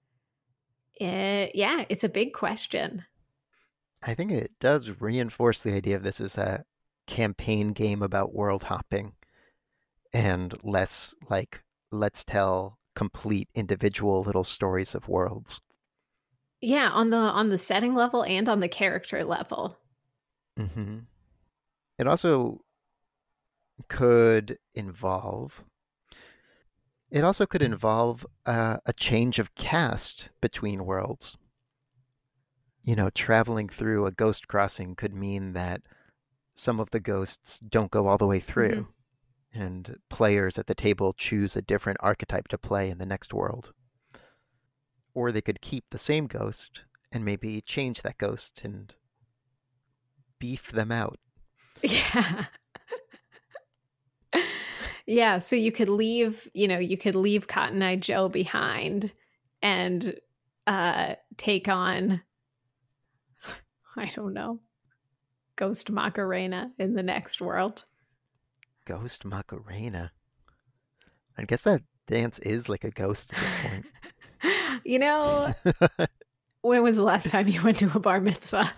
It, 0.95 1.51
yeah, 1.55 1.85
it's 1.89 2.03
a 2.03 2.09
big 2.09 2.33
question. 2.33 3.05
I 4.01 4.13
think 4.13 4.31
it 4.31 4.51
does 4.59 4.89
reinforce 4.99 5.61
the 5.61 5.73
idea 5.73 5.95
of 5.95 6.03
this 6.03 6.21
as 6.21 6.37
a 6.37 6.63
campaign 7.07 7.69
game 7.69 8.01
about 8.01 8.35
world 8.35 8.63
hopping 8.63 9.13
and 10.13 10.55
less 10.63 11.13
like 11.29 11.61
let's 11.91 12.23
tell 12.23 12.77
complete 12.95 13.49
individual 13.55 14.21
little 14.21 14.43
stories 14.43 14.93
of 14.93 15.07
worlds. 15.07 15.59
Yeah, 16.61 16.89
on 16.89 17.09
the 17.09 17.17
on 17.17 17.49
the 17.49 17.57
setting 17.57 17.93
level 17.93 18.23
and 18.23 18.49
on 18.49 18.59
the 18.59 18.67
character 18.67 19.23
level. 19.23 19.77
Mm-hmm. 20.59 20.99
It 21.97 22.07
also 22.07 22.61
could 23.87 24.57
involve. 24.75 25.63
It 27.11 27.23
also 27.23 27.45
could 27.45 27.61
involve 27.61 28.25
uh, 28.45 28.77
a 28.85 28.93
change 28.93 29.39
of 29.39 29.55
cast 29.55 30.29
between 30.41 30.85
worlds. 30.85 31.37
You 32.83 32.95
know, 32.95 33.09
traveling 33.09 33.69
through 33.69 34.05
a 34.05 34.11
ghost 34.11 34.47
crossing 34.47 34.95
could 34.95 35.13
mean 35.13 35.53
that 35.53 35.81
some 36.55 36.79
of 36.79 36.91
the 36.91 36.99
ghosts 36.99 37.59
don't 37.59 37.91
go 37.91 38.07
all 38.07 38.17
the 38.17 38.27
way 38.27 38.39
through, 38.39 38.87
mm-hmm. 39.53 39.61
and 39.61 39.97
players 40.09 40.57
at 40.57 40.67
the 40.67 40.75
table 40.75 41.13
choose 41.13 41.55
a 41.55 41.61
different 41.61 41.99
archetype 42.01 42.47
to 42.49 42.57
play 42.57 42.89
in 42.89 42.97
the 42.97 43.05
next 43.05 43.33
world 43.33 43.73
or 45.13 45.31
they 45.31 45.41
could 45.41 45.61
keep 45.61 45.85
the 45.89 45.99
same 45.99 46.27
ghost 46.27 46.83
and 47.11 47.25
maybe 47.25 47.61
change 47.61 48.01
that 48.01 48.17
ghost 48.17 48.61
and 48.63 48.95
beef 50.39 50.71
them 50.71 50.91
out. 50.91 51.19
Yeah. 51.81 52.45
Yeah, 55.09 55.39
so 55.39 55.55
you 55.55 55.71
could 55.71 55.89
leave, 55.89 56.47
you 56.53 56.67
know, 56.67 56.77
you 56.77 56.95
could 56.95 57.15
leave 57.15 57.47
Cotton 57.47 57.81
Eye 57.81 57.95
Joe 57.95 58.29
behind 58.29 59.11
and 59.59 60.15
uh, 60.67 61.15
take 61.35 61.67
on, 61.67 62.21
I 63.95 64.11
don't 64.15 64.33
know, 64.33 64.59
Ghost 65.55 65.89
Macarena 65.89 66.71
in 66.77 66.93
the 66.93 67.01
next 67.01 67.41
world. 67.41 67.85
Ghost 68.85 69.25
Macarena. 69.25 70.11
I 71.39 71.45
guess 71.45 71.63
that 71.63 71.81
dance 72.05 72.37
is 72.39 72.69
like 72.69 72.83
a 72.83 72.91
ghost 72.91 73.31
at 73.33 73.39
this 73.39 73.71
point. 73.71 73.85
you 74.85 74.99
know, 74.99 75.55
when 76.61 76.83
was 76.83 76.97
the 76.97 77.03
last 77.03 77.31
time 77.31 77.47
you 77.47 77.63
went 77.63 77.79
to 77.79 77.91
a 77.95 77.99
bar 77.99 78.21
mitzvah? 78.21 78.71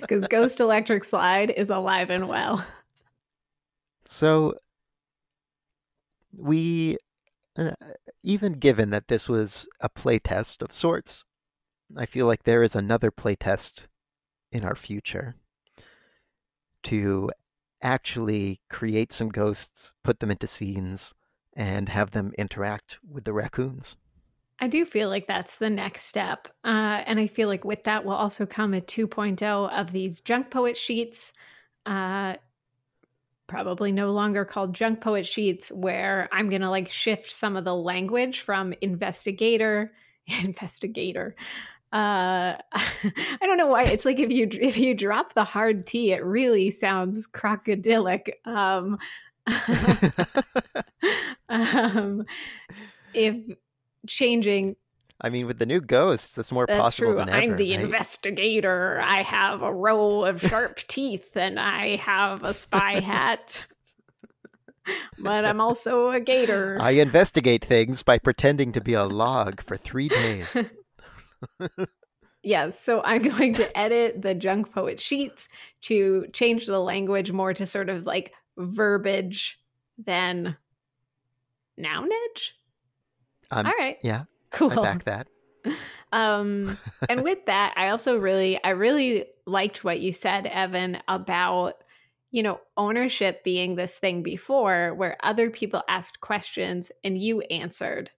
Because 0.00 0.26
Ghost 0.26 0.60
Electric 0.60 1.04
Slide 1.04 1.48
is 1.48 1.70
alive 1.70 2.10
and 2.10 2.28
well. 2.28 2.62
So, 4.10 4.54
we, 6.36 6.98
uh, 7.56 7.70
even 8.24 8.54
given 8.54 8.90
that 8.90 9.06
this 9.06 9.28
was 9.28 9.68
a 9.80 9.88
playtest 9.88 10.62
of 10.62 10.72
sorts, 10.72 11.24
I 11.96 12.06
feel 12.06 12.26
like 12.26 12.42
there 12.42 12.64
is 12.64 12.74
another 12.74 13.12
playtest 13.12 13.84
in 14.50 14.64
our 14.64 14.74
future 14.74 15.36
to 16.82 17.30
actually 17.82 18.60
create 18.68 19.12
some 19.12 19.28
ghosts, 19.28 19.94
put 20.02 20.18
them 20.18 20.32
into 20.32 20.48
scenes, 20.48 21.14
and 21.54 21.88
have 21.88 22.10
them 22.10 22.32
interact 22.36 22.98
with 23.08 23.22
the 23.22 23.32
raccoons. 23.32 23.96
I 24.58 24.66
do 24.66 24.84
feel 24.84 25.08
like 25.08 25.28
that's 25.28 25.54
the 25.54 25.70
next 25.70 26.06
step. 26.06 26.48
Uh, 26.64 27.02
and 27.06 27.20
I 27.20 27.28
feel 27.28 27.46
like 27.46 27.64
with 27.64 27.84
that 27.84 28.04
will 28.04 28.14
also 28.14 28.44
come 28.44 28.74
a 28.74 28.80
2.0 28.80 29.70
of 29.70 29.92
these 29.92 30.20
junk 30.20 30.50
poet 30.50 30.76
sheets. 30.76 31.32
Uh, 31.86 32.34
probably 33.50 33.90
no 33.90 34.06
longer 34.06 34.44
called 34.44 34.72
junk 34.72 35.00
poet 35.00 35.26
sheets, 35.26 35.72
where 35.72 36.28
I'm 36.32 36.48
going 36.48 36.62
to 36.62 36.70
like 36.70 36.88
shift 36.88 37.32
some 37.32 37.56
of 37.56 37.64
the 37.64 37.74
language 37.74 38.40
from 38.40 38.72
investigator, 38.80 39.92
investigator. 40.42 41.34
Uh, 41.92 42.54
I 42.72 43.38
don't 43.42 43.58
know 43.58 43.66
why. 43.66 43.82
It's 43.82 44.04
like 44.04 44.20
if 44.20 44.30
you 44.30 44.48
if 44.52 44.78
you 44.78 44.94
drop 44.94 45.34
the 45.34 45.42
hard 45.42 45.84
T, 45.84 46.12
it 46.12 46.24
really 46.24 46.70
sounds 46.70 47.26
crocodilic. 47.26 48.30
Um, 48.46 48.98
um, 51.48 52.24
if 53.12 53.34
changing. 54.06 54.76
I 55.20 55.28
mean, 55.28 55.46
with 55.46 55.58
the 55.58 55.66
new 55.66 55.80
ghosts, 55.80 56.34
that's 56.34 56.50
more 56.50 56.66
That's 56.66 56.80
possible 56.80 57.08
true. 57.08 57.16
than 57.16 57.28
I'm 57.28 57.56
the 57.56 57.72
right? 57.76 57.80
investigator. 57.84 59.00
I 59.02 59.22
have 59.22 59.62
a 59.62 59.72
row 59.72 60.24
of 60.24 60.40
sharp 60.40 60.78
teeth 60.88 61.36
and 61.36 61.60
I 61.60 61.96
have 61.96 62.42
a 62.42 62.54
spy 62.54 63.00
hat. 63.00 63.64
but 65.18 65.44
I'm 65.44 65.60
also 65.60 66.10
a 66.10 66.20
gator. 66.20 66.78
I 66.80 66.92
investigate 66.92 67.64
things 67.64 68.02
by 68.02 68.18
pretending 68.18 68.72
to 68.72 68.80
be 68.80 68.94
a 68.94 69.04
log 69.04 69.62
for 69.64 69.76
three 69.76 70.08
days. 70.08 70.46
Yes, 72.42 72.80
so 72.80 73.02
I'm 73.02 73.22
going 73.22 73.52
to 73.54 73.78
edit 73.78 74.22
the 74.22 74.34
junk 74.34 74.72
poet 74.72 74.98
sheets 74.98 75.50
to 75.82 76.26
change 76.32 76.66
the 76.66 76.78
language 76.78 77.32
more 77.32 77.52
to 77.52 77.66
sort 77.66 77.90
of 77.90 78.06
like 78.06 78.32
verbage 78.56 79.58
than 79.98 80.56
nounage. 81.78 82.52
Um, 83.50 83.66
All 83.66 83.72
right, 83.78 83.98
yeah, 84.02 84.24
cool. 84.50 84.70
I 84.72 84.82
back 84.82 85.04
that. 85.04 85.26
um 86.12 86.78
and 87.08 87.22
with 87.24 87.38
that 87.46 87.74
i 87.76 87.88
also 87.88 88.18
really 88.18 88.62
i 88.64 88.70
really 88.70 89.26
liked 89.46 89.84
what 89.84 90.00
you 90.00 90.12
said 90.12 90.46
evan 90.46 90.98
about 91.08 91.74
you 92.30 92.42
know 92.42 92.60
ownership 92.76 93.44
being 93.44 93.74
this 93.74 93.96
thing 93.96 94.22
before 94.22 94.94
where 94.94 95.16
other 95.22 95.50
people 95.50 95.82
asked 95.88 96.20
questions 96.20 96.90
and 97.04 97.18
you 97.18 97.40
answered 97.42 98.10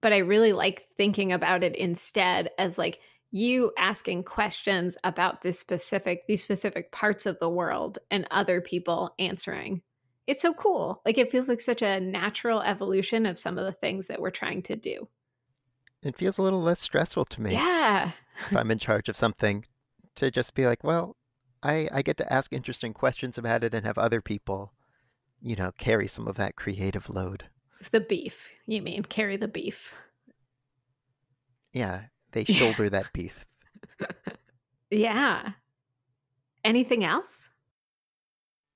but 0.00 0.12
i 0.12 0.18
really 0.18 0.52
like 0.52 0.86
thinking 0.96 1.32
about 1.32 1.62
it 1.62 1.76
instead 1.76 2.50
as 2.58 2.78
like 2.78 3.00
you 3.30 3.72
asking 3.76 4.22
questions 4.22 4.96
about 5.02 5.42
this 5.42 5.58
specific 5.58 6.26
these 6.28 6.42
specific 6.42 6.92
parts 6.92 7.26
of 7.26 7.38
the 7.38 7.50
world 7.50 7.98
and 8.10 8.26
other 8.30 8.60
people 8.60 9.14
answering 9.18 9.82
it's 10.26 10.42
so 10.42 10.54
cool 10.54 11.02
like 11.04 11.18
it 11.18 11.30
feels 11.30 11.48
like 11.48 11.60
such 11.60 11.82
a 11.82 12.00
natural 12.00 12.62
evolution 12.62 13.26
of 13.26 13.38
some 13.38 13.58
of 13.58 13.64
the 13.64 13.72
things 13.72 14.06
that 14.06 14.20
we're 14.20 14.30
trying 14.30 14.62
to 14.62 14.76
do 14.76 15.08
It 16.04 16.16
feels 16.16 16.38
a 16.38 16.42
little 16.42 16.62
less 16.62 16.80
stressful 16.80 17.24
to 17.26 17.40
me 17.40 17.52
yeah 17.52 18.12
if 18.50 18.56
I'm 18.56 18.70
in 18.70 18.78
charge 18.78 19.08
of 19.08 19.16
something 19.16 19.64
to 20.16 20.30
just 20.30 20.54
be 20.54 20.66
like, 20.66 20.84
well, 20.84 21.16
I, 21.62 21.88
I 21.92 22.02
get 22.02 22.16
to 22.18 22.32
ask 22.32 22.52
interesting 22.52 22.92
questions 22.92 23.38
about 23.38 23.64
it 23.64 23.74
and 23.74 23.84
have 23.86 23.98
other 23.98 24.20
people, 24.20 24.72
you 25.40 25.56
know, 25.56 25.72
carry 25.78 26.06
some 26.06 26.28
of 26.28 26.36
that 26.36 26.56
creative 26.56 27.08
load. 27.08 27.44
The 27.90 28.00
beef, 28.00 28.50
you 28.66 28.82
mean? 28.82 29.02
Carry 29.02 29.36
the 29.36 29.48
beef. 29.48 29.92
Yeah, 31.72 32.02
they 32.32 32.44
shoulder 32.48 32.88
that 32.90 33.12
beef. 33.12 33.44
Yeah. 34.90 35.52
Anything 36.64 37.04
else? 37.04 37.50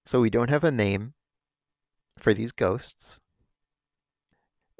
So 0.04 0.20
we 0.20 0.30
don't 0.30 0.50
have 0.50 0.64
a 0.64 0.70
name 0.70 1.14
for 2.18 2.34
these 2.34 2.52
ghosts. 2.52 3.20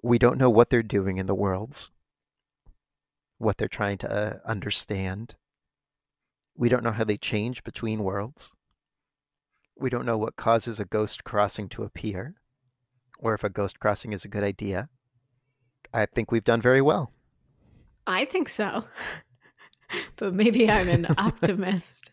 We 0.03 0.18
don't 0.18 0.38
know 0.38 0.51
what 0.51 0.70
they're 0.70 0.82
doing 0.82 1.18
in 1.18 1.26
the 1.26 1.34
worlds, 1.34 1.90
what 3.39 3.57
they're 3.57 3.68
trying 3.68 3.99
to 3.99 4.11
uh, 4.11 4.39
understand. 4.45 5.36
We 6.57 6.68
don't 6.68 6.84
know 6.84 6.93
how 6.93 7.05
they 7.05 7.16
change 7.16 7.64
between 7.64 8.03
worlds. 8.03 8.51
We 9.76 9.91
don't 9.91 10.07
know 10.07 10.18
what 10.18 10.36
causes 10.36 10.80
a 10.80 10.84
ghost 10.84 11.24
crossing 11.24 11.68
to 11.70 11.84
appear, 11.84 12.34
or 13.18 13.34
if 13.34 13.45
a 13.45 13.49
ghost 13.49 13.78
crossing 13.78 14.12
is 14.12 14.24
a 14.24 14.28
good 14.28 14.43
idea. 14.43 14.89
I 15.95 16.07
think 16.07 16.30
we've 16.30 16.45
done 16.45 16.61
very 16.61 16.82
well. 16.82 17.12
I 18.07 18.24
think 18.24 18.49
so. 18.49 18.84
but 20.16 20.34
maybe 20.34 20.68
I'm 20.68 20.89
an 20.89 21.07
optimist. 21.18 22.11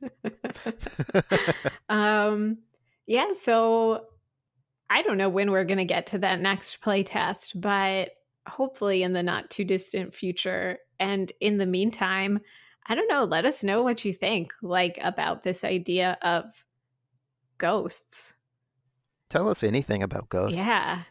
um 1.88 2.58
yeah, 3.06 3.32
so 3.32 4.04
I 4.90 5.02
don't 5.02 5.18
know 5.18 5.28
when 5.28 5.50
we're 5.50 5.64
going 5.64 5.78
to 5.78 5.84
get 5.84 6.06
to 6.08 6.18
that 6.18 6.40
next 6.40 6.80
playtest, 6.82 7.60
but 7.60 8.10
hopefully 8.48 9.02
in 9.02 9.12
the 9.12 9.22
not 9.22 9.50
too 9.50 9.64
distant 9.64 10.14
future. 10.14 10.78
And 10.98 11.30
in 11.40 11.58
the 11.58 11.66
meantime, 11.66 12.40
I 12.86 12.94
don't 12.94 13.08
know, 13.08 13.24
let 13.24 13.44
us 13.44 13.62
know 13.62 13.82
what 13.82 14.04
you 14.04 14.14
think 14.14 14.52
like 14.62 14.98
about 15.02 15.42
this 15.42 15.64
idea 15.64 16.18
of 16.22 16.44
ghosts. 17.58 18.34
Tell 19.30 19.48
us 19.48 19.62
anything 19.62 20.02
about 20.02 20.28
ghosts. 20.30 20.56
Yeah. 20.56 21.02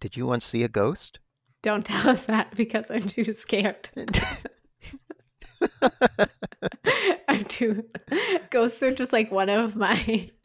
Did 0.00 0.16
you 0.16 0.26
once 0.26 0.44
see 0.44 0.62
a 0.62 0.68
ghost? 0.68 1.18
Don't 1.62 1.86
tell 1.86 2.10
us 2.10 2.26
that 2.26 2.54
because 2.54 2.90
I'm 2.90 3.00
too 3.00 3.32
scared. 3.32 3.88
I'm 7.28 7.44
too. 7.44 7.84
Ghosts 8.50 8.82
are 8.82 8.94
just 8.94 9.12
like 9.12 9.30
one 9.30 9.48
of 9.48 9.76
my. 9.76 10.30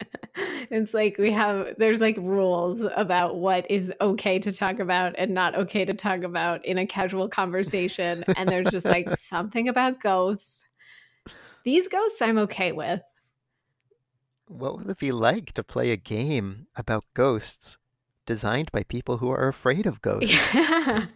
It's 0.70 0.94
like 0.94 1.18
we 1.18 1.32
have. 1.32 1.74
There's 1.76 2.00
like 2.00 2.16
rules 2.16 2.82
about 2.96 3.36
what 3.36 3.68
is 3.68 3.92
okay 4.00 4.38
to 4.38 4.52
talk 4.52 4.78
about 4.78 5.14
and 5.18 5.34
not 5.34 5.56
okay 5.56 5.84
to 5.84 5.92
talk 5.92 6.22
about 6.22 6.64
in 6.64 6.78
a 6.78 6.86
casual 6.86 7.28
conversation, 7.28 8.24
and 8.36 8.48
there's 8.48 8.70
just 8.70 8.86
like 8.86 9.16
something 9.16 9.68
about 9.68 10.00
ghosts. 10.00 10.66
These 11.64 11.88
ghosts, 11.88 12.22
I'm 12.22 12.38
okay 12.38 12.70
with. 12.70 13.02
What 14.46 14.78
would 14.78 14.88
it 14.88 14.98
be 14.98 15.12
like 15.12 15.52
to 15.54 15.64
play 15.64 15.90
a 15.90 15.96
game 15.96 16.68
about 16.76 17.04
ghosts 17.12 17.76
designed 18.24 18.70
by 18.70 18.84
people 18.84 19.18
who 19.18 19.30
are 19.30 19.48
afraid 19.48 19.84
of 19.84 20.00
ghosts? 20.00 20.32
Yeah. 20.54 21.06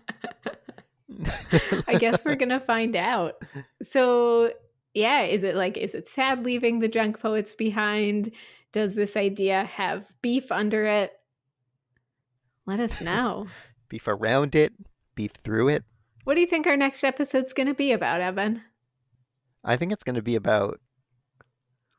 I 1.89 1.95
guess 1.99 2.25
we're 2.25 2.35
gonna 2.37 2.61
find 2.61 2.97
out. 2.97 3.35
So, 3.83 4.53
yeah, 4.95 5.23
is 5.23 5.43
it 5.43 5.55
like, 5.57 5.77
is 5.77 5.95
it 5.95 6.09
sad 6.09 6.45
leaving 6.45 6.81
the 6.81 6.89
junk 6.89 7.21
poets 7.21 7.53
behind? 7.55 8.31
Does 8.73 8.95
this 8.95 9.17
idea 9.17 9.65
have 9.65 10.05
beef 10.23 10.51
under 10.51 10.85
it? 10.87 11.13
Let 12.67 12.81
us 12.81 13.01
know. 13.03 13.47
beef 13.89 14.09
around 14.09 14.55
it, 14.55 14.73
beef 15.15 15.33
through 15.45 15.69
it. 15.69 15.85
what 16.25 16.35
do 16.35 16.41
you 16.41 16.47
think 16.47 16.67
our 16.67 16.77
next 16.77 17.05
episode's 17.05 17.53
gonna 17.53 17.75
be 17.75 17.93
about, 17.93 18.21
Evan? 18.21 18.63
I 19.65 19.77
think 19.77 19.93
it's 19.93 20.03
going 20.03 20.17
to 20.17 20.23
be 20.23 20.35
about 20.35 20.79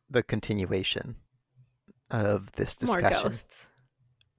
the 0.10 0.22
continuation 0.22 1.16
of 2.12 2.52
this 2.58 2.76
discussion. 2.76 3.02
More 3.02 3.24
ghosts. 3.24 3.68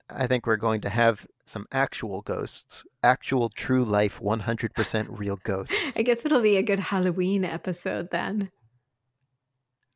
I 0.08 0.28
think 0.28 0.46
we're 0.46 0.56
going 0.56 0.82
to 0.82 0.88
have 0.88 1.26
some 1.46 1.66
actual 1.72 2.20
ghosts, 2.22 2.84
actual 3.02 3.48
true 3.48 3.84
life 3.84 4.20
100% 4.20 5.06
real 5.08 5.38
ghosts. 5.44 5.74
I 5.96 6.02
guess 6.02 6.24
it'll 6.26 6.42
be 6.42 6.56
a 6.56 6.62
good 6.62 6.80
Halloween 6.80 7.44
episode 7.44 8.10
then. 8.10 8.50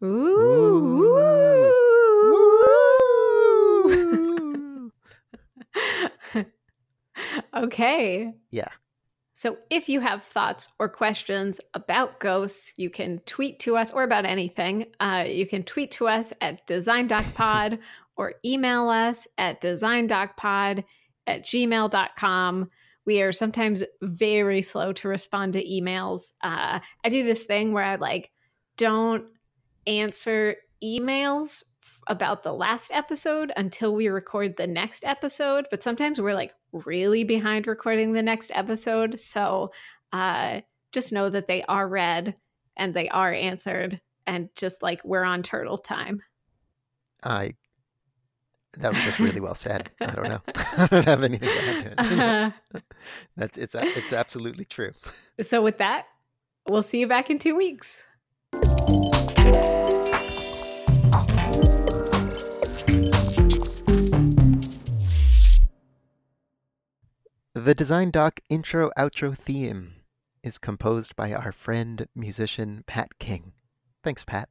Ooh. 0.03 1.13
Woo! 3.85 4.93
okay. 7.55 8.33
Yeah. 8.51 8.69
So 9.35 9.57
if 9.71 9.89
you 9.89 10.01
have 10.01 10.23
thoughts 10.25 10.69
or 10.79 10.89
questions 10.89 11.61
about 11.75 12.21
ghosts, 12.21 12.75
you 12.77 12.91
can 12.91 13.21
tweet 13.21 13.59
to 13.61 13.77
us 13.77 13.91
or 13.91 14.03
about 14.03 14.27
anything. 14.27 14.87
Uh, 15.01 15.25
you 15.27 15.47
can 15.47 15.63
tweet 15.63 15.91
to 15.93 16.09
us 16.09 16.33
at 16.41 16.67
designdocpod 16.67 17.79
or 18.17 18.35
email 18.45 18.89
us 18.89 19.27
at 19.39 19.63
designdocpod 19.63 20.85
at 21.31 21.45
gmail.com. 21.45 22.71
we 23.07 23.23
are 23.23 23.33
sometimes 23.33 23.83
very 24.03 24.63
slow 24.63 24.93
to 24.93 25.09
respond 25.09 25.55
to 25.55 25.65
emails. 25.65 26.33
Uh, 26.43 26.81
I 27.05 27.09
do 27.09 27.25
this 27.25 27.45
thing 27.45 27.73
where 27.73 27.85
I 27.85 27.97
like 27.97 28.31
don't 28.77 29.25
answer 29.87 30.57
emails 30.83 31.63
about 32.07 32.43
the 32.43 32.53
last 32.53 32.91
episode 32.93 33.53
until 33.57 33.95
we 33.95 34.09
record 34.09 34.57
the 34.57 34.67
next 34.67 35.05
episode. 35.05 35.67
But 35.71 35.83
sometimes 35.83 36.21
we're 36.21 36.35
like 36.35 36.55
really 36.73 37.25
behind 37.25 37.67
recording 37.67 38.13
the 38.13 38.23
next 38.23 38.51
episode. 38.55 39.21
So 39.21 39.73
uh, 40.13 40.61
just 40.93 41.13
know 41.13 41.31
that 41.31 41.47
they 41.47 41.63
are 41.65 41.89
read 41.89 42.35
and 42.77 42.95
they 42.95 43.09
are 43.09 43.33
answered 43.33 44.01
and 44.27 44.49
just 44.57 44.83
like 44.83 45.03
we're 45.05 45.25
on 45.25 45.43
turtle 45.43 45.79
time. 45.79 46.23
I 47.23 47.55
that 48.79 48.93
was 48.93 49.03
just 49.03 49.19
really 49.19 49.41
well 49.41 49.55
said. 49.55 49.91
I 50.01 50.07
don't 50.07 50.29
know. 50.29 50.41
I 50.55 50.87
don't 50.87 51.05
have 51.05 51.23
anything 51.23 51.49
to 51.49 51.69
add 51.69 51.99
to 51.99 52.15
it. 52.15 52.21
Uh, 52.21 52.51
That's 53.37 53.59
it's 53.59 53.75
it's 53.75 54.13
absolutely 54.13 54.65
true. 54.65 54.93
So 55.41 55.63
with 55.63 55.79
that, 55.79 56.07
we'll 56.69 56.83
see 56.83 57.01
you 57.01 57.09
back 57.09 57.31
in 57.31 57.39
two 57.39 57.57
weeks. 57.57 58.07
The 67.53 67.75
Design 67.75 68.11
Doc 68.11 68.41
intro 68.49 68.91
outro 68.97 69.37
theme 69.37 69.97
is 70.43 70.59
composed 70.59 71.17
by 71.17 71.33
our 71.33 71.53
friend 71.53 72.07
musician 72.15 72.85
Pat 72.87 73.19
King. 73.19 73.53
Thanks, 74.03 74.25
Pat. 74.25 74.49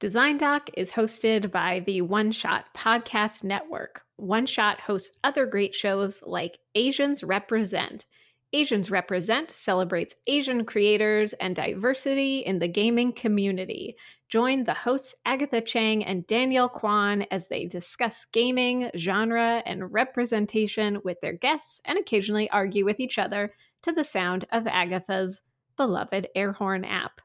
Design 0.00 0.38
Doc 0.38 0.70
is 0.76 0.90
hosted 0.90 1.52
by 1.52 1.80
the 1.86 2.02
One 2.02 2.32
Shot 2.32 2.66
Podcast 2.76 3.44
Network. 3.44 4.02
One 4.16 4.44
Shot 4.44 4.80
hosts 4.80 5.16
other 5.22 5.46
great 5.46 5.74
shows 5.74 6.20
like 6.26 6.58
Asians 6.74 7.22
Represent. 7.22 8.04
Asians 8.52 8.90
Represent 8.90 9.52
celebrates 9.52 10.16
Asian 10.26 10.64
creators 10.64 11.32
and 11.34 11.54
diversity 11.54 12.40
in 12.40 12.58
the 12.58 12.68
gaming 12.68 13.12
community. 13.12 13.96
Join 14.28 14.64
the 14.64 14.74
hosts 14.74 15.14
Agatha 15.26 15.60
Cheng 15.60 16.04
and 16.04 16.26
Daniel 16.26 16.68
Kwan 16.68 17.22
as 17.30 17.46
they 17.46 17.66
discuss 17.66 18.26
gaming, 18.32 18.90
genre, 18.96 19.62
and 19.64 19.92
representation 19.92 21.00
with 21.04 21.20
their 21.20 21.34
guests 21.34 21.80
and 21.84 21.98
occasionally 21.98 22.50
argue 22.50 22.84
with 22.84 22.98
each 22.98 23.18
other 23.18 23.54
to 23.82 23.92
the 23.92 24.04
sound 24.04 24.44
of 24.50 24.66
Agatha's 24.66 25.40
beloved 25.76 26.26
air 26.34 26.52
horn 26.52 26.84
app. 26.84 27.20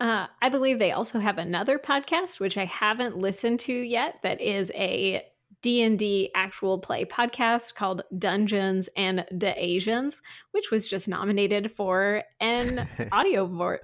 Uh, 0.00 0.26
I 0.40 0.48
believe 0.48 0.78
they 0.78 0.92
also 0.92 1.18
have 1.18 1.36
another 1.36 1.78
podcast, 1.78 2.40
which 2.40 2.56
I 2.56 2.64
haven't 2.64 3.18
listened 3.18 3.60
to 3.60 3.72
yet, 3.72 4.16
that 4.22 4.40
is 4.40 4.72
a 4.74 5.22
D&D 5.62 6.30
actual 6.34 6.78
play 6.78 7.04
podcast 7.04 7.74
called 7.74 8.02
Dungeons 8.18 8.88
and 8.96 9.26
the 9.30 9.52
Asians, 9.62 10.22
which 10.52 10.70
was 10.70 10.88
just 10.88 11.06
nominated 11.06 11.70
for 11.70 12.22
an 12.40 12.88
audio 13.12 13.46
vor- 13.46 13.80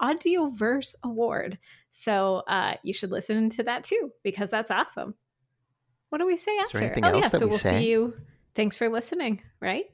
audioverse 0.00 0.94
award. 1.02 1.58
So 1.90 2.44
uh, 2.46 2.74
you 2.84 2.92
should 2.92 3.10
listen 3.10 3.50
to 3.50 3.64
that 3.64 3.82
too 3.82 4.12
because 4.22 4.52
that's 4.52 4.70
awesome. 4.70 5.14
What 6.10 6.18
do 6.18 6.26
we 6.26 6.36
say 6.36 6.56
after? 6.58 6.78
oh 7.04 7.18
yeah, 7.18 7.28
so 7.40 7.46
we 7.46 7.50
will 7.50 7.58
see 7.58 7.90
you. 7.90 8.14
Thanks 8.54 8.76
for 8.76 8.88
listening, 8.88 9.42
right? 9.60 9.86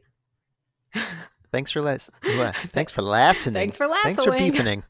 thanks 1.52 1.72
for 1.72 1.80
les- 1.80 2.54
thanks 2.72 2.92
for 2.92 3.00
listening. 3.02 3.54
Thanks 3.54 3.78
for 3.78 3.86
laughing. 3.86 4.02
Thanks 4.16 4.24
for 4.24 4.32
beefing. 4.52 4.82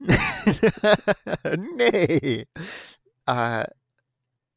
Nay. 1.74 2.44
Uh, 3.26 3.64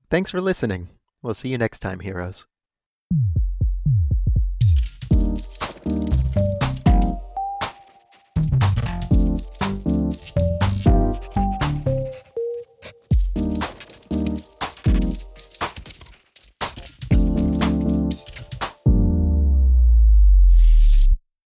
thanks 0.09 0.31
for 0.31 0.41
listening. 0.41 0.89
We'll 1.21 1.33
see 1.33 1.49
you 1.49 1.57
next 1.57 1.79
time, 1.79 1.99
heroes. 1.99 2.45